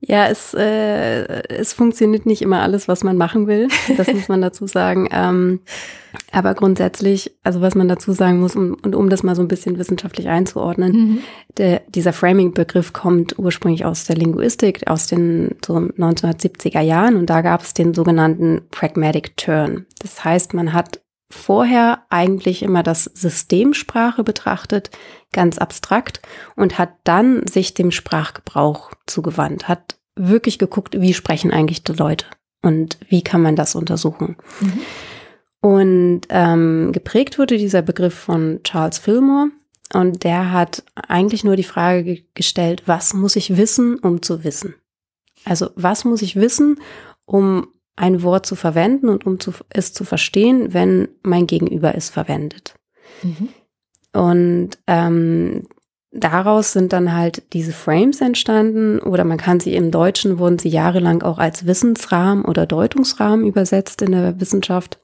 Ja, 0.01 0.29
es, 0.29 0.53
äh, 0.55 1.43
es 1.49 1.73
funktioniert 1.73 2.27
nicht 2.27 2.43
immer 2.43 2.61
alles, 2.61 2.87
was 2.87 3.03
man 3.03 3.17
machen 3.17 3.47
will. 3.47 3.69
Das 3.97 4.13
muss 4.13 4.29
man 4.29 4.41
dazu 4.41 4.67
sagen. 4.67 5.09
Ähm, 5.17 5.61
aber 6.33 6.55
grundsätzlich, 6.55 7.37
also 7.43 7.61
was 7.61 7.75
man 7.75 7.89
dazu 7.89 8.13
sagen 8.13 8.41
muss, 8.41 8.55
um, 8.57 8.77
und 8.83 8.95
um 8.95 9.09
das 9.09 9.23
mal 9.23 9.35
so 9.35 9.43
ein 9.43 9.49
bisschen 9.49 9.79
wissenschaftlich 9.79 10.29
einzuordnen, 10.29 10.93
mhm. 10.93 11.19
der, 11.57 11.83
dieser 11.89 12.13
Framing-Begriff 12.13 12.93
kommt 12.93 13.39
ursprünglich 13.39 13.85
aus 13.85 14.05
der 14.05 14.17
Linguistik, 14.17 14.87
aus 14.89 15.07
den 15.07 15.57
so 15.65 15.75
1970er 15.75 16.81
Jahren. 16.81 17.17
Und 17.17 17.31
da 17.31 17.41
gab 17.41 17.63
es 17.63 17.73
den 17.73 17.95
sogenannten 17.95 18.63
Pragmatic 18.71 19.37
Turn. 19.37 19.87
Das 20.01 20.25
heißt, 20.25 20.53
man 20.55 20.73
hat 20.73 21.01
vorher 21.37 22.03
eigentlich 22.11 22.63
immer 22.63 22.83
das 22.83 23.05
Systemsprache 23.05 24.25
betrachtet, 24.25 24.91
ganz 25.33 25.59
abstrakt, 25.59 26.21
und 26.57 26.79
hat 26.79 26.91
dann 27.05 27.47
sich 27.47 27.75
dem 27.75 27.91
Sprachgebrauch 27.91 28.93
zugewandt, 29.07 29.69
hat 29.69 29.97
wirklich 30.17 30.59
geguckt, 30.59 31.01
wie 31.01 31.15
sprechen 31.15 31.53
eigentlich 31.53 31.85
die 31.85 31.93
Leute 31.93 32.27
und 32.63 32.99
wie 33.09 33.23
kann 33.23 33.43
man 33.43 33.55
das 33.55 33.75
untersuchen. 33.75 34.37
Mhm. 34.61 34.81
Und 35.61 36.21
ähm, 36.31 36.93
geprägt 36.93 37.39
wurde 37.39 37.59
dieser 37.59 37.83
Begriff 37.83 38.15
von 38.15 38.61
Charles 38.63 38.99
Fillmore 38.99 39.49
und 39.93 40.25
der 40.25 40.53
hat 40.53 40.85
eigentlich 40.95 41.45
nur 41.45 41.57
die 41.57 41.65
Frage 41.65 42.23
gestellt, 42.35 42.83
was 42.87 43.15
muss 43.15 43.37
ich 43.37 43.57
wissen, 43.57 43.99
um 43.99 44.23
zu 44.23 44.45
wissen? 44.45 44.75
Also 45.45 45.71
was 45.77 46.05
muss 46.05 46.23
ich 46.23 46.37
wissen, 46.37 46.81
um 47.25 47.69
ein 47.97 48.23
Wort 48.23 48.47
zu 48.47 48.55
verwenden 48.55 49.09
und 49.09 49.27
um 49.27 49.41
zu, 49.41 49.53
es 49.71 49.93
zu 49.93 50.05
verstehen, 50.05 50.75
wenn 50.75 51.09
mein 51.23 51.47
Gegenüber 51.47 51.95
es 51.95 52.11
verwendet. 52.11 52.75
Mhm. 53.23 53.49
Und 54.13 54.71
ähm, 54.87 55.67
daraus 56.13 56.73
sind 56.73 56.93
dann 56.93 57.15
halt 57.15 57.43
diese 57.55 57.73
Frames 57.73 58.21
entstanden 58.21 58.99
oder 58.99 59.25
man 59.25 59.39
kann 59.39 59.61
sie 59.61 59.75
im 59.75 59.91
Deutschen, 59.91 60.39
wurden 60.39 60.59
sie 60.59 60.69
jahrelang 60.69 61.23
auch 61.23 61.39
als 61.39 61.67
Wissensrahmen 61.67 62.45
oder 62.45 62.67
Deutungsrahmen 62.67 63.47
übersetzt 63.47 64.03
in 64.03 64.13
der 64.13 64.41
Wissenschaft. 64.41 65.01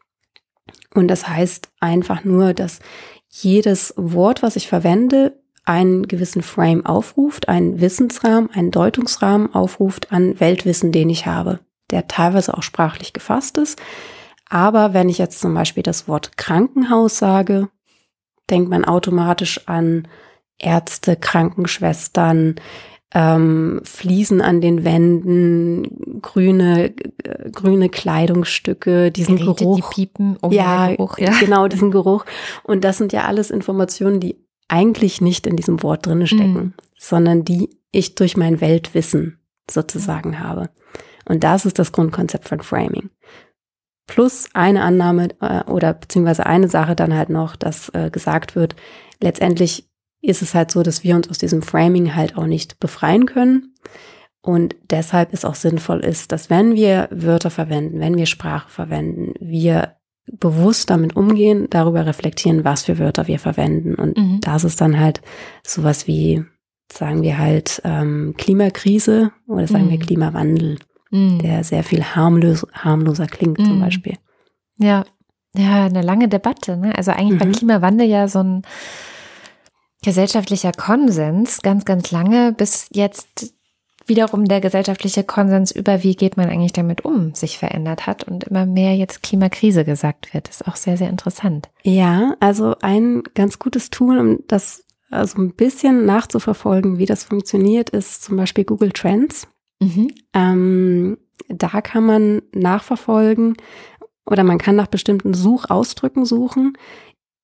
Und 0.94 1.08
das 1.08 1.28
heißt 1.28 1.68
einfach 1.80 2.24
nur, 2.24 2.52
dass 2.52 2.80
jedes 3.28 3.94
Wort, 3.96 4.42
was 4.42 4.56
ich 4.56 4.68
verwende, 4.68 5.40
einen 5.64 6.08
gewissen 6.08 6.42
Frame 6.42 6.84
aufruft, 6.84 7.48
einen 7.48 7.80
Wissensrahmen, 7.80 8.50
einen 8.50 8.70
Deutungsrahmen 8.70 9.54
aufruft 9.54 10.12
an 10.12 10.38
Weltwissen, 10.40 10.92
den 10.92 11.08
ich 11.08 11.24
habe 11.24 11.60
der 11.92 12.08
teilweise 12.08 12.56
auch 12.56 12.62
sprachlich 12.62 13.12
gefasst 13.12 13.58
ist. 13.58 13.80
Aber 14.48 14.92
wenn 14.92 15.08
ich 15.08 15.18
jetzt 15.18 15.40
zum 15.40 15.54
Beispiel 15.54 15.82
das 15.82 16.08
Wort 16.08 16.36
Krankenhaus 16.36 17.18
sage, 17.18 17.68
denkt 18.50 18.68
man 18.68 18.84
automatisch 18.84 19.66
an 19.66 20.08
Ärzte, 20.58 21.16
Krankenschwestern, 21.16 22.56
ähm, 23.14 23.80
Fliesen 23.84 24.40
an 24.40 24.60
den 24.60 24.84
Wänden, 24.84 26.20
grüne, 26.22 26.94
äh, 27.22 27.50
grüne 27.50 27.88
Kleidungsstücke, 27.88 29.10
diesen 29.10 29.36
Geräte, 29.36 29.64
Geruch. 29.64 29.76
Die 29.76 29.94
piepen, 29.94 30.38
oh 30.42 30.50
ja, 30.50 30.88
Geruch, 30.88 31.18
ja, 31.18 31.32
genau, 31.40 31.68
diesen 31.68 31.90
Geruch. 31.90 32.24
Und 32.62 32.84
das 32.84 32.98
sind 32.98 33.12
ja 33.12 33.24
alles 33.24 33.50
Informationen, 33.50 34.20
die 34.20 34.36
eigentlich 34.68 35.20
nicht 35.20 35.46
in 35.46 35.56
diesem 35.56 35.82
Wort 35.82 36.06
drinne 36.06 36.26
stecken, 36.26 36.54
mhm. 36.54 36.72
sondern 36.98 37.44
die 37.44 37.68
ich 37.90 38.14
durch 38.14 38.36
mein 38.36 38.60
Weltwissen 38.62 39.38
sozusagen 39.70 40.40
habe. 40.40 40.70
Und 41.24 41.44
das 41.44 41.66
ist 41.66 41.78
das 41.78 41.92
Grundkonzept 41.92 42.48
von 42.48 42.60
Framing. 42.60 43.10
Plus 44.06 44.48
eine 44.52 44.82
Annahme 44.82 45.28
äh, 45.40 45.64
oder 45.70 45.94
beziehungsweise 45.94 46.46
eine 46.46 46.68
Sache 46.68 46.96
dann 46.96 47.14
halt 47.14 47.30
noch, 47.30 47.56
dass 47.56 47.88
äh, 47.90 48.10
gesagt 48.10 48.56
wird, 48.56 48.74
letztendlich 49.20 49.88
ist 50.20 50.42
es 50.42 50.54
halt 50.54 50.70
so, 50.70 50.82
dass 50.82 51.04
wir 51.04 51.16
uns 51.16 51.28
aus 51.28 51.38
diesem 51.38 51.62
Framing 51.62 52.14
halt 52.14 52.36
auch 52.36 52.46
nicht 52.46 52.78
befreien 52.78 53.26
können. 53.26 53.74
Und 54.40 54.74
deshalb 54.90 55.32
ist 55.32 55.44
auch 55.44 55.54
sinnvoll 55.54 56.00
ist, 56.00 56.32
dass 56.32 56.50
wenn 56.50 56.74
wir 56.74 57.08
Wörter 57.12 57.50
verwenden, 57.50 58.00
wenn 58.00 58.16
wir 58.16 58.26
Sprache 58.26 58.68
verwenden, 58.68 59.34
wir 59.40 59.96
bewusst 60.30 60.90
damit 60.90 61.16
umgehen, 61.16 61.68
darüber 61.70 62.06
reflektieren, 62.06 62.64
was 62.64 62.84
für 62.84 62.98
Wörter 62.98 63.26
wir 63.28 63.38
verwenden. 63.38 63.94
Und 63.94 64.16
mhm. 64.16 64.40
das 64.40 64.64
ist 64.64 64.80
dann 64.80 64.98
halt 64.98 65.20
sowas 65.64 66.06
wie, 66.06 66.44
sagen 66.92 67.22
wir 67.22 67.38
halt, 67.38 67.80
ähm, 67.84 68.34
Klimakrise 68.36 69.32
oder 69.46 69.66
sagen 69.66 69.86
mhm. 69.86 69.90
wir 69.90 69.98
Klimawandel 69.98 70.78
mhm. 71.12 71.38
der 71.38 71.62
sehr 71.62 71.84
viel 71.84 72.02
harmlos, 72.02 72.66
harmloser 72.72 73.26
klingt 73.26 73.58
mhm. 73.58 73.64
zum 73.64 73.80
Beispiel. 73.80 74.16
Ja, 74.78 75.04
ja, 75.54 75.84
eine 75.84 76.02
lange 76.02 76.28
Debatte. 76.28 76.76
Ne? 76.76 76.96
Also 76.96 77.12
eigentlich 77.12 77.34
mhm. 77.34 77.40
war 77.40 77.52
Klimawandel 77.52 78.06
ja 78.08 78.26
so 78.26 78.40
ein 78.40 78.62
gesellschaftlicher 80.02 80.72
Konsens 80.72 81.62
ganz, 81.62 81.84
ganz 81.84 82.10
lange, 82.10 82.52
bis 82.52 82.88
jetzt 82.90 83.54
wiederum 84.06 84.46
der 84.46 84.60
gesellschaftliche 84.60 85.22
Konsens 85.22 85.70
über, 85.70 86.02
wie 86.02 86.16
geht 86.16 86.36
man 86.36 86.48
eigentlich 86.48 86.72
damit 86.72 87.04
um, 87.04 87.34
sich 87.34 87.58
verändert 87.58 88.06
hat 88.06 88.24
und 88.24 88.44
immer 88.44 88.66
mehr 88.66 88.96
jetzt 88.96 89.22
Klimakrise 89.22 89.84
gesagt 89.84 90.34
wird. 90.34 90.48
Das 90.48 90.60
ist 90.60 90.68
auch 90.68 90.76
sehr, 90.76 90.96
sehr 90.96 91.08
interessant. 91.08 91.70
Ja, 91.84 92.34
also 92.40 92.74
ein 92.82 93.22
ganz 93.34 93.60
gutes 93.60 93.90
Tool, 93.90 94.18
um 94.18 94.38
das 94.48 94.84
also 95.10 95.40
ein 95.40 95.54
bisschen 95.54 96.06
nachzuverfolgen, 96.06 96.98
wie 96.98 97.06
das 97.06 97.24
funktioniert, 97.24 97.90
ist 97.90 98.24
zum 98.24 98.36
Beispiel 98.36 98.64
Google 98.64 98.92
Trends. 98.92 99.46
Mhm. 99.82 100.08
Ähm, 100.32 101.18
da 101.48 101.80
kann 101.80 102.06
man 102.06 102.42
nachverfolgen 102.52 103.56
oder 104.24 104.44
man 104.44 104.58
kann 104.58 104.76
nach 104.76 104.86
bestimmten 104.86 105.34
Suchausdrücken 105.34 106.24
suchen, 106.24 106.78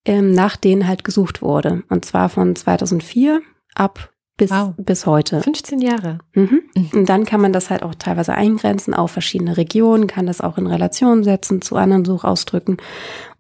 ähm, 0.05 0.33
nach 0.33 0.57
denen 0.57 0.87
halt 0.87 1.05
gesucht 1.05 1.43
wurde. 1.43 1.83
Und 1.89 2.05
zwar 2.05 2.29
von 2.29 2.55
2004 2.55 3.43
ab 3.75 4.13
bis, 4.37 4.51
wow. 4.53 4.73
bis 4.77 5.05
heute. 5.05 5.41
15 5.43 5.81
Jahre. 5.81 6.19
Mhm. 6.33 6.63
Mhm. 6.75 6.91
Und 6.93 7.09
dann 7.09 7.25
kann 7.25 7.41
man 7.41 7.53
das 7.53 7.71
halt 7.71 7.83
auch 7.83 7.95
teilweise 7.97 8.35
eingrenzen 8.35 8.95
auf 8.95 9.11
verschiedene 9.11 9.57
Regionen, 9.57 10.07
kann 10.07 10.27
das 10.27 10.41
auch 10.41 10.57
in 10.59 10.69
Relation 10.69 11.25
setzen 11.25 11.61
zu 11.61 11.75
anderen 11.77 12.05
Suchausdrücken. 12.05 12.77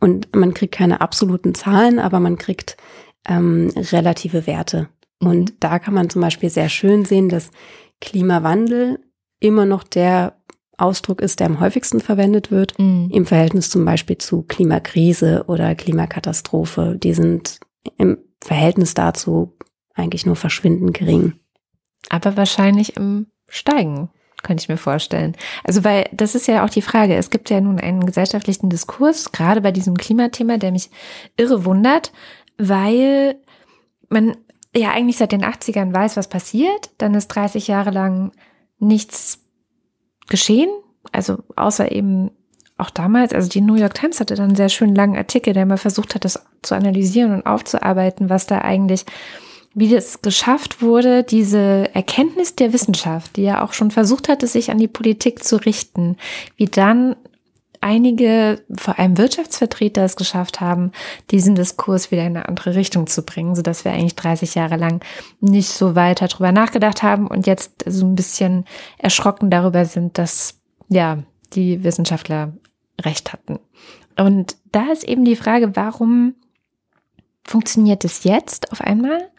Und 0.01 0.35
man 0.35 0.55
kriegt 0.55 0.75
keine 0.75 1.01
absoluten 1.01 1.55
Zahlen, 1.55 2.01
aber 2.01 2.19
man 2.19 2.37
kriegt 2.37 2.77
ähm, 3.27 3.71
relative 3.77 4.47
Werte. 4.47 4.89
Mhm. 5.21 5.29
Und 5.29 5.55
da 5.61 5.79
kann 5.79 5.95
man 5.95 6.11
zum 6.11 6.21
Beispiel 6.21 6.51
sehr 6.51 6.69
schön 6.69 7.05
sehen, 7.05 7.29
dass 7.29 7.53
Klimawandel 8.01 8.99
immer 9.41 9.67
noch 9.67 9.85
der 9.85 10.39
Ausdruck 10.77 11.21
ist, 11.21 11.41
der 11.41 11.49
am 11.49 11.61
häufigsten 11.61 12.01
verwendet 12.01 12.51
wird, 12.51 12.79
mhm. 12.79 13.11
im 13.13 13.27
Verhältnis 13.27 13.69
zum 13.69 13.85
Beispiel 13.85 14.19
zu 14.19 14.43
Klimakrise 14.43 15.45
oder 15.49 15.75
Klimakatastrophe. 15.75 16.97
Die 17.03 17.15
sind 17.15 17.59
im 17.97 18.19
Verhältnis 18.43 18.95
dazu 18.95 19.57
eigentlich 19.95 20.25
nur 20.25 20.37
verschwindend 20.37 20.97
gering. 20.97 21.35
Aber 22.09 22.37
wahrscheinlich 22.37 22.97
im 22.97 23.27
Steigen, 23.49 24.11
könnte 24.43 24.63
ich 24.63 24.69
mir 24.69 24.77
vorstellen. 24.77 25.37
Also, 25.65 25.83
weil 25.83 26.09
das 26.13 26.37
ist 26.37 26.47
ja 26.47 26.65
auch 26.65 26.71
die 26.71 26.83
Frage. 26.83 27.17
Es 27.17 27.31
gibt 27.31 27.51
ja 27.51 27.61
nun 27.61 27.81
einen 27.81 28.07
gesellschaftlichen 28.07 28.71
Diskurs, 28.71 29.33
gerade 29.33 29.61
bei 29.61 29.73
diesem 29.73 29.97
Klimathema, 29.97 30.59
der 30.59 30.71
mich 30.71 30.91
irre 31.37 31.65
wundert, 31.65 32.13
weil 32.57 33.37
man 34.09 34.37
ja 34.75 34.91
eigentlich 34.91 35.17
seit 35.17 35.33
den 35.33 35.45
80ern 35.45 35.95
weiß, 35.95 36.17
was 36.17 36.29
passiert. 36.29 36.91
Dann 36.99 37.15
ist 37.15 37.29
30 37.29 37.69
Jahre 37.69 37.91
lang 37.91 38.33
nichts 38.79 39.41
geschehen. 40.29 40.71
Also 41.13 41.39
außer 41.57 41.91
eben 41.93 42.31
auch 42.77 42.91
damals, 42.91 43.33
also 43.33 43.49
die 43.49 43.61
New 43.61 43.75
York 43.75 43.95
Times 43.95 44.21
hatte 44.21 44.37
dann 44.37 44.49
einen 44.49 44.57
sehr 44.57 44.69
schönen 44.69 44.95
langen 44.95 45.17
Artikel, 45.17 45.53
der 45.53 45.67
mal 45.67 45.79
versucht 45.79 46.15
hat, 46.15 46.25
das 46.25 46.45
zu 46.63 46.75
analysieren 46.75 47.33
und 47.33 47.45
aufzuarbeiten, 47.47 48.31
was 48.31 48.47
da 48.47 48.61
eigentlich, 48.61 49.05
wie 49.75 49.89
das 49.89 50.23
geschafft 50.23 50.81
wurde, 50.81 51.25
diese 51.25 51.93
Erkenntnis 51.95 52.55
der 52.55 52.73
Wissenschaft, 52.73 53.37
die 53.37 53.43
ja 53.43 53.65
auch 53.65 53.73
schon 53.73 53.91
versucht 53.91 54.29
hatte, 54.29 54.47
sich 54.47 54.71
an 54.71 54.79
die 54.79 54.89
Politik 54.89 55.45
zu 55.45 55.57
richten, 55.57 56.17
wie 56.57 56.67
dann 56.67 57.17
einige, 57.89 58.63
vor 58.77 58.99
allem 58.99 59.17
Wirtschaftsvertreter, 59.17 60.05
es 60.05 60.17
geschafft 60.17 60.61
haben, 60.61 60.93
diesen 61.31 61.55
Diskurs 61.55 62.11
wieder 62.11 62.23
in 62.23 62.37
eine 62.37 62.49
andere 62.49 62.75
Richtung 62.75 63.07
zu 63.07 63.23
bringen, 63.23 63.55
so 63.55 63.63
dass 63.63 63.87
wir 63.87 63.93
eigentlich 63.93 64.15
30 64.15 64.55
Jahre 64.55 64.77
lang 64.77 65.03
nicht 65.41 65.71
so 65.71 65.95
weiter 65.95 66.29
drüber 66.29 66.53
nachgedacht 66.53 67.03
haben 67.03 67.27
und 67.27 67.47
jetzt 67.47 67.85
so 67.87 68.05
ein 68.05 68.15
bisschen 68.15 68.67
erschrocken 68.99 69.49
darüber 69.51 69.87
sind, 69.87 70.19
dass 70.19 70.61
ja 70.89 71.23
die 71.55 71.83
Wissenschaftler 71.83 72.53
recht 73.01 73.33
hatten. 73.33 73.59
Und 74.17 74.57
da 74.71 74.93
ist 74.93 75.05
eben 75.05 75.25
die 75.25 75.37
Frage, 75.37 75.75
warum 75.75 76.35
funktioniert 77.45 78.05
es 78.05 78.25
jetzt 78.25 78.71
auf 78.71 78.83
einmal? 78.83 79.31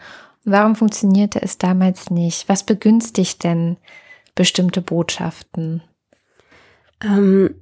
Warum 0.44 0.76
funktionierte 0.76 1.40
es 1.42 1.60
damals 1.60 2.10
nicht? 2.10 2.50
Was 2.50 2.64
begünstigt 2.64 3.44
denn 3.44 3.78
bestimmte 4.34 4.82
Botschaften? 4.82 5.84
Ähm, 7.04 7.56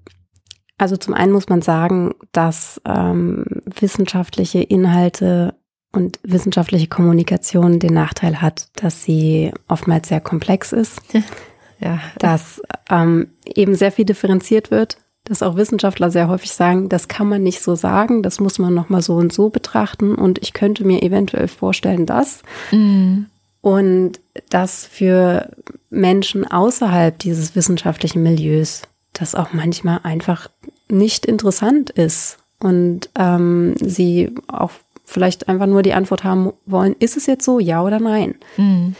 also 0.78 0.95
zum 0.97 1.13
einen 1.13 1.32
muss 1.32 1.49
man 1.49 1.61
sagen, 1.61 2.13
dass 2.32 2.82
ähm, 2.86 3.45
wissenschaftliche 3.65 4.59
Inhalte 4.59 5.55
und 5.91 6.19
wissenschaftliche 6.23 6.88
Kommunikation 6.88 7.80
den 7.80 7.93
Nachteil 7.93 8.41
hat, 8.41 8.67
dass 8.75 9.03
sie 9.03 9.51
oftmals 9.67 10.09
sehr 10.09 10.21
komplex 10.21 10.73
ist, 10.73 11.01
ja. 11.80 11.99
dass 12.19 12.61
ähm, 12.89 13.30
eben 13.45 13.73
sehr 13.73 13.91
viel 13.91 14.05
differenziert 14.05 14.69
wird, 14.69 14.97
dass 15.23 15.41
auch 15.41 15.55
Wissenschaftler 15.55 16.11
sehr 16.11 16.28
häufig 16.28 16.51
sagen, 16.51 16.89
das 16.89 17.07
kann 17.07 17.28
man 17.28 17.41
nicht 17.41 17.61
so 17.61 17.75
sagen, 17.75 18.21
das 18.21 18.39
muss 18.39 18.59
man 18.59 18.73
nochmal 18.73 19.01
so 19.01 19.15
und 19.15 19.34
so 19.34 19.49
betrachten 19.49 20.13
und 20.15 20.39
ich 20.39 20.53
könnte 20.53 20.86
mir 20.86 21.01
eventuell 21.01 21.47
vorstellen, 21.47 22.05
dass. 22.05 22.43
Mhm. 22.71 23.25
Und 23.59 24.21
dass 24.49 24.86
für 24.86 25.49
Menschen 25.89 26.45
außerhalb 26.45 27.17
dieses 27.17 27.55
wissenschaftlichen 27.55 28.23
Milieus 28.23 28.84
das 29.20 29.36
auch 29.36 29.53
manchmal 29.53 29.99
einfach 30.03 30.49
nicht 30.89 31.26
interessant 31.26 31.89
ist 31.89 32.38
und 32.59 33.09
ähm, 33.18 33.76
sie 33.78 34.34
auch 34.47 34.72
vielleicht 35.05 35.47
einfach 35.47 35.68
nur 35.68 35.84
die 35.84 35.93
Antwort 35.93 36.24
haben 36.24 36.53
wollen, 36.65 36.95
ist 36.99 37.18
es 37.18 37.26
jetzt 37.26 37.45
so, 37.45 37.59
ja 37.59 37.84
oder 37.84 37.99
nein? 37.99 38.36
Mhm. 38.57 38.95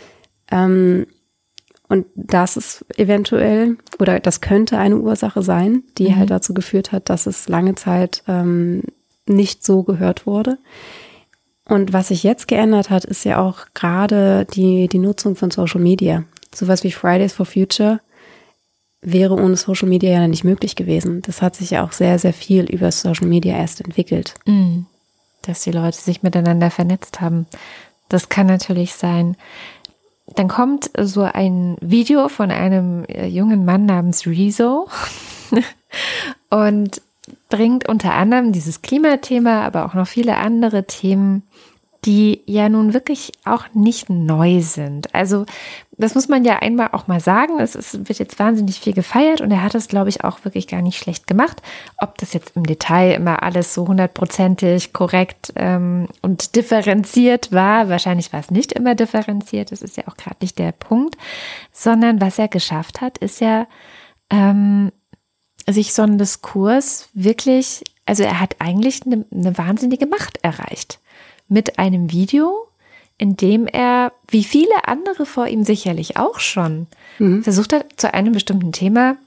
Ähm, 0.52 1.08
und 1.90 2.06
das 2.16 2.58
ist 2.58 2.86
eventuell 2.98 3.78
oder 4.00 4.20
das 4.20 4.42
könnte 4.42 4.78
eine 4.78 4.98
Ursache 4.98 5.42
sein, 5.42 5.84
die 5.98 6.10
mhm. 6.10 6.16
halt 6.18 6.30
dazu 6.32 6.54
geführt 6.54 6.92
hat, 6.92 7.10
dass 7.10 7.28
es 7.28 7.48
lange 7.48 7.76
Zeit 7.76 8.24
ähm, 8.28 8.84
nicht 9.26 9.64
so 9.64 9.84
gehört 9.84 10.26
wurde. 10.26 10.58
Und 11.66 11.92
was 11.92 12.10
sich 12.10 12.24
jetzt 12.24 12.48
geändert 12.48 12.90
hat, 12.90 13.04
ist 13.04 13.26
ja 13.26 13.42
auch 13.42 13.66
gerade 13.74 14.46
die, 14.46 14.88
die 14.88 15.00
Nutzung 15.00 15.36
von 15.36 15.52
Social 15.52 15.82
Media. 15.82 16.24
Sowas 16.56 16.84
wie 16.84 16.92
Fridays 16.92 17.34
for 17.34 17.46
Future 17.46 18.00
wäre 19.02 19.36
ohne 19.36 19.56
Social 19.56 19.88
Media 19.88 20.12
ja 20.12 20.28
nicht 20.28 20.44
möglich 20.44 20.76
gewesen. 20.76 21.22
Das 21.22 21.42
hat 21.42 21.56
sich 21.56 21.72
ja 21.72 21.84
auch 21.84 21.92
sehr, 21.92 22.20
sehr 22.20 22.34
viel 22.34 22.66
über 22.66 22.92
Social 22.92 23.28
Media 23.28 23.56
erst 23.56 23.82
entwickelt. 23.82 24.34
Mhm. 24.46 24.86
Dass 25.44 25.64
die 25.64 25.72
Leute 25.72 25.98
sich 25.98 26.24
miteinander 26.24 26.72
vernetzt 26.72 27.22
haben. 27.22 27.46
Das 28.10 28.30
kann 28.30 28.48
natürlich 28.48 28.94
sein. 28.94 29.38
Dann 30.36 30.48
kommt 30.48 30.90
so 31.00 31.22
ein 31.22 31.78
Video 31.80 32.28
von 32.28 32.52
einem 32.52 33.06
äh, 33.06 33.28
jungen 33.28 33.64
Mann 33.66 33.86
namens 33.86 34.26
Rezo 34.26 34.90
und 36.50 37.02
bringt 37.50 37.88
unter 37.88 38.14
anderem 38.14 38.52
dieses 38.52 38.82
Klimathema, 38.82 39.62
aber 39.66 39.86
auch 39.86 39.94
noch 39.94 40.08
viele 40.08 40.36
andere 40.38 40.86
Themen 40.86 41.44
die 42.08 42.42
ja 42.46 42.70
nun 42.70 42.94
wirklich 42.94 43.34
auch 43.44 43.66
nicht 43.74 44.10
neu 44.10 44.62
sind. 44.62 45.14
Also 45.14 45.46
das 45.98 46.16
muss 46.16 46.30
man 46.30 46.46
ja 46.46 46.60
einmal 46.60 46.90
auch 46.94 47.08
mal 47.08 47.20
sagen. 47.20 47.60
Es 47.60 47.76
ist, 47.76 48.08
wird 48.08 48.18
jetzt 48.18 48.40
wahnsinnig 48.40 48.80
viel 48.80 48.94
gefeiert 48.94 49.42
und 49.42 49.52
er 49.52 49.62
hat 49.62 49.76
es, 49.76 49.90
glaube 49.90 50.08
ich, 50.08 50.24
auch 50.24 50.46
wirklich 50.46 50.70
gar 50.70 50.82
nicht 50.82 50.98
schlecht 50.98 51.28
gemacht. 51.28 51.62
Ob 51.98 52.18
das 52.18 52.32
jetzt 52.32 52.56
im 52.56 52.66
Detail 52.66 53.14
immer 53.14 53.44
alles 53.44 53.74
so 53.74 53.90
hundertprozentig 53.90 54.94
korrekt 54.94 55.52
ähm, 55.58 56.08
und 56.22 56.56
differenziert 56.56 57.52
war, 57.52 57.90
wahrscheinlich 57.90 58.32
war 58.32 58.40
es 58.40 58.52
nicht 58.52 58.72
immer 58.72 58.96
differenziert, 58.96 59.74
das 59.74 59.82
ist 59.82 59.98
ja 59.98 60.08
auch 60.08 60.16
gerade 60.16 60.38
nicht 60.40 60.58
der 60.60 60.72
Punkt, 60.72 61.18
sondern 61.74 62.22
was 62.22 62.40
er 62.40 62.48
geschafft 62.48 63.02
hat, 63.02 63.18
ist 63.18 63.42
ja, 63.42 63.68
ähm, 64.30 64.94
sich 65.70 65.94
so 65.94 66.04
einen 66.04 66.18
Diskurs 66.18 67.10
wirklich, 67.14 67.84
also 68.06 68.24
er 68.24 68.40
hat 68.40 68.56
eigentlich 68.60 69.06
eine, 69.06 69.26
eine 69.30 69.58
wahnsinnige 69.58 70.06
Macht 70.06 70.38
erreicht 70.42 71.02
mit 71.48 71.80
einem 71.80 72.12
Video, 72.12 72.68
in 73.18 73.36
dem 73.36 73.68
er, 73.68 74.12
wie 74.28 74.44
viele 74.44 74.88
andere 74.88 75.26
vor 75.26 75.48
ihm 75.48 75.64
sicherlich 75.64 76.18
auch 76.18 76.40
schon, 76.40 76.88
mhm. 77.20 77.44
versucht 77.44 77.74
hat, 77.74 77.86
zu 77.98 78.14
einem 78.14 78.34
bestimmten 78.34 78.72
Thema 78.72 79.18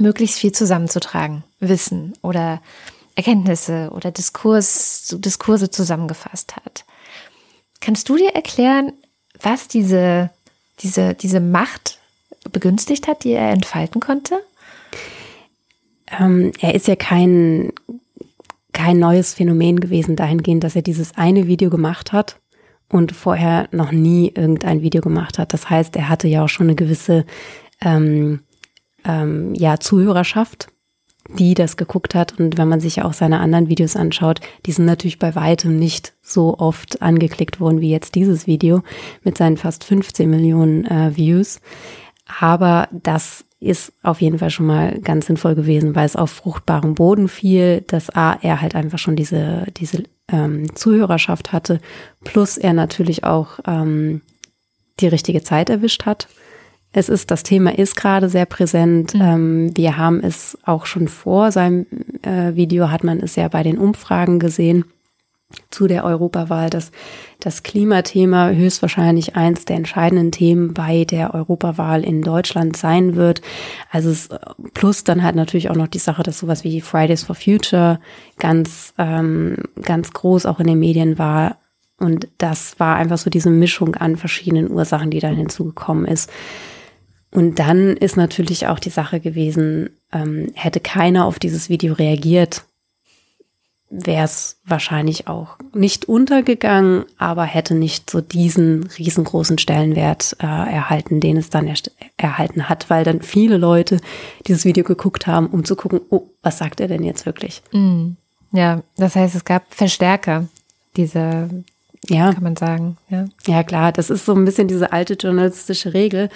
möglichst 0.00 0.38
viel 0.38 0.52
zusammenzutragen. 0.52 1.44
Wissen 1.60 2.14
oder 2.22 2.62
Erkenntnisse 3.16 3.90
oder 3.92 4.10
Diskurs, 4.10 5.16
Diskurse 5.18 5.70
zusammengefasst 5.70 6.56
hat. 6.56 6.84
Kannst 7.80 8.08
du 8.08 8.16
dir 8.16 8.30
erklären, 8.30 8.92
was 9.40 9.68
diese, 9.68 10.30
diese, 10.80 11.14
diese 11.14 11.40
Macht 11.40 11.98
begünstigt 12.52 13.08
hat, 13.08 13.24
die 13.24 13.32
er 13.32 13.50
entfalten 13.50 14.00
konnte? 14.00 14.40
Ähm, 16.18 16.52
er 16.60 16.74
ist 16.74 16.86
ja 16.86 16.96
kein 16.96 17.72
kein 18.78 19.00
neues 19.00 19.34
Phänomen 19.34 19.80
gewesen 19.80 20.14
dahingehend, 20.14 20.62
dass 20.62 20.76
er 20.76 20.82
dieses 20.82 21.16
eine 21.16 21.48
Video 21.48 21.68
gemacht 21.68 22.12
hat 22.12 22.40
und 22.88 23.10
vorher 23.10 23.68
noch 23.72 23.90
nie 23.90 24.32
irgendein 24.32 24.82
Video 24.82 25.00
gemacht 25.00 25.36
hat. 25.36 25.52
Das 25.52 25.68
heißt, 25.68 25.96
er 25.96 26.08
hatte 26.08 26.28
ja 26.28 26.44
auch 26.44 26.48
schon 26.48 26.68
eine 26.68 26.76
gewisse 26.76 27.26
ähm, 27.80 28.38
ähm, 29.04 29.52
ja, 29.54 29.80
Zuhörerschaft, 29.80 30.68
die 31.28 31.54
das 31.54 31.76
geguckt 31.76 32.14
hat. 32.14 32.38
Und 32.38 32.56
wenn 32.56 32.68
man 32.68 32.78
sich 32.78 33.02
auch 33.02 33.14
seine 33.14 33.40
anderen 33.40 33.68
Videos 33.68 33.96
anschaut, 33.96 34.40
die 34.64 34.72
sind 34.72 34.84
natürlich 34.84 35.18
bei 35.18 35.34
weitem 35.34 35.76
nicht 35.76 36.14
so 36.22 36.56
oft 36.56 37.02
angeklickt 37.02 37.58
worden 37.58 37.80
wie 37.80 37.90
jetzt 37.90 38.14
dieses 38.14 38.46
Video 38.46 38.84
mit 39.24 39.36
seinen 39.36 39.56
fast 39.56 39.82
15 39.82 40.30
Millionen 40.30 40.84
äh, 40.84 41.16
Views. 41.16 41.60
Aber 42.38 42.88
das 42.92 43.44
ist 43.60 43.92
auf 44.02 44.20
jeden 44.20 44.38
Fall 44.38 44.50
schon 44.50 44.66
mal 44.66 44.98
ganz 45.00 45.26
sinnvoll 45.26 45.54
gewesen, 45.54 45.94
weil 45.94 46.06
es 46.06 46.16
auf 46.16 46.30
fruchtbarem 46.30 46.94
Boden 46.94 47.28
fiel, 47.28 47.82
dass 47.86 48.10
A, 48.10 48.38
er 48.40 48.60
halt 48.60 48.74
einfach 48.74 48.98
schon 48.98 49.16
diese, 49.16 49.66
diese 49.76 50.04
ähm, 50.30 50.74
Zuhörerschaft 50.76 51.52
hatte, 51.52 51.80
plus 52.22 52.56
er 52.56 52.72
natürlich 52.72 53.24
auch 53.24 53.58
ähm, 53.66 54.20
die 55.00 55.08
richtige 55.08 55.42
Zeit 55.42 55.70
erwischt 55.70 56.06
hat. 56.06 56.28
Es 56.92 57.08
ist, 57.08 57.30
das 57.30 57.42
Thema 57.42 57.76
ist 57.76 57.96
gerade 57.96 58.28
sehr 58.28 58.46
präsent. 58.46 59.14
Mhm. 59.14 59.20
Ähm, 59.20 59.76
wir 59.76 59.96
haben 59.96 60.20
es 60.20 60.56
auch 60.64 60.86
schon 60.86 61.08
vor 61.08 61.50
seinem 61.50 61.86
äh, 62.22 62.54
Video, 62.54 62.90
hat 62.90 63.04
man 63.04 63.20
es 63.20 63.36
ja 63.36 63.48
bei 63.48 63.62
den 63.62 63.78
Umfragen 63.78 64.38
gesehen 64.38 64.84
zu 65.70 65.86
der 65.86 66.04
Europawahl, 66.04 66.68
dass 66.68 66.90
das 67.40 67.62
Klimathema 67.62 68.50
höchstwahrscheinlich 68.50 69.36
eins 69.36 69.64
der 69.64 69.76
entscheidenden 69.76 70.30
Themen 70.30 70.74
bei 70.74 71.04
der 71.04 71.34
Europawahl 71.34 72.04
in 72.04 72.20
Deutschland 72.22 72.76
sein 72.76 73.16
wird. 73.16 73.40
Also 73.90 74.10
es, 74.10 74.28
plus 74.74 75.04
dann 75.04 75.22
halt 75.22 75.36
natürlich 75.36 75.70
auch 75.70 75.76
noch 75.76 75.88
die 75.88 75.98
Sache, 75.98 76.22
dass 76.22 76.38
sowas 76.38 76.64
wie 76.64 76.80
Fridays 76.80 77.22
for 77.22 77.34
Future 77.34 77.98
ganz, 78.38 78.92
ähm, 78.98 79.56
ganz 79.82 80.12
groß 80.12 80.46
auch 80.46 80.60
in 80.60 80.66
den 80.66 80.78
Medien 80.78 81.18
war. 81.18 81.58
Und 81.98 82.28
das 82.38 82.78
war 82.78 82.96
einfach 82.96 83.18
so 83.18 83.30
diese 83.30 83.50
Mischung 83.50 83.94
an 83.94 84.16
verschiedenen 84.16 84.70
Ursachen, 84.70 85.10
die 85.10 85.20
dann 85.20 85.34
hinzugekommen 85.34 86.04
ist. 86.04 86.30
Und 87.30 87.58
dann 87.58 87.96
ist 87.96 88.16
natürlich 88.16 88.66
auch 88.66 88.78
die 88.78 88.90
Sache 88.90 89.20
gewesen, 89.20 89.90
ähm, 90.12 90.50
hätte 90.54 90.80
keiner 90.80 91.24
auf 91.26 91.38
dieses 91.38 91.68
Video 91.68 91.94
reagiert, 91.94 92.64
wäre 93.90 94.24
es 94.24 94.60
wahrscheinlich 94.64 95.28
auch 95.28 95.56
nicht 95.72 96.06
untergegangen, 96.06 97.04
aber 97.16 97.44
hätte 97.44 97.74
nicht 97.74 98.10
so 98.10 98.20
diesen 98.20 98.88
riesengroßen 98.98 99.58
Stellenwert 99.58 100.36
äh, 100.40 100.46
erhalten, 100.46 101.20
den 101.20 101.38
es 101.38 101.48
dann 101.48 101.72
erhalten 102.16 102.68
hat, 102.68 102.90
weil 102.90 103.04
dann 103.04 103.22
viele 103.22 103.56
Leute 103.56 103.98
dieses 104.46 104.64
Video 104.64 104.84
geguckt 104.84 105.26
haben, 105.26 105.46
um 105.46 105.64
zu 105.64 105.74
gucken, 105.74 106.00
oh, 106.10 106.24
was 106.42 106.58
sagt 106.58 106.80
er 106.80 106.88
denn 106.88 107.02
jetzt 107.02 107.24
wirklich? 107.24 107.62
Mm. 107.72 108.10
Ja, 108.52 108.82
das 108.96 109.14
heißt, 109.14 109.34
es 109.34 109.44
gab 109.44 109.74
Verstärker, 109.74 110.48
diese, 110.96 111.48
ja. 112.08 112.32
kann 112.32 112.42
man 112.42 112.56
sagen. 112.56 112.96
Ja. 113.08 113.26
ja, 113.46 113.62
klar, 113.62 113.92
das 113.92 114.10
ist 114.10 114.24
so 114.24 114.34
ein 114.34 114.44
bisschen 114.44 114.68
diese 114.68 114.92
alte 114.92 115.14
journalistische 115.14 115.94
Regel. 115.94 116.28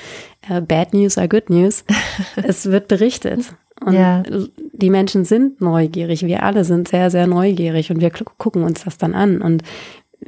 Uh, 0.48 0.60
bad 0.60 0.92
News 0.92 1.18
are 1.18 1.28
good 1.28 1.48
news. 1.50 1.84
es 2.36 2.66
wird 2.66 2.88
berichtet. 2.88 3.54
Und 3.84 3.94
ja. 3.94 4.22
die 4.72 4.90
Menschen 4.90 5.24
sind 5.24 5.60
neugierig. 5.60 6.24
Wir 6.24 6.42
alle 6.42 6.64
sind 6.64 6.88
sehr, 6.88 7.10
sehr 7.10 7.26
neugierig 7.26 7.90
und 7.90 8.00
wir 8.00 8.10
gucken 8.10 8.64
uns 8.64 8.84
das 8.84 8.98
dann 8.98 9.14
an. 9.14 9.42
Und 9.42 9.62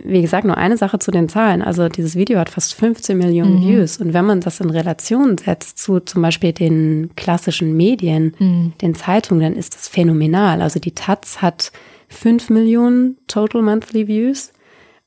wie 0.02 0.22
gesagt, 0.22 0.44
nur 0.44 0.56
eine 0.56 0.76
Sache 0.76 0.98
zu 0.98 1.10
den 1.10 1.28
Zahlen. 1.28 1.62
Also 1.62 1.88
dieses 1.88 2.16
Video 2.16 2.38
hat 2.38 2.50
fast 2.50 2.74
15 2.74 3.16
Millionen 3.16 3.60
mhm. 3.60 3.68
Views. 3.68 3.98
Und 3.98 4.12
wenn 4.12 4.24
man 4.24 4.40
das 4.40 4.60
in 4.60 4.70
Relation 4.70 5.38
setzt 5.38 5.78
zu 5.78 6.00
zum 6.00 6.22
Beispiel 6.22 6.52
den 6.52 7.10
klassischen 7.16 7.76
Medien, 7.76 8.34
mhm. 8.38 8.72
den 8.82 8.94
Zeitungen, 8.94 9.42
dann 9.42 9.56
ist 9.56 9.74
das 9.74 9.88
phänomenal. 9.88 10.62
Also 10.62 10.80
die 10.80 10.92
Taz 10.92 11.42
hat 11.42 11.70
5 12.08 12.50
Millionen 12.50 13.18
Total 13.28 13.62
Monthly 13.62 14.08
Views. 14.08 14.52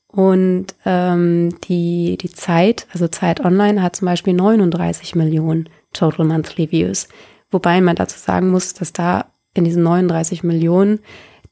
Und 0.06 0.68
ähm, 0.86 1.54
die, 1.68 2.16
die 2.18 2.30
Zeit, 2.30 2.86
also 2.92 3.08
Zeit 3.08 3.44
Online, 3.44 3.82
hat 3.82 3.96
zum 3.96 4.06
Beispiel 4.06 4.32
39 4.32 5.14
Millionen 5.16 5.68
Total 5.92 6.24
Monthly 6.24 6.72
Views. 6.72 7.08
Wobei 7.50 7.80
man 7.80 7.96
dazu 7.96 8.18
sagen 8.18 8.50
muss, 8.50 8.74
dass 8.74 8.92
da 8.92 9.26
in 9.54 9.64
diesen 9.64 9.82
39 9.82 10.42
Millionen 10.42 11.00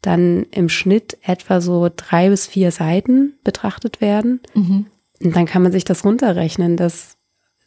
dann 0.03 0.47
im 0.51 0.69
Schnitt 0.69 1.19
etwa 1.23 1.61
so 1.61 1.91
drei 1.95 2.29
bis 2.29 2.47
vier 2.47 2.71
Seiten 2.71 3.35
betrachtet 3.43 4.01
werden. 4.01 4.41
Mhm. 4.55 4.87
Und 5.23 5.35
dann 5.35 5.47
kann 5.47 5.63
man 5.63 5.73
sich 5.73 5.85
das 5.85 6.05
runterrechnen, 6.05 6.77
dass 6.77 7.17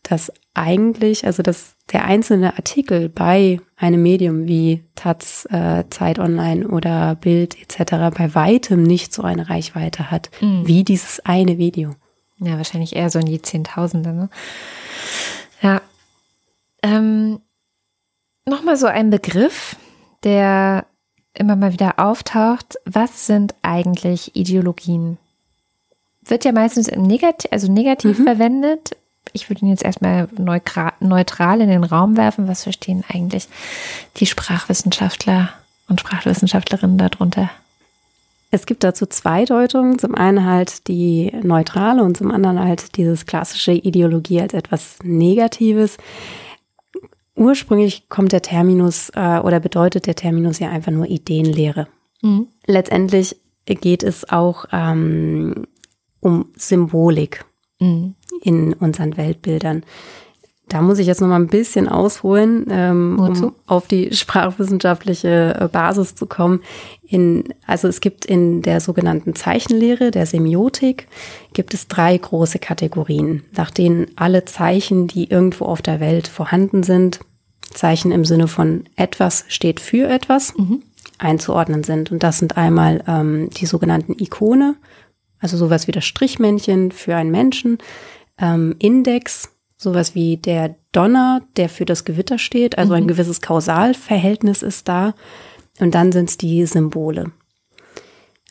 das 0.04 0.32
eigentlich, 0.54 1.26
also 1.26 1.44
dass 1.44 1.76
der 1.92 2.06
einzelne 2.06 2.56
Artikel 2.56 3.10
bei 3.10 3.60
einem 3.76 4.02
Medium 4.02 4.48
wie 4.48 4.84
Taz, 4.96 5.48
äh, 5.52 5.84
Zeit 5.90 6.20
Online 6.20 6.68
oder 6.68 7.16
Bild 7.16 7.58
etc. 7.62 8.16
bei 8.16 8.34
weitem 8.34 8.84
nicht 8.84 9.14
so 9.14 9.24
eine 9.24 9.50
Reichweite 9.50 10.10
hat 10.12 10.30
mhm. 10.42 10.68
wie 10.68 10.84
dieses 10.84 11.20
eine 11.26 11.58
Video. 11.58 11.96
Ja, 12.40 12.58
wahrscheinlich 12.58 12.96
eher 12.96 13.10
so 13.10 13.20
in 13.20 13.26
die 13.26 13.42
Zehntausende. 13.42 14.14
Ne? 14.14 14.30
Ja. 15.62 15.82
Ähm, 16.82 17.40
Nochmal 18.50 18.78
so 18.78 18.88
ein 18.88 19.10
Begriff, 19.10 19.76
der 20.24 20.86
immer 21.34 21.56
mal 21.56 21.72
wieder 21.72 22.00
auftaucht. 22.00 22.76
Was 22.86 23.28
sind 23.28 23.56
eigentlich 23.62 24.36
Ideologien? 24.36 25.18
wird 26.30 26.45
ja 26.45 26.52
meistens 26.52 26.88
im 26.88 27.04
Negativ, 27.04 27.52
also 27.52 27.72
negativ 27.72 28.20
mhm. 28.20 28.24
verwendet. 28.24 28.95
Ich 29.34 29.50
würde 29.50 29.62
ihn 29.62 29.70
jetzt 29.70 29.84
erstmal 29.84 30.28
neutral 30.38 31.62
in 31.62 31.70
den 31.70 31.84
Raum 31.84 32.18
werfen. 32.18 32.47
Was 32.47 32.64
verstehen 32.64 33.04
eigentlich 33.08 33.47
die 34.18 34.26
Sprachwissenschaftler 34.26 35.50
und 35.88 36.00
Sprachwissenschaftlerinnen 36.00 36.97
darunter? 36.97 37.50
Es 38.52 38.66
gibt 38.66 38.84
dazu 38.84 39.06
zwei 39.06 39.45
Deutungen. 39.45 40.00
Zum 40.00 40.16
einen 40.16 40.45
halt 40.45 40.88
die 40.88 41.32
neutrale 41.43 42.02
und 42.04 42.18
zum 42.18 42.32
anderen 42.32 42.60
halt 42.60 42.97
dieses 42.97 43.28
klassische 43.28 43.74
Ideologie 43.74 44.41
als 44.41 44.56
etwas 44.56 44.97
Negatives. 45.04 45.97
Ursprünglich 47.40 48.10
kommt 48.10 48.34
der 48.34 48.42
Terminus 48.42 49.12
äh, 49.16 49.40
oder 49.40 49.62
bedeutet 49.62 50.08
der 50.08 50.16
Terminus 50.16 50.60
ja 50.60 50.70
einfach 50.70 50.92
nur 50.92 51.08
Ideenlehre. 51.08 51.88
Mhm. 52.22 52.48
Letztendlich 52.66 53.38
geht 53.66 54.04
es 54.04 54.30
auch 54.30 54.66
ähm, 54.74 55.66
um 56.20 56.48
Symbolik 56.58 57.46
mhm. 57.80 58.16
in 58.44 58.74
unseren 58.74 59.16
Weltbildern. 59.16 59.84
Da 60.68 60.82
muss 60.82 61.00
ich 61.00 61.08
jetzt 61.08 61.22
noch 61.22 61.30
mal 61.30 61.40
ein 61.40 61.48
bisschen 61.48 61.88
ausholen, 61.88 62.68
ähm, 62.70 63.18
um 63.20 63.56
auf 63.66 63.88
die 63.88 64.14
sprachwissenschaftliche 64.14 65.56
äh, 65.62 65.68
Basis 65.70 66.16
zu 66.16 66.26
kommen. 66.28 66.62
In, 67.08 67.46
also 67.66 67.88
es 67.88 68.02
gibt 68.02 68.26
in 68.26 68.62
der 68.62 68.82
sogenannten 68.82 69.34
Zeichenlehre, 69.34 70.12
der 70.12 70.26
Semiotik, 70.26 71.08
gibt 71.54 71.74
es 71.74 71.88
drei 71.88 72.16
große 72.16 72.60
Kategorien, 72.60 73.44
nach 73.56 73.72
denen 73.72 74.08
alle 74.18 74.44
Zeichen, 74.44 75.08
die 75.08 75.32
irgendwo 75.32 75.66
auf 75.66 75.82
der 75.82 76.02
Welt 76.02 76.28
vorhanden 76.28 76.84
sind, 76.84 77.22
Zeichen 77.72 78.11
im 78.11 78.26
Sinne 78.26 78.47
von 78.47 78.86
etwas 78.95 79.45
steht 79.47 79.80
für 79.80 80.07
etwas, 80.09 80.55
mhm. 80.57 80.84
einzuordnen 81.17 81.84
sind. 81.84 82.11
Und 82.11 82.24
das 82.24 82.39
sind 82.39 82.57
einmal 82.57 83.03
ähm, 83.07 83.49
die 83.51 83.65
sogenannten 83.65 84.15
Ikone, 84.20 84.76
also 85.39 85.57
sowas 85.57 85.88
wie 85.88 85.91
das 85.91 86.05
Strichmännchen 86.05 86.91
für 86.91 87.15
einen 87.15 87.32
Menschen, 87.32 87.78
ähm, 88.38 88.76
Index, 88.80 89.49
sowas 89.78 90.15
wie 90.15 90.38
der 90.38 90.76
Donner, 90.91 91.41
der 91.55 91.70
für 91.70 91.86
das 91.86 92.05
Gewitter 92.05 92.38
steht, 92.38 92.78
also 92.78 92.93
mhm. 92.93 92.97
ein 92.97 93.07
gewisses 93.07 93.41
Kausalverhältnis 93.41 94.61
ist 94.61 94.88
da. 94.88 95.13
Und 95.80 95.95
dann 95.95 96.11
sind 96.11 96.30
es 96.30 96.38
die 96.38 96.65
Symbole. 96.65 97.32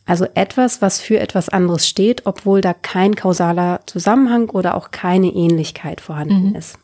Also 0.07 0.27
etwas, 0.35 0.81
was 0.81 1.01
für 1.01 1.21
etwas 1.21 1.51
anderes 1.51 1.87
steht, 1.87 2.25
obwohl 2.25 2.63
da 2.63 2.73
kein 2.73 3.15
kausaler 3.15 3.81
Zusammenhang 3.85 4.49
oder 4.49 4.75
auch 4.75 4.91
keine 4.91 5.27
Ähnlichkeit 5.27 6.01
vorhanden 6.01 6.51
mhm. 6.51 6.55
ist. 6.55 6.79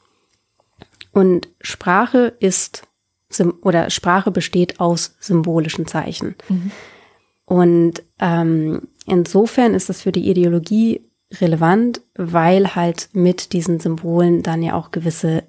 Und 1.15 1.49
Sprache 1.61 2.35
ist 2.41 2.87
oder 3.63 3.91
Sprache 3.91 4.31
besteht 4.31 4.81
aus 4.81 5.17
symbolischen 5.21 5.87
Zeichen. 5.87 6.35
Mhm. 6.49 6.71
Und 7.47 8.03
ähm, 8.21 8.89
insofern 9.07 9.75
ist 9.75 9.89
das 9.89 10.03
für 10.03 10.13
die 10.13 10.29
Ideologie 10.29 11.09
relevant, 11.41 12.01
weil 12.15 12.75
halt 12.75 13.09
mit 13.13 13.53
diesen 13.53 13.81
Symbolen 13.81 14.43
dann 14.43 14.63
ja 14.63 14.75
auch 14.75 14.91
gewisse 14.91 15.45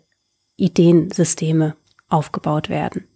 Ideensysteme 0.55 1.76
aufgebaut 2.07 2.70
werden. 2.70 3.07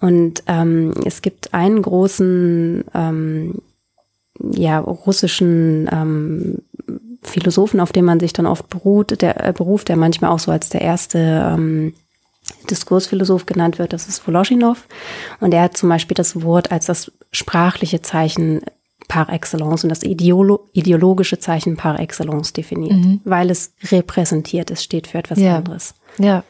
Und 0.00 0.42
ähm, 0.46 0.92
es 1.04 1.22
gibt 1.22 1.52
einen 1.52 1.82
großen 1.82 2.84
ähm, 2.94 3.62
ja, 4.40 4.78
russischen 4.78 5.88
ähm, 5.92 6.58
Philosophen, 7.22 7.80
auf 7.80 7.92
den 7.92 8.04
man 8.04 8.20
sich 8.20 8.32
dann 8.32 8.46
oft 8.46 8.68
beruht, 8.68 9.20
der 9.20 9.48
äh, 9.48 9.52
beruft, 9.52 9.88
der 9.88 9.96
manchmal 9.96 10.30
auch 10.30 10.38
so 10.38 10.50
als 10.50 10.68
der 10.70 10.80
erste 10.80 11.18
ähm, 11.18 11.94
Diskursphilosoph 12.70 13.46
genannt 13.46 13.78
wird, 13.78 13.92
das 13.92 14.08
ist 14.08 14.26
Voloschinow. 14.26 14.86
Und 15.40 15.52
er 15.52 15.62
hat 15.62 15.76
zum 15.76 15.88
Beispiel 15.88 16.14
das 16.14 16.42
Wort 16.42 16.72
als 16.72 16.86
das 16.86 17.12
sprachliche 17.32 18.02
Zeichen 18.02 18.62
par 19.08 19.28
excellence 19.28 19.82
und 19.82 19.90
das 19.90 20.02
Ideolo 20.02 20.68
ideologische 20.72 21.38
Zeichen 21.38 21.76
par 21.76 21.98
excellence 21.98 22.52
definiert, 22.52 22.92
mhm. 22.92 23.20
weil 23.24 23.50
es 23.50 23.72
repräsentiert, 23.90 24.70
es 24.70 24.84
steht 24.84 25.08
für 25.08 25.18
etwas 25.18 25.38
ja. 25.38 25.56
anderes. 25.56 25.94
Ja. 26.18 26.44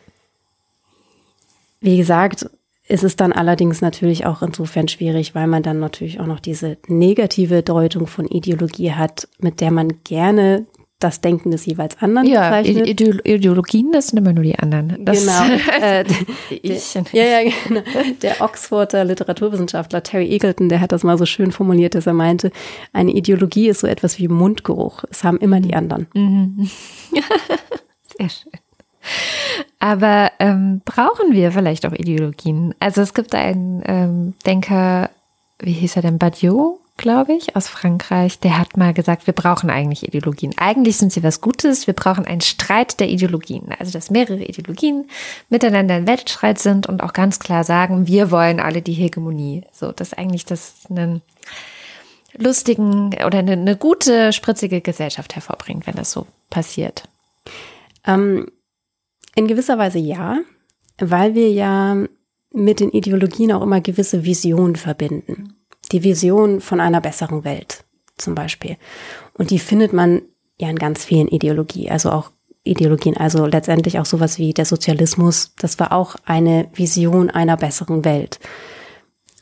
Wie 1.80 1.96
gesagt, 1.96 2.50
ist 2.90 3.04
es 3.04 3.16
dann 3.16 3.32
allerdings 3.32 3.80
natürlich 3.80 4.26
auch 4.26 4.42
insofern 4.42 4.88
schwierig, 4.88 5.34
weil 5.34 5.46
man 5.46 5.62
dann 5.62 5.78
natürlich 5.78 6.20
auch 6.20 6.26
noch 6.26 6.40
diese 6.40 6.76
negative 6.88 7.62
Deutung 7.62 8.06
von 8.06 8.26
Ideologie 8.26 8.92
hat, 8.92 9.28
mit 9.38 9.60
der 9.60 9.70
man 9.70 10.02
gerne 10.04 10.66
das 10.98 11.22
Denken 11.22 11.50
des 11.50 11.64
jeweils 11.64 12.00
anderen 12.02 12.28
ja, 12.28 12.50
bezeichnet. 12.50 13.00
Ideologien, 13.24 13.90
das 13.90 14.08
sind 14.08 14.18
immer 14.18 14.34
nur 14.34 14.44
die 14.44 14.58
anderen. 14.58 15.04
Das 15.04 15.20
genau. 15.20 15.56
Äh, 15.80 16.04
ich. 16.50 16.94
ja, 16.94 17.24
ja, 17.24 17.50
genau. 17.66 17.80
Der 18.22 18.40
Oxforder 18.42 19.04
Literaturwissenschaftler 19.04 20.02
Terry 20.02 20.28
Eagleton, 20.28 20.68
der 20.68 20.80
hat 20.80 20.92
das 20.92 21.02
mal 21.02 21.16
so 21.16 21.24
schön 21.24 21.52
formuliert, 21.52 21.94
dass 21.94 22.06
er 22.06 22.12
meinte, 22.12 22.50
eine 22.92 23.12
Ideologie 23.12 23.68
ist 23.68 23.80
so 23.80 23.86
etwas 23.86 24.18
wie 24.18 24.28
Mundgeruch. 24.28 25.04
Es 25.10 25.24
haben 25.24 25.38
immer 25.38 25.60
die 25.60 25.74
anderen. 25.74 26.06
Mhm. 26.12 26.68
Sehr 28.18 28.28
schön. 28.28 28.52
Aber 29.78 30.30
ähm, 30.38 30.82
brauchen 30.84 31.32
wir 31.32 31.52
vielleicht 31.52 31.86
auch 31.86 31.92
Ideologien? 31.92 32.74
Also 32.80 33.00
es 33.00 33.14
gibt 33.14 33.34
einen 33.34 33.82
ähm, 33.86 34.34
Denker, 34.46 35.10
wie 35.58 35.72
hieß 35.72 35.96
er 35.96 36.02
denn, 36.02 36.18
Badiou? 36.18 36.80
glaube 37.00 37.32
ich, 37.32 37.56
aus 37.56 37.66
Frankreich, 37.66 38.40
der 38.40 38.58
hat 38.58 38.76
mal 38.76 38.92
gesagt, 38.92 39.26
wir 39.26 39.32
brauchen 39.32 39.70
eigentlich 39.70 40.06
Ideologien. 40.06 40.52
Eigentlich 40.58 40.98
sind 40.98 41.12
sie 41.12 41.22
was 41.22 41.40
Gutes. 41.40 41.86
Wir 41.86 41.94
brauchen 41.94 42.26
einen 42.26 42.42
Streit 42.42 43.00
der 43.00 43.08
Ideologien. 43.08 43.74
Also, 43.78 43.90
dass 43.90 44.10
mehrere 44.10 44.44
Ideologien 44.44 45.08
miteinander 45.48 45.96
in 45.96 46.06
Wettstreit 46.06 46.58
sind 46.58 46.86
und 46.86 47.02
auch 47.02 47.14
ganz 47.14 47.38
klar 47.38 47.64
sagen, 47.64 48.06
wir 48.06 48.30
wollen 48.30 48.60
alle 48.60 48.82
die 48.82 48.92
Hegemonie. 48.92 49.64
So, 49.72 49.92
dass 49.92 50.12
eigentlich 50.12 50.44
das 50.44 50.74
einen 50.90 51.22
lustigen 52.36 53.14
oder 53.24 53.38
eine, 53.38 53.52
eine 53.52 53.76
gute, 53.76 54.34
spritzige 54.34 54.82
Gesellschaft 54.82 55.34
hervorbringt, 55.34 55.86
wenn 55.86 55.96
das 55.96 56.12
so 56.12 56.26
passiert. 56.50 57.08
Ähm, 58.06 58.46
in 59.34 59.46
gewisser 59.46 59.78
Weise 59.78 59.98
ja, 59.98 60.40
weil 60.98 61.34
wir 61.34 61.50
ja 61.50 61.96
mit 62.52 62.80
den 62.80 62.90
Ideologien 62.90 63.52
auch 63.52 63.62
immer 63.62 63.80
gewisse 63.80 64.24
Visionen 64.24 64.76
verbinden 64.76 65.54
die 65.92 66.04
Vision 66.04 66.60
von 66.60 66.80
einer 66.80 67.00
besseren 67.00 67.44
Welt 67.44 67.84
zum 68.16 68.34
Beispiel. 68.34 68.76
Und 69.34 69.50
die 69.50 69.58
findet 69.58 69.92
man 69.92 70.22
ja 70.58 70.68
in 70.68 70.76
ganz 70.76 71.04
vielen 71.04 71.28
Ideologien, 71.28 71.90
also 71.90 72.10
auch 72.10 72.30
Ideologien, 72.62 73.16
also 73.16 73.46
letztendlich 73.46 73.98
auch 73.98 74.04
sowas 74.04 74.38
wie 74.38 74.52
der 74.52 74.66
Sozialismus, 74.66 75.54
das 75.58 75.78
war 75.78 75.92
auch 75.92 76.16
eine 76.26 76.68
Vision 76.74 77.30
einer 77.30 77.56
besseren 77.56 78.04
Welt. 78.04 78.38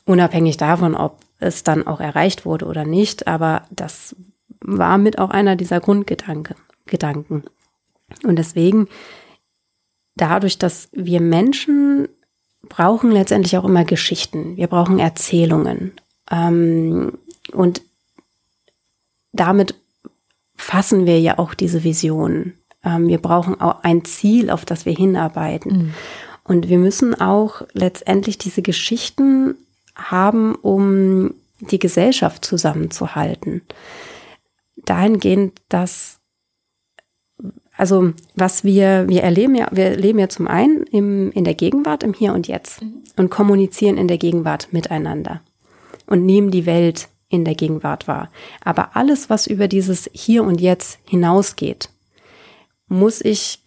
Unabhängig 0.05 0.57
davon, 0.57 0.95
ob 0.95 1.19
es 1.41 1.65
dann 1.65 1.87
auch 1.87 2.01
erreicht 2.01 2.47
wurde 2.47 2.67
oder 2.67 2.85
nicht, 2.85 3.27
aber 3.27 3.63
das 3.71 4.15
war 4.61 4.99
mit 4.99 5.19
auch 5.19 5.31
einer 5.31 5.57
dieser 5.57 5.81
Grundgedanken. 5.81 6.57
Gedanken. 6.87 7.45
Und 8.25 8.37
deswegen, 8.37 8.89
dadurch, 10.21 10.59
dass 10.59 10.89
wir 10.93 11.21
Menschen 11.21 12.09
brauchen 12.69 13.11
letztendlich 13.11 13.57
auch 13.57 13.65
immer 13.65 13.85
Geschichten, 13.85 14.57
wir 14.57 14.67
brauchen 14.67 14.99
Erzählungen. 14.99 15.93
Ähm, 16.31 17.19
und 17.53 17.83
damit 19.33 19.75
fassen 20.55 21.07
wir 21.07 21.21
ja 21.21 21.39
auch 21.39 21.55
diese 21.55 21.85
Vision. 21.85 22.55
Ähm, 22.85 23.09
wir 23.09 23.19
brauchen 23.19 23.61
auch 23.61 23.83
ein 23.85 24.05
Ziel, 24.05 24.51
auf 24.51 24.65
das 24.65 24.85
wir 24.85 24.95
hinarbeiten. 24.95 25.73
Mhm. 25.73 25.95
Und 26.45 26.69
wir 26.69 26.79
müssen 26.79 27.19
auch 27.19 27.63
letztendlich 27.73 28.39
diese 28.39 28.63
Geschichten 28.63 29.55
haben, 29.95 30.55
um 30.55 31.35
die 31.61 31.79
Gesellschaft 31.79 32.45
zusammenzuhalten. 32.45 33.63
Dahingehend, 34.77 35.61
dass, 35.69 36.18
also 37.79 38.13
was 38.35 38.65
wir, 38.65 39.09
wir 39.09 39.23
erleben 39.23 39.55
ja, 39.55 39.69
wir 39.71 39.97
leben 39.97 40.19
ja 40.19 40.29
zum 40.29 40.49
einen 40.49 40.83
im, 40.83 41.31
in 41.31 41.45
der 41.45 41.55
Gegenwart, 41.55 42.03
im 42.03 42.13
Hier 42.13 42.35
und 42.35 42.49
Jetzt 42.49 42.83
mhm. 42.83 43.05
und 43.17 43.31
kommunizieren 43.31 43.97
in 43.97 44.09
der 44.09 44.19
Gegenwart 44.19 44.73
miteinander 44.73 45.41
und 46.07 46.27
nehmen 46.27 46.51
die 46.51 46.67
Welt 46.67 47.09
in 47.29 47.45
der 47.45 47.55
Gegenwart 47.55 48.09
wahr. 48.09 48.31
Aber 48.65 48.97
alles, 48.97 49.31
was 49.31 49.47
über 49.47 49.69
dieses 49.69 50.11
Hier 50.13 50.43
und 50.43 50.61
Jetzt 50.61 50.99
hinausgeht, 51.05 51.89
muss 52.89 53.21
ich 53.21 53.61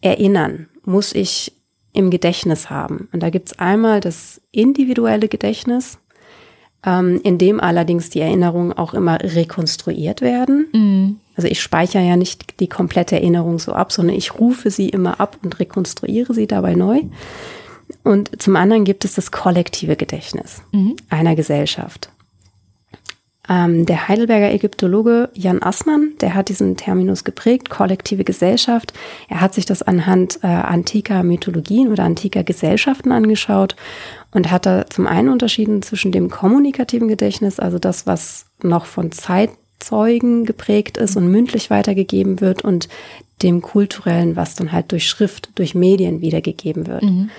erinnern, 0.00 0.68
muss 0.84 1.12
ich 1.14 1.52
im 1.92 2.10
Gedächtnis 2.10 2.70
haben. 2.70 3.08
Und 3.12 3.22
da 3.22 3.30
gibt's 3.30 3.58
einmal 3.58 4.00
das 4.00 4.40
individuelle 4.52 5.28
Gedächtnis, 5.28 5.98
ähm, 6.84 7.20
in 7.24 7.38
dem 7.38 7.60
allerdings 7.60 8.10
die 8.10 8.20
Erinnerungen 8.20 8.72
auch 8.72 8.94
immer 8.94 9.20
rekonstruiert 9.20 10.20
werden. 10.20 10.68
Mhm. 10.72 11.20
Also 11.36 11.48
ich 11.48 11.60
speichere 11.60 12.02
ja 12.02 12.16
nicht 12.16 12.60
die 12.60 12.68
komplette 12.68 13.16
Erinnerung 13.16 13.58
so 13.58 13.72
ab, 13.72 13.92
sondern 13.92 14.16
ich 14.16 14.38
rufe 14.38 14.70
sie 14.70 14.88
immer 14.88 15.20
ab 15.20 15.38
und 15.42 15.58
rekonstruiere 15.58 16.34
sie 16.34 16.46
dabei 16.46 16.74
neu. 16.74 17.02
Und 18.04 18.42
zum 18.42 18.56
anderen 18.56 18.84
gibt 18.84 19.04
es 19.04 19.14
das 19.14 19.30
kollektive 19.30 19.96
Gedächtnis 19.96 20.62
mhm. 20.72 20.96
einer 21.08 21.36
Gesellschaft. 21.36 22.10
Ähm, 23.48 23.86
der 23.86 24.06
Heidelberger 24.06 24.52
Ägyptologe 24.52 25.28
Jan 25.34 25.62
Assmann, 25.62 26.12
der 26.20 26.34
hat 26.34 26.48
diesen 26.48 26.76
Terminus 26.76 27.24
geprägt, 27.24 27.70
kollektive 27.70 28.22
Gesellschaft. 28.22 28.92
Er 29.28 29.40
hat 29.40 29.52
sich 29.52 29.66
das 29.66 29.82
anhand 29.82 30.38
äh, 30.44 30.46
antiker 30.46 31.24
Mythologien 31.24 31.90
oder 31.90 32.04
antiker 32.04 32.44
Gesellschaften 32.44 33.10
angeschaut 33.10 33.74
und 34.30 34.50
hat 34.50 34.66
da 34.66 34.86
zum 34.88 35.08
einen 35.08 35.28
unterschieden 35.28 35.82
zwischen 35.82 36.12
dem 36.12 36.30
kommunikativen 36.30 37.08
Gedächtnis, 37.08 37.58
also 37.58 37.80
das, 37.80 38.06
was 38.06 38.46
noch 38.62 38.86
von 38.86 39.10
Zeit 39.10 39.50
Zeugen 39.82 40.44
geprägt 40.44 40.96
ist 40.96 41.16
und 41.16 41.28
mündlich 41.28 41.70
weitergegeben 41.70 42.40
wird 42.40 42.62
und 42.62 42.88
dem 43.42 43.60
kulturellen, 43.60 44.36
was 44.36 44.54
dann 44.54 44.72
halt 44.72 44.92
durch 44.92 45.08
Schrift, 45.08 45.50
durch 45.56 45.74
Medien 45.74 46.20
wiedergegeben 46.20 46.86
wird. 46.86 47.02
Mhm. 47.02 47.30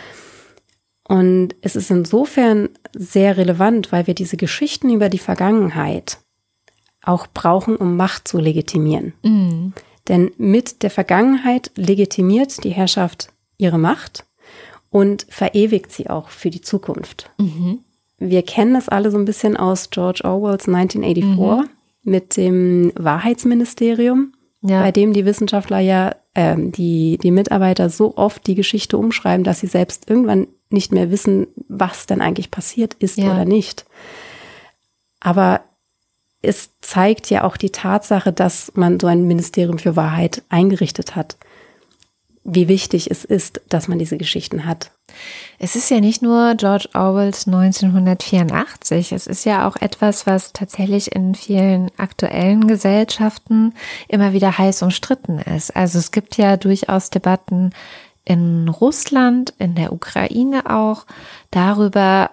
Und 1.08 1.56
es 1.62 1.76
ist 1.76 1.92
insofern 1.92 2.70
sehr 2.96 3.38
relevant, 3.38 3.92
weil 3.92 4.08
wir 4.08 4.14
diese 4.14 4.38
Geschichten 4.38 4.90
über 4.90 5.10
die 5.10 5.20
Vergangenheit 5.20 6.20
auch 7.02 7.28
brauchen, 7.28 7.76
um 7.76 7.98
Macht 7.98 8.28
zu 8.28 8.40
legitimieren. 8.40 9.14
Mhm. 9.24 9.74
Denn 10.08 10.32
mit 10.38 10.84
der 10.84 10.90
Vergangenheit 10.90 11.72
legitimiert 11.76 12.64
die 12.64 12.70
Herrschaft 12.70 13.30
ihre 13.58 13.78
Macht 13.78 14.26
und 14.90 15.26
verewigt 15.30 15.92
sie 15.92 16.10
auch 16.10 16.30
für 16.30 16.50
die 16.50 16.62
Zukunft. 16.62 17.30
Mhm. 17.38 17.80
Wir 18.18 18.44
kennen 18.44 18.74
das 18.74 18.90
alle 18.90 19.12
so 19.12 19.18
ein 19.18 19.26
bisschen 19.26 19.58
aus 19.58 19.90
George 19.90 20.22
Orwells 20.24 20.68
1984 20.68 21.24
mhm. 21.68 21.70
Mit 22.04 22.38
dem 22.38 22.92
Wahrheitsministerium, 22.96 24.34
ja. 24.62 24.82
bei 24.82 24.92
dem 24.92 25.14
die 25.14 25.26
Wissenschaftler 25.26 25.80
ja, 25.80 26.16
äh, 26.34 26.56
die, 26.58 27.18
die 27.22 27.32
Mitarbeiter 27.32 27.90
so 27.90 28.16
oft 28.18 28.46
die 28.48 28.56
Geschichte 28.56 28.98
umschreiben, 28.98 29.44
dass 29.44 29.60
sie 29.60 29.68
selbst 29.68 30.10
irgendwann 30.10 30.48
nicht 30.70 30.92
mehr 30.92 31.12
wissen, 31.12 31.48
was 31.68 32.06
denn 32.06 32.22
eigentlich 32.22 32.52
passiert 32.52 32.96
ist 32.96 33.18
ja. 33.18 33.32
oder 33.32 33.46
nicht. 33.46 33.86
Aber 35.20 35.62
es 36.42 36.72
zeigt 36.82 37.30
ja 37.30 37.46
auch 37.46 37.56
die 37.56 37.70
Tatsache, 37.70 38.34
dass 38.34 38.74
man 38.76 39.00
so 39.00 39.08
ein 39.08 39.26
Ministerium 39.26 39.80
für 39.80 39.96
Wahrheit 39.96 40.44
eingerichtet 40.50 41.16
hat, 41.16 41.38
wie 42.44 42.68
wichtig 42.68 43.10
es 43.10 43.24
ist, 43.24 43.62
dass 43.70 43.88
man 43.88 44.00
diese 44.00 44.18
Geschichten 44.18 44.66
hat. 44.66 44.92
Es 45.60 45.76
ist 45.76 45.90
ja 45.90 46.00
nicht 46.00 46.22
nur 46.22 46.56
George 46.56 46.90
Orwells 46.94 47.48
1984, 47.48 49.12
es 49.14 49.28
ist 49.28 49.46
ja 49.46 49.68
auch 49.68 49.78
etwas, 49.78 50.28
was 50.28 50.52
tatsächlich 50.52 51.16
in 51.16 51.36
vielen 51.36 51.90
aktuellen 51.98 52.68
Gesellschaften 52.68 53.74
immer 54.08 54.34
wieder 54.34 54.58
heiß 54.58 54.82
umstritten 54.82 55.40
ist. 55.40 55.76
Also 55.76 56.00
es 56.00 56.12
gibt 56.12 56.38
ja 56.38 56.58
durchaus 56.58 57.10
Debatten 57.10 57.72
in 58.26 58.68
Russland, 58.68 59.54
in 59.60 59.76
der 59.76 59.94
Ukraine 59.94 60.70
auch 60.70 61.06
darüber, 61.52 62.32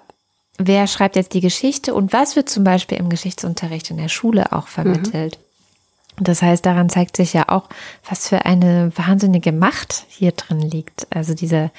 wer 0.59 0.87
schreibt 0.87 1.17
jetzt 1.17 1.35
die 1.35 1.41
Geschichte 1.41 1.95
und 1.95 2.13
was 2.13 2.37
wird 2.37 2.49
zum 2.49 2.65
Beispiel 2.65 2.99
im 2.99 3.09
Geschichtsunterricht 3.09 3.91
in 3.91 3.97
der 3.97 4.09
Schule 4.09 4.53
auch 4.53 4.69
vermittelt. 4.69 5.39
Mhm. 5.39 5.50
Das 6.21 6.43
heißt, 6.43 6.65
daran 6.65 6.89
zeigt 6.89 7.17
sich 7.17 7.33
ja 7.33 7.49
auch, 7.49 7.69
was 8.09 8.29
für 8.29 8.45
eine 8.45 8.93
wahnsinnige 8.95 9.53
Macht 9.53 10.05
hier 10.09 10.33
drin 10.33 10.61
liegt. 10.61 11.07
Also 11.11 11.35
dieser 11.35 11.71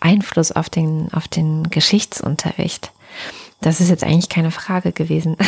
Einfluss 0.00 0.52
auf 0.52 0.70
den, 0.70 1.08
auf 1.12 1.28
den 1.28 1.70
Geschichtsunterricht. 1.70 2.92
Das 3.60 3.80
ist 3.80 3.88
jetzt 3.88 4.04
eigentlich 4.04 4.28
keine 4.28 4.50
Frage 4.50 4.92
gewesen. 4.92 5.36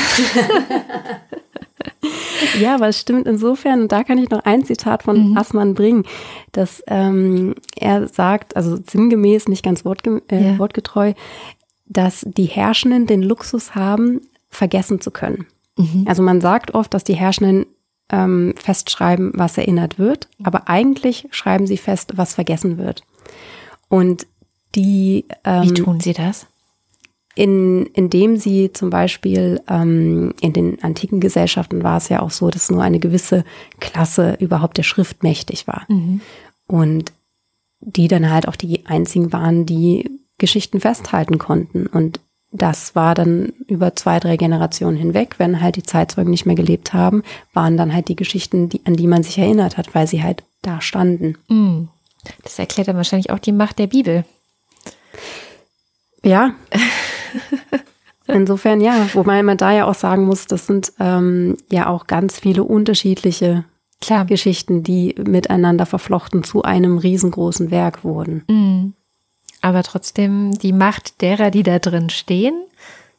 ja, 2.60 2.74
aber 2.74 2.88
es 2.88 2.98
stimmt 2.98 3.26
insofern, 3.26 3.82
und 3.82 3.92
da 3.92 4.04
kann 4.04 4.18
ich 4.18 4.30
noch 4.30 4.44
ein 4.44 4.64
Zitat 4.64 5.02
von 5.02 5.30
mhm. 5.30 5.36
Assmann 5.36 5.74
bringen, 5.74 6.04
dass 6.52 6.82
ähm, 6.86 7.54
er 7.76 8.08
sagt, 8.08 8.56
also 8.56 8.76
sinngemäß, 8.76 9.48
nicht 9.48 9.62
ganz 9.62 9.84
wortge 9.84 10.22
äh, 10.30 10.52
ja. 10.52 10.58
wortgetreu, 10.58 11.12
dass 11.86 12.24
die 12.26 12.46
Herrschenden 12.46 13.06
den 13.06 13.22
Luxus 13.22 13.74
haben, 13.74 14.22
vergessen 14.48 15.00
zu 15.00 15.10
können. 15.10 15.46
Mhm. 15.76 16.04
Also 16.06 16.22
man 16.22 16.40
sagt 16.40 16.74
oft, 16.74 16.94
dass 16.94 17.04
die 17.04 17.14
Herrschenden 17.14 17.66
ähm, 18.10 18.54
festschreiben, 18.56 19.32
was 19.34 19.58
erinnert 19.58 19.98
wird, 19.98 20.28
aber 20.42 20.68
eigentlich 20.68 21.28
schreiben 21.30 21.66
sie 21.66 21.76
fest, 21.76 22.12
was 22.16 22.34
vergessen 22.34 22.78
wird. 22.78 23.02
Und 23.88 24.26
die 24.74 25.24
ähm, 25.44 25.62
Wie 25.64 25.74
tun 25.74 26.00
sie 26.00 26.12
das? 26.12 26.46
in, 27.36 27.84
indem 27.92 28.38
sie 28.38 28.72
zum 28.72 28.88
Beispiel 28.88 29.60
ähm, 29.68 30.32
in 30.40 30.54
den 30.54 30.82
antiken 30.82 31.20
Gesellschaften 31.20 31.84
war 31.84 31.98
es 31.98 32.08
ja 32.08 32.22
auch 32.22 32.30
so, 32.30 32.48
dass 32.48 32.70
nur 32.70 32.82
eine 32.82 32.98
gewisse 32.98 33.44
Klasse 33.78 34.38
überhaupt 34.40 34.78
der 34.78 34.84
Schrift 34.84 35.22
mächtig 35.22 35.66
war. 35.68 35.84
Mhm. 35.88 36.22
Und 36.66 37.12
die 37.80 38.08
dann 38.08 38.30
halt 38.30 38.48
auch 38.48 38.56
die 38.56 38.86
einzigen 38.86 39.34
waren, 39.34 39.66
die 39.66 40.08
Geschichten 40.38 40.80
festhalten 40.80 41.36
konnten. 41.36 41.86
Und 41.86 42.20
das 42.52 42.94
war 42.94 43.14
dann 43.14 43.52
über 43.66 43.94
zwei, 43.96 44.18
drei 44.20 44.36
Generationen 44.36 44.96
hinweg, 44.96 45.34
wenn 45.38 45.60
halt 45.60 45.76
die 45.76 45.82
Zeitzeugen 45.82 46.30
nicht 46.30 46.46
mehr 46.46 46.54
gelebt 46.54 46.92
haben, 46.92 47.22
waren 47.52 47.76
dann 47.76 47.92
halt 47.92 48.08
die 48.08 48.16
Geschichten, 48.16 48.68
die, 48.68 48.80
an 48.84 48.94
die 48.94 49.06
man 49.06 49.22
sich 49.22 49.38
erinnert 49.38 49.76
hat, 49.76 49.94
weil 49.94 50.06
sie 50.06 50.22
halt 50.22 50.44
da 50.62 50.80
standen. 50.80 51.36
Mhm. 51.48 51.88
Das 52.42 52.58
erklärt 52.58 52.88
dann 52.88 52.96
wahrscheinlich 52.96 53.30
auch 53.30 53.38
die 53.38 53.52
Macht 53.52 53.78
der 53.78 53.86
Bibel. 53.86 54.24
Ja. 56.24 56.54
Insofern 58.26 58.80
ja, 58.80 59.08
wobei 59.14 59.42
man 59.42 59.56
da 59.56 59.72
ja 59.72 59.84
auch 59.84 59.94
sagen 59.94 60.24
muss, 60.24 60.46
das 60.46 60.66
sind 60.66 60.92
ähm, 60.98 61.56
ja 61.70 61.88
auch 61.88 62.06
ganz 62.08 62.40
viele 62.40 62.64
unterschiedliche 62.64 63.64
Klar. 64.00 64.24
Geschichten, 64.24 64.82
die 64.82 65.14
miteinander 65.24 65.86
verflochten 65.86 66.42
zu 66.42 66.62
einem 66.62 66.98
riesengroßen 66.98 67.70
Werk 67.70 68.04
wurden. 68.04 68.44
Mhm. 68.48 68.94
Aber 69.66 69.82
trotzdem, 69.82 70.56
die 70.56 70.72
Macht 70.72 71.20
derer, 71.22 71.50
die 71.50 71.64
da 71.64 71.80
drin 71.80 72.08
stehen, 72.08 72.54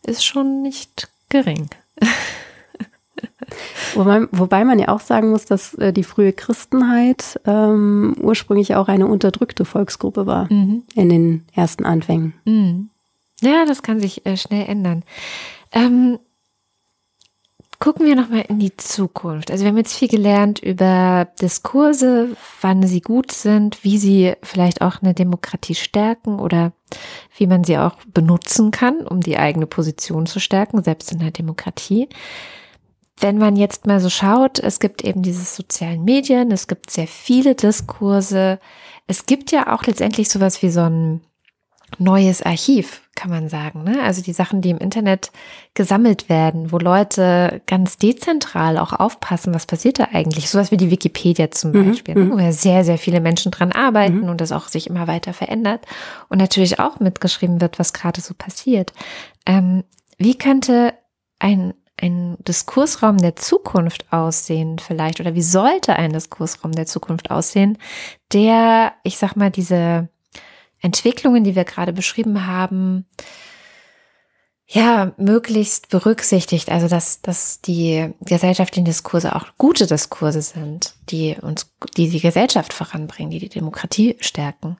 ist 0.06 0.26
schon 0.26 0.62
nicht 0.62 1.10
gering. 1.28 1.68
wobei, 3.94 4.28
wobei, 4.32 4.64
man 4.64 4.80
ja 4.80 4.88
auch 4.88 5.02
sagen 5.02 5.30
muss, 5.30 5.44
dass 5.44 5.74
äh, 5.74 5.92
die 5.92 6.06
frühe 6.06 6.32
Christenheit 6.32 7.38
ähm, 7.46 8.16
ursprünglich 8.22 8.76
auch 8.76 8.88
eine 8.88 9.08
unterdrückte 9.08 9.66
Volksgruppe 9.66 10.26
war 10.26 10.48
mhm. 10.50 10.84
in 10.96 11.10
den 11.10 11.46
ersten 11.54 11.84
Anfängen. 11.84 12.34
Mhm. 12.46 12.92
Ja, 13.42 13.66
das 13.66 13.84
kann 13.84 14.00
sich 14.00 14.26
äh, 14.26 14.38
schnell 14.38 14.70
ändern. 14.70 15.04
Ähm, 15.74 16.18
gucken 17.80 18.06
wir 18.06 18.16
nochmal 18.16 18.46
in 18.48 18.60
die 18.60 18.76
Zukunft. 18.76 19.52
Also 19.52 19.64
wir 19.64 19.70
haben 19.70 19.78
jetzt 19.78 19.96
viel 19.96 20.08
gelernt 20.08 20.60
über 20.60 21.28
Diskurse, 21.42 22.36
wann 22.62 22.84
sie 22.84 23.02
gut 23.02 23.32
sind, 23.32 23.84
wie 23.84 23.98
sie 23.98 24.34
vielleicht 24.42 24.82
auch 24.82 25.02
eine 25.02 25.14
Demokratie 25.14 25.76
stärken 25.76 26.40
oder 26.40 26.74
wie 27.38 27.48
man 27.48 27.64
sie 27.64 27.78
auch 27.78 27.96
benutzen 28.08 28.72
kann, 28.72 29.06
um 29.06 29.22
die 29.22 29.38
eigene 29.38 29.68
Position 29.68 30.26
zu 30.26 30.40
stärken, 30.40 30.84
selbst 30.84 31.12
in 31.12 31.20
der 31.20 31.32
Demokratie. 31.32 32.10
Wenn 33.20 33.38
man 33.38 33.56
jetzt 33.56 33.88
mal 33.88 34.00
so 34.00 34.10
schaut, 34.10 34.60
es 34.60 34.80
gibt 34.80 35.04
eben 35.04 35.22
diese 35.22 35.44
sozialen 35.44 36.04
Medien, 36.04 36.52
es 36.52 36.68
gibt 36.68 36.92
sehr 36.92 37.08
viele 37.08 37.56
Diskurse. 37.56 38.60
Es 39.08 39.26
gibt 39.26 39.52
ja 39.52 39.74
auch 39.74 39.84
letztendlich 39.84 40.30
sowas 40.30 40.62
wie 40.62 40.70
so 40.70 40.82
ein 40.82 41.22
neues 41.98 42.42
Archiv, 42.42 43.02
kann 43.16 43.30
man 43.30 43.50
sagen. 43.50 43.84
Ne? 43.84 44.02
Also 44.04 44.22
die 44.22 44.34
Sachen, 44.34 44.62
die 44.62 44.70
im 44.70 44.78
Internet 44.78 45.32
gesammelt 45.74 46.30
werden, 46.30 46.72
wo 46.72 46.78
Leute 46.78 47.62
ganz 47.66 47.98
dezentral 47.98 48.78
auch 48.78 48.94
aufpassen, 48.94 49.54
was 49.54 49.66
passiert 49.66 50.00
da 50.00 50.10
eigentlich. 50.12 50.50
Sowas 50.50 50.72
wie 50.72 50.78
die 50.78 50.92
Wikipedia 50.92 51.50
zum 51.50 51.72
mhm, 51.72 51.90
Beispiel, 51.90 52.16
ne? 52.16 52.26
Mhm. 52.26 52.34
wo 52.34 52.40
ja 52.40 52.52
sehr, 52.52 52.84
sehr 52.84 52.98
viele 52.98 53.22
Menschen 53.22 53.52
dran 53.52 53.72
arbeiten 53.72 54.22
mhm. 54.22 54.30
und 54.30 54.42
das 54.42 54.52
auch 54.52 54.68
sich 54.68 54.88
immer 54.88 55.08
weiter 55.08 55.34
verändert. 55.34 55.86
Und 56.30 56.38
natürlich 56.40 56.80
auch 56.80 57.00
mitgeschrieben 57.00 57.62
wird, 57.62 57.80
was 57.80 57.94
gerade 57.94 58.22
so 58.22 58.34
passiert. 58.38 58.94
Ähm, 59.46 59.84
wie 60.18 60.38
könnte 60.38 60.94
ein 61.40 61.74
ein 62.00 62.38
Diskursraum 62.48 63.18
der 63.18 63.36
Zukunft 63.36 64.14
aussehen 64.14 64.78
vielleicht 64.78 65.20
oder 65.20 65.34
wie 65.34 65.42
sollte 65.42 65.96
ein 65.96 66.14
Diskursraum 66.14 66.72
der 66.72 66.86
Zukunft 66.86 67.32
aussehen, 67.32 67.80
der, 68.34 68.94
ich 69.02 69.18
sag 69.18 69.36
mal, 69.36 69.50
diese 69.50 70.08
Entwicklungen, 70.80 71.44
die 71.44 71.56
wir 71.56 71.64
gerade 71.64 71.94
beschrieben 71.94 72.46
haben, 72.46 73.06
ja, 74.70 75.14
möglichst 75.18 75.88
berücksichtigt, 75.90 76.70
also 76.70 76.90
dass, 76.90 77.22
dass 77.22 77.62
die 77.62 78.14
gesellschaftlichen 78.20 78.84
Diskurse 78.84 79.34
auch 79.34 79.46
gute 79.58 79.88
Diskurse 79.88 80.42
sind, 80.42 80.96
die 81.10 81.38
uns, 81.42 81.74
die 81.96 82.10
die 82.10 82.20
Gesellschaft 82.20 82.74
voranbringen, 82.74 83.32
die 83.32 83.40
die 83.40 83.50
Demokratie 83.50 84.18
stärken. 84.20 84.78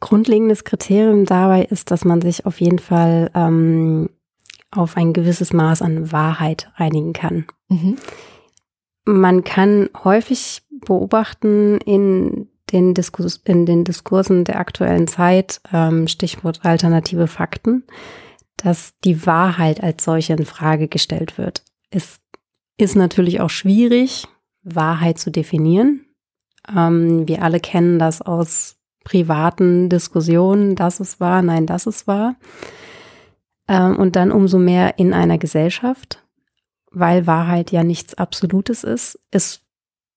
Grundlegendes 0.00 0.64
Kriterium 0.64 1.26
dabei 1.26 1.62
ist, 1.62 1.92
dass 1.92 2.04
man 2.04 2.20
sich 2.20 2.44
auf 2.44 2.60
jeden 2.60 2.80
Fall 2.80 3.30
ähm, 3.34 4.10
auf 4.72 4.96
ein 4.96 5.12
gewisses 5.12 5.52
Maß 5.52 5.80
an 5.80 6.10
Wahrheit 6.10 6.70
einigen 6.74 7.12
kann. 7.12 7.46
Mhm. 7.68 7.96
Man 9.04 9.44
kann 9.44 9.88
häufig 10.02 10.62
beobachten 10.84 11.78
in 11.78 12.48
den, 12.72 12.94
Diskurs, 12.94 13.40
in 13.44 13.66
den 13.66 13.84
Diskursen 13.84 14.44
der 14.44 14.58
aktuellen 14.58 15.06
Zeit, 15.06 15.60
ähm, 15.72 16.08
Stichwort 16.08 16.60
alternative 16.64 17.26
Fakten, 17.26 17.84
dass 18.56 18.94
die 19.04 19.26
Wahrheit 19.26 19.82
als 19.82 20.04
solche 20.04 20.32
in 20.32 20.44
Frage 20.44 20.88
gestellt 20.88 21.38
wird. 21.38 21.62
Es 21.90 22.18
ist 22.76 22.96
natürlich 22.96 23.40
auch 23.40 23.50
schwierig, 23.50 24.26
Wahrheit 24.62 25.18
zu 25.18 25.30
definieren. 25.30 26.06
Ähm, 26.74 27.28
wir 27.28 27.42
alle 27.42 27.60
kennen 27.60 27.98
das 27.98 28.22
aus 28.22 28.76
privaten 29.04 29.88
Diskussionen, 29.88 30.74
dass 30.74 30.98
es 30.98 31.20
war, 31.20 31.40
nein, 31.42 31.66
dass 31.66 31.86
es 31.86 32.08
war. 32.08 32.36
Ähm, 33.68 33.96
und 33.96 34.16
dann 34.16 34.32
umso 34.32 34.58
mehr 34.58 34.98
in 34.98 35.14
einer 35.14 35.38
Gesellschaft, 35.38 36.24
weil 36.90 37.26
Wahrheit 37.26 37.70
ja 37.70 37.84
nichts 37.84 38.14
Absolutes 38.14 38.82
ist. 38.82 39.20
Es 39.30 39.65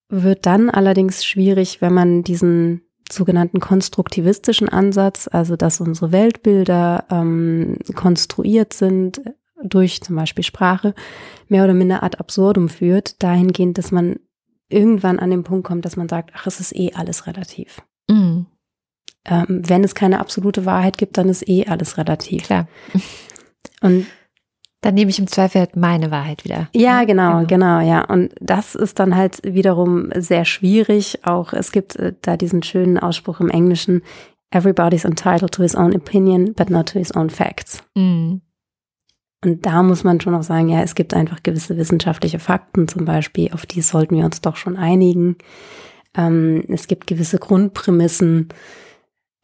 wird 0.10 0.46
dann 0.46 0.70
allerdings 0.70 1.24
schwierig, 1.24 1.82
wenn 1.82 1.94
man 1.94 2.24
diesen 2.24 2.82
sogenannten 3.12 3.60
konstruktivistischen 3.60 4.70
Ansatz, 4.70 5.28
also 5.32 5.56
dass 5.56 5.82
unsere 5.82 6.12
Weltbilder 6.12 7.06
ähm, 7.10 7.78
konstruiert 7.96 8.74
sind, 8.74 9.22
durch 9.62 10.02
zum 10.02 10.16
Beispiel 10.16 10.44
Sprache 10.44 10.94
mehr 11.48 11.64
oder 11.64 11.74
minder 11.74 12.04
ad 12.04 12.18
absurdum 12.18 12.70
führt, 12.70 13.22
dahingehend, 13.22 13.78
dass 13.78 13.92
man 13.92 14.18
irgendwann 14.70 15.20
an 15.20 15.32
den 15.32 15.44
Punkt 15.44 15.68
kommt, 15.68 15.86
dass 15.86 15.98
man 15.98 16.08
sagt, 16.08 16.32
ach, 16.34 16.48
es 16.48 16.60
ist 16.60 16.76
eh 16.76 16.94
alles 16.94 17.28
relativ. 17.28 17.82
Mhm. 18.08 18.46
Ähm, 19.26 19.62
wenn 19.68 19.84
es 19.84 19.96
keine 19.96 20.20
absolute 20.20 20.66
Wahrheit 20.66 20.98
gibt, 20.98 21.18
dann 21.18 21.30
ist 21.30 21.48
eh 21.48 21.66
alles 21.66 21.98
relativ. 21.98 22.44
Klar. 22.44 22.68
Und 23.82 24.06
dann 24.82 24.94
nehme 24.94 25.12
ich 25.12 25.20
im 25.20 25.28
Zweifel 25.28 25.60
halt 25.60 25.76
meine 25.76 26.10
Wahrheit 26.10 26.46
wieder. 26.46 26.70
Ja, 26.74 27.04
genau, 27.04 27.40
genau, 27.40 27.48
genau, 27.48 27.80
ja. 27.82 28.06
Und 28.06 28.34
das 28.40 28.76
ist 28.76 29.00
dann 29.00 29.16
halt 29.16 29.42
wiederum 29.44 30.10
sehr 30.16 30.46
schwierig. 30.46 31.20
Auch 31.26 31.54
es 31.54 31.72
gibt 31.72 31.98
äh, 31.98 32.14
da 32.22 32.38
diesen 32.38 32.64
schönen 32.64 32.98
Ausspruch 32.98 33.40
im 33.42 33.50
Englischen, 33.50 34.02
everybody's 34.52 35.06
entitled 35.06 35.52
to 35.52 35.64
his 35.64 35.76
own 35.76 35.94
opinion, 35.94 36.54
but 36.54 36.70
not 36.70 36.88
to 36.90 37.00
his 37.00 37.14
own 37.16 37.30
facts. 37.30 37.84
Mhm. 37.96 38.42
Und 39.44 39.66
da 39.66 39.84
muss 39.84 40.04
man 40.04 40.20
schon 40.20 40.36
auch 40.36 40.44
sagen, 40.44 40.70
ja, 40.70 40.82
es 40.82 40.96
gibt 40.96 41.14
einfach 41.14 41.44
gewisse 41.44 41.78
wissenschaftliche 41.78 42.40
Fakten 42.40 42.88
zum 42.88 43.06
Beispiel, 43.06 43.52
auf 43.54 43.66
die 43.66 43.82
sollten 43.82 44.18
wir 44.18 44.26
uns 44.26 44.42
doch 44.42 44.58
schon 44.58 44.76
einigen. 44.76 45.38
Ähm, 46.16 46.66
es 46.68 46.88
gibt 46.88 47.08
gewisse 47.08 47.38
Grundprämissen, 47.38 48.50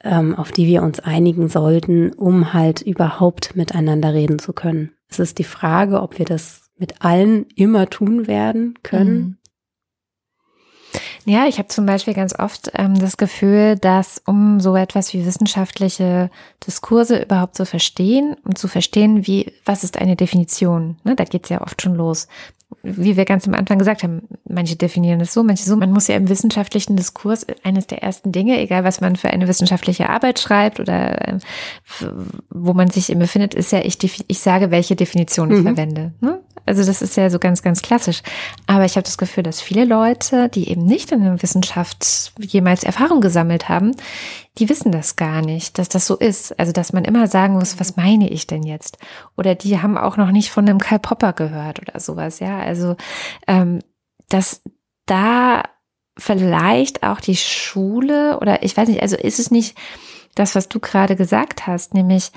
ähm, 0.06 0.36
auf 0.36 0.52
die 0.52 0.68
wir 0.68 0.84
uns 0.84 1.00
einigen 1.00 1.50
sollten, 1.50 2.14
um 2.14 2.54
halt 2.54 2.82
überhaupt 2.82 3.56
miteinander 3.56 4.14
reden 4.14 4.40
zu 4.40 4.54
können. 4.54 4.92
Es 5.10 5.20
ist 5.20 5.40
die 5.40 5.44
Frage, 5.44 6.02
ob 6.02 6.18
wir 6.20 6.26
das 6.26 6.70
mit 6.78 7.02
allen 7.04 7.46
immer 7.56 7.90
tun 7.90 8.28
werden 8.28 8.76
können. 8.84 9.16
Mhm. 9.16 9.38
Ja, 11.26 11.48
ich 11.48 11.58
habe 11.58 11.68
zum 11.68 11.86
Beispiel 11.86 12.14
ganz 12.14 12.38
oft 12.38 12.72
ähm, 12.76 12.98
das 13.00 13.18
Gefühl, 13.18 13.76
dass 13.78 14.22
um 14.26 14.60
so 14.60 14.76
etwas 14.76 15.14
wie 15.14 15.26
wissenschaftliche 15.26 16.30
Diskurse 16.66 17.22
überhaupt 17.22 17.56
zu 17.56 17.66
verstehen 17.66 18.36
und 18.44 18.58
zu 18.58 18.68
verstehen, 18.68 19.26
wie, 19.26 19.52
was 19.66 19.84
ist 19.84 19.98
eine 19.98 20.16
Definition, 20.16 20.98
ne, 21.04 21.16
da 21.16 21.24
geht's 21.24 21.50
ja 21.50 21.62
oft 21.62 21.82
schon 21.82 21.96
los. 21.96 22.28
Wie 22.86 23.18
wir 23.18 23.26
ganz 23.26 23.48
am 23.48 23.54
Anfang 23.54 23.80
gesagt 23.80 24.04
haben, 24.04 24.22
manche 24.48 24.76
definieren 24.76 25.20
es 25.20 25.34
so, 25.34 25.44
manche 25.44 25.64
so. 25.64 25.76
Man 25.76 25.92
muss 25.92 26.08
ja 26.08 26.16
im 26.16 26.30
wissenschaftlichen 26.30 26.96
Diskurs 26.96 27.46
eines 27.64 27.88
der 27.88 28.04
ersten 28.04 28.32
Dinge, 28.32 28.60
egal 28.60 28.84
was 28.84 29.02
man 29.02 29.16
für 29.16 29.30
eine 29.32 29.48
wissenschaftliche 29.48 30.10
Arbeit 30.10 30.40
schreibt 30.40 30.80
oder 30.80 31.28
äh, 31.28 31.40
wo 32.50 32.74
man 32.74 32.90
sich 32.90 33.10
eben 33.10 33.20
befindet, 33.20 33.54
ist 33.56 33.72
ja, 33.72 33.80
ich, 33.80 33.98
ich 34.28 34.40
sage, 34.40 34.72
welche 34.72 34.96
Definition 34.96 35.52
ich 35.52 35.60
mhm. 35.60 35.64
verwende. 35.64 36.14
Ne? 36.22 36.40
Also 36.66 36.84
das 36.84 37.02
ist 37.02 37.18
ja 37.18 37.30
so 37.30 37.40
ganz, 37.40 37.62
ganz 37.62 37.82
klassisch. 37.82 38.22
Aber 38.68 38.86
ich 38.86 38.96
habe 38.96 39.04
das 39.04 39.18
Gefühl, 39.18 39.44
dass 39.44 39.62
viele 39.62 39.86
Leute, 39.86 40.50
die 40.50 40.70
eben 40.70 40.86
nicht 40.86 41.12
in 41.12 41.24
der 41.24 41.42
Wissenschaft 41.42 42.34
jemals 42.40 42.84
Erfahrung 42.84 43.22
gesammelt 43.22 43.70
haben, 43.70 43.92
die 44.58 44.70
wissen 44.70 44.92
das 44.92 45.16
gar 45.16 45.42
nicht, 45.42 45.78
dass 45.78 45.90
das 45.90 46.08
so 46.08 46.16
ist. 46.18 46.58
Also 46.60 46.72
dass 46.72 46.94
man 46.94 47.04
immer 47.04 47.28
sagen 47.28 47.56
muss, 47.56 47.80
was 47.80 47.98
meine 47.98 48.30
ich 48.30 48.48
denn 48.48 48.64
jetzt? 48.64 48.98
Oder 49.38 49.56
die 49.56 49.82
haben 49.82 49.98
auch 49.98 50.18
noch 50.18 50.32
nicht 50.32 50.50
von 50.50 50.68
einem 50.68 50.80
Karl 50.80 51.00
Popper 51.00 51.34
gehört 51.34 51.82
oder 51.82 52.00
sowas. 52.00 52.40
Ja, 52.40 52.60
also 52.60 52.96
ähm, 53.48 53.80
dass 54.30 54.62
da 55.06 55.64
vielleicht 56.18 57.04
auch 57.04 57.20
die 57.20 57.36
Schule 57.36 58.40
oder 58.40 58.64
ich 58.64 58.76
weiß 58.76 58.88
nicht, 58.88 59.02
also 59.02 59.18
ist 59.18 59.40
es 59.40 59.52
nicht 59.52 59.78
das, 60.36 60.56
was 60.56 60.70
du 60.70 60.80
gerade 60.80 61.16
gesagt 61.16 61.68
hast, 61.68 61.94
nämlich 61.94 62.32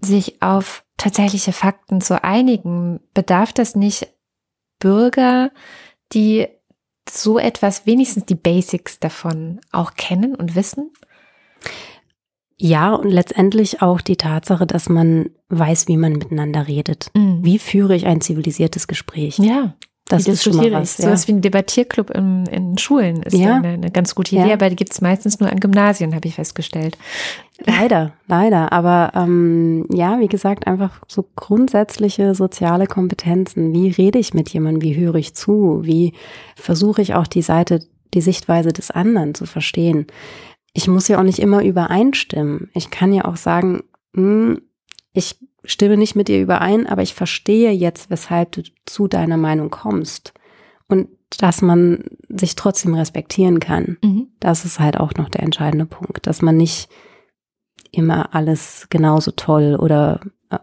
sich 0.00 0.42
auf 0.42 0.84
tatsächliche 0.96 1.52
Fakten 1.52 2.00
zu 2.00 2.22
einigen, 2.24 3.00
bedarf 3.14 3.52
das 3.52 3.76
nicht 3.76 4.08
Bürger, 4.78 5.50
die 6.12 6.48
so 7.08 7.38
etwas, 7.38 7.86
wenigstens 7.86 8.26
die 8.26 8.34
Basics 8.34 8.98
davon 8.98 9.60
auch 9.72 9.94
kennen 9.94 10.34
und 10.34 10.54
wissen? 10.54 10.92
Ja, 12.56 12.94
und 12.94 13.10
letztendlich 13.10 13.80
auch 13.80 14.02
die 14.02 14.16
Tatsache, 14.16 14.66
dass 14.66 14.90
man 14.90 15.30
weiß, 15.48 15.88
wie 15.88 15.96
man 15.96 16.12
miteinander 16.12 16.68
redet. 16.68 17.10
Mhm. 17.14 17.38
Wie 17.42 17.58
führe 17.58 17.96
ich 17.96 18.06
ein 18.06 18.20
zivilisiertes 18.20 18.86
Gespräch? 18.86 19.38
Ja. 19.38 19.74
Das 20.10 20.26
ist 20.26 20.42
schon 20.42 20.56
mal 20.56 20.72
was. 20.72 20.98
Ja. 20.98 21.04
Sowas 21.04 21.28
wie 21.28 21.32
ein 21.32 21.40
Debattierclub 21.40 22.10
in, 22.10 22.44
in 22.46 22.76
Schulen 22.78 23.22
ist 23.22 23.36
ja. 23.36 23.56
eine, 23.56 23.68
eine, 23.68 23.90
ganz 23.90 24.14
gute 24.14 24.34
Idee, 24.34 24.48
ja. 24.48 24.54
aber 24.54 24.68
die 24.68 24.76
gibt 24.76 24.92
es 24.92 25.00
meistens 25.00 25.38
nur 25.38 25.50
an 25.50 25.60
Gymnasien, 25.60 26.14
habe 26.14 26.26
ich 26.26 26.34
festgestellt. 26.34 26.98
Leider, 27.64 28.12
leider. 28.26 28.72
Aber 28.72 29.12
ähm, 29.14 29.86
ja, 29.92 30.18
wie 30.18 30.26
gesagt, 30.26 30.66
einfach 30.66 31.00
so 31.06 31.24
grundsätzliche 31.36 32.34
soziale 32.34 32.86
Kompetenzen. 32.86 33.72
Wie 33.72 33.90
rede 33.90 34.18
ich 34.18 34.34
mit 34.34 34.50
jemandem? 34.50 34.82
Wie 34.82 34.96
höre 34.96 35.14
ich 35.14 35.34
zu? 35.34 35.80
Wie 35.84 36.12
versuche 36.56 37.02
ich 37.02 37.14
auch 37.14 37.28
die 37.28 37.42
Seite, 37.42 37.80
die 38.12 38.20
Sichtweise 38.20 38.72
des 38.72 38.90
anderen 38.90 39.34
zu 39.34 39.46
verstehen? 39.46 40.06
Ich 40.72 40.88
muss 40.88 41.08
ja 41.08 41.18
auch 41.18 41.24
nicht 41.24 41.38
immer 41.38 41.64
übereinstimmen. 41.64 42.70
Ich 42.74 42.90
kann 42.90 43.12
ja 43.12 43.24
auch 43.24 43.36
sagen, 43.36 43.82
hm, 44.14 44.62
ich 45.12 45.36
stimme 45.64 45.96
nicht 45.96 46.16
mit 46.16 46.28
dir 46.28 46.40
überein, 46.40 46.86
aber 46.86 47.02
ich 47.02 47.14
verstehe 47.14 47.72
jetzt, 47.72 48.10
weshalb 48.10 48.52
du 48.52 48.62
zu 48.86 49.08
deiner 49.08 49.36
Meinung 49.36 49.70
kommst. 49.70 50.32
Und 50.88 51.08
dass 51.38 51.62
man 51.62 52.04
sich 52.28 52.56
trotzdem 52.56 52.94
respektieren 52.94 53.60
kann. 53.60 53.98
Mhm. 54.02 54.28
Das 54.40 54.64
ist 54.64 54.80
halt 54.80 54.98
auch 54.98 55.14
noch 55.14 55.28
der 55.28 55.42
entscheidende 55.42 55.86
Punkt, 55.86 56.26
dass 56.26 56.42
man 56.42 56.56
nicht 56.56 56.88
immer 57.92 58.34
alles 58.34 58.88
genauso 58.90 59.30
toll 59.32 59.76
oder 59.76 60.20
äh, 60.50 60.58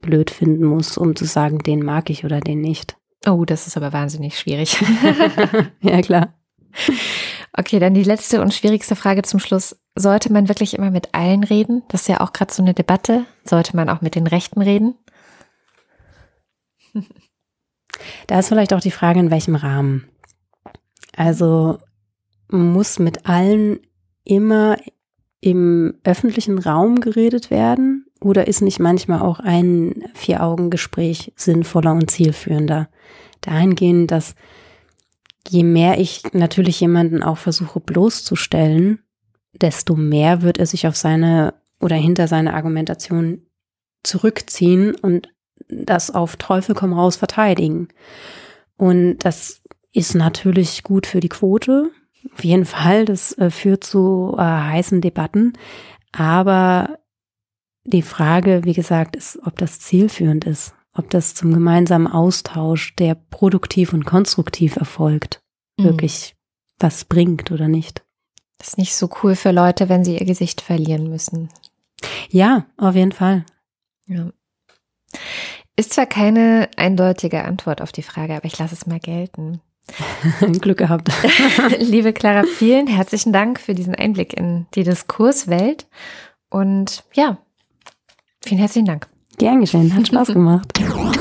blöd 0.00 0.30
finden 0.30 0.64
muss, 0.64 0.98
um 0.98 1.16
zu 1.16 1.24
sagen, 1.24 1.58
den 1.60 1.82
mag 1.82 2.10
ich 2.10 2.24
oder 2.24 2.40
den 2.40 2.60
nicht. 2.60 2.96
Oh, 3.26 3.44
das 3.44 3.66
ist 3.66 3.76
aber 3.76 3.92
wahnsinnig 3.92 4.38
schwierig. 4.38 4.82
ja, 5.80 6.00
klar. 6.02 6.34
Okay, 7.52 7.78
dann 7.78 7.94
die 7.94 8.04
letzte 8.04 8.40
und 8.40 8.54
schwierigste 8.54 8.96
Frage 8.96 9.22
zum 9.22 9.40
Schluss. 9.40 9.76
Sollte 9.96 10.32
man 10.32 10.48
wirklich 10.48 10.74
immer 10.74 10.90
mit 10.90 11.14
allen 11.14 11.42
reden? 11.44 11.82
Das 11.88 12.02
ist 12.02 12.08
ja 12.08 12.20
auch 12.20 12.32
gerade 12.32 12.52
so 12.52 12.62
eine 12.62 12.74
Debatte. 12.74 13.26
Sollte 13.44 13.74
man 13.76 13.88
auch 13.88 14.00
mit 14.00 14.14
den 14.14 14.26
Rechten 14.26 14.62
reden? 14.62 14.94
Da 18.26 18.38
ist 18.38 18.48
vielleicht 18.48 18.72
auch 18.72 18.80
die 18.80 18.92
Frage, 18.92 19.20
in 19.20 19.30
welchem 19.30 19.56
Rahmen. 19.56 20.08
Also 21.16 21.78
muss 22.48 22.98
mit 22.98 23.26
allen 23.26 23.80
immer 24.24 24.76
im 25.40 25.94
öffentlichen 26.04 26.58
Raum 26.58 27.00
geredet 27.00 27.50
werden 27.50 28.06
oder 28.20 28.46
ist 28.46 28.60
nicht 28.60 28.78
manchmal 28.78 29.20
auch 29.20 29.40
ein 29.40 30.04
Vier-Augen-Gespräch 30.14 31.32
sinnvoller 31.36 31.92
und 31.92 32.10
zielführender? 32.10 32.88
Dahingehend, 33.40 34.10
dass 34.10 34.34
je 35.48 35.64
mehr 35.64 35.98
ich 35.98 36.22
natürlich 36.32 36.80
jemanden 36.80 37.22
auch 37.22 37.38
versuche 37.38 37.80
bloßzustellen, 37.80 39.00
desto 39.52 39.96
mehr 39.96 40.42
wird 40.42 40.58
er 40.58 40.66
sich 40.66 40.86
auf 40.86 40.96
seine 40.96 41.54
oder 41.80 41.96
hinter 41.96 42.28
seine 42.28 42.54
Argumentation 42.54 43.46
zurückziehen 44.02 44.94
und 44.94 45.28
das 45.68 46.10
auf 46.10 46.36
Teufel 46.36 46.74
komm 46.74 46.92
raus 46.92 47.16
verteidigen. 47.16 47.88
Und 48.76 49.18
das 49.18 49.62
ist 49.92 50.14
natürlich 50.14 50.82
gut 50.82 51.06
für 51.06 51.20
die 51.20 51.28
Quote. 51.28 51.90
Auf 52.32 52.44
jeden 52.44 52.64
Fall, 52.64 53.04
das 53.04 53.36
äh, 53.38 53.50
führt 53.50 53.84
zu 53.84 54.34
äh, 54.36 54.42
heißen 54.42 55.00
Debatten. 55.00 55.54
Aber 56.12 56.98
die 57.84 58.02
Frage, 58.02 58.62
wie 58.64 58.74
gesagt, 58.74 59.16
ist, 59.16 59.38
ob 59.44 59.56
das 59.56 59.80
zielführend 59.80 60.44
ist, 60.44 60.74
ob 60.92 61.10
das 61.10 61.34
zum 61.34 61.52
gemeinsamen 61.52 62.06
Austausch, 62.06 62.94
der 62.96 63.14
produktiv 63.14 63.92
und 63.92 64.04
konstruktiv 64.04 64.76
erfolgt, 64.76 65.40
mhm. 65.78 65.84
wirklich 65.84 66.34
was 66.78 67.04
bringt 67.04 67.50
oder 67.50 67.68
nicht. 67.68 68.02
Das 68.58 68.68
ist 68.68 68.78
nicht 68.78 68.94
so 68.94 69.08
cool 69.22 69.36
für 69.36 69.52
Leute, 69.52 69.88
wenn 69.88 70.04
sie 70.04 70.18
ihr 70.18 70.26
Gesicht 70.26 70.60
verlieren 70.60 71.08
müssen. 71.08 71.48
Ja, 72.30 72.66
auf 72.76 72.94
jeden 72.94 73.12
Fall. 73.12 73.44
Ja. 74.06 74.30
Ist 75.76 75.94
zwar 75.94 76.06
keine 76.06 76.68
eindeutige 76.76 77.44
Antwort 77.44 77.80
auf 77.80 77.92
die 77.92 78.02
Frage, 78.02 78.34
aber 78.34 78.44
ich 78.44 78.58
lasse 78.58 78.74
es 78.74 78.86
mal 78.86 79.00
gelten. 79.00 79.60
Glück 80.60 80.78
gehabt. 80.78 81.10
Liebe 81.78 82.12
Clara, 82.12 82.44
vielen 82.44 82.86
herzlichen 82.86 83.32
Dank 83.32 83.60
für 83.60 83.74
diesen 83.74 83.94
Einblick 83.94 84.34
in 84.34 84.66
die 84.74 84.84
Diskurswelt. 84.84 85.88
Und 86.50 87.04
ja, 87.14 87.38
vielen 88.44 88.58
herzlichen 88.60 88.86
Dank. 88.86 89.08
Gern 89.40 89.60
geschehen, 89.60 89.94
hat 89.96 90.06
Spaß 90.06 90.34
gemacht. 90.34 90.70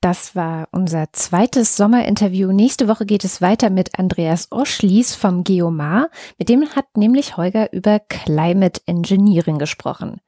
Das 0.00 0.36
war 0.36 0.68
unser 0.70 1.12
zweites 1.12 1.76
Sommerinterview. 1.76 2.52
Nächste 2.52 2.86
Woche 2.86 3.04
geht 3.04 3.24
es 3.24 3.42
weiter 3.42 3.68
mit 3.68 3.98
Andreas 3.98 4.46
Oschlies 4.52 5.16
vom 5.16 5.42
Geomar. 5.42 6.08
Mit 6.38 6.48
dem 6.48 6.68
hat 6.76 6.96
nämlich 6.96 7.36
Holger 7.36 7.72
über 7.72 7.98
Climate 7.98 8.80
Engineering 8.86 9.58
gesprochen. 9.58 10.20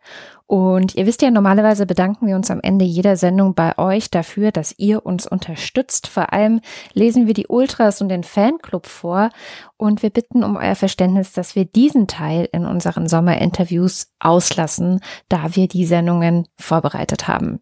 Und 0.48 0.96
ihr 0.96 1.06
wisst 1.06 1.22
ja, 1.22 1.30
normalerweise 1.30 1.86
bedanken 1.86 2.26
wir 2.26 2.34
uns 2.34 2.50
am 2.50 2.58
Ende 2.60 2.84
jeder 2.84 3.14
Sendung 3.14 3.54
bei 3.54 3.78
euch 3.78 4.10
dafür, 4.10 4.50
dass 4.50 4.74
ihr 4.76 5.06
uns 5.06 5.28
unterstützt. 5.28 6.08
Vor 6.08 6.32
allem 6.32 6.60
lesen 6.92 7.28
wir 7.28 7.34
die 7.34 7.46
Ultras 7.46 8.02
und 8.02 8.08
den 8.08 8.24
Fanclub 8.24 8.86
vor 8.86 9.30
und 9.76 10.02
wir 10.02 10.10
bitten 10.10 10.42
um 10.42 10.56
euer 10.56 10.74
Verständnis, 10.74 11.32
dass 11.32 11.54
wir 11.54 11.64
diesen 11.64 12.08
Teil 12.08 12.48
in 12.50 12.66
unseren 12.66 13.06
Sommerinterviews 13.06 14.08
auslassen, 14.18 14.98
da 15.28 15.54
wir 15.54 15.68
die 15.68 15.86
Sendungen 15.86 16.48
vorbereitet 16.58 17.28
haben. 17.28 17.60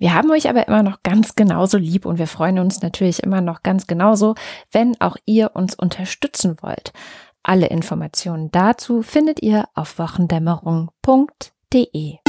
Wir 0.00 0.14
haben 0.14 0.30
euch 0.30 0.48
aber 0.48 0.66
immer 0.66 0.82
noch 0.82 1.02
ganz 1.02 1.34
genauso 1.36 1.76
lieb 1.76 2.06
und 2.06 2.18
wir 2.18 2.26
freuen 2.26 2.58
uns 2.58 2.80
natürlich 2.80 3.22
immer 3.22 3.42
noch 3.42 3.62
ganz 3.62 3.86
genauso, 3.86 4.34
wenn 4.72 4.98
auch 4.98 5.18
ihr 5.26 5.50
uns 5.54 5.74
unterstützen 5.74 6.56
wollt. 6.62 6.94
Alle 7.42 7.66
Informationen 7.66 8.50
dazu 8.50 9.02
findet 9.02 9.42
ihr 9.42 9.68
auf 9.74 9.98
wochendämmerung.de. 9.98 12.19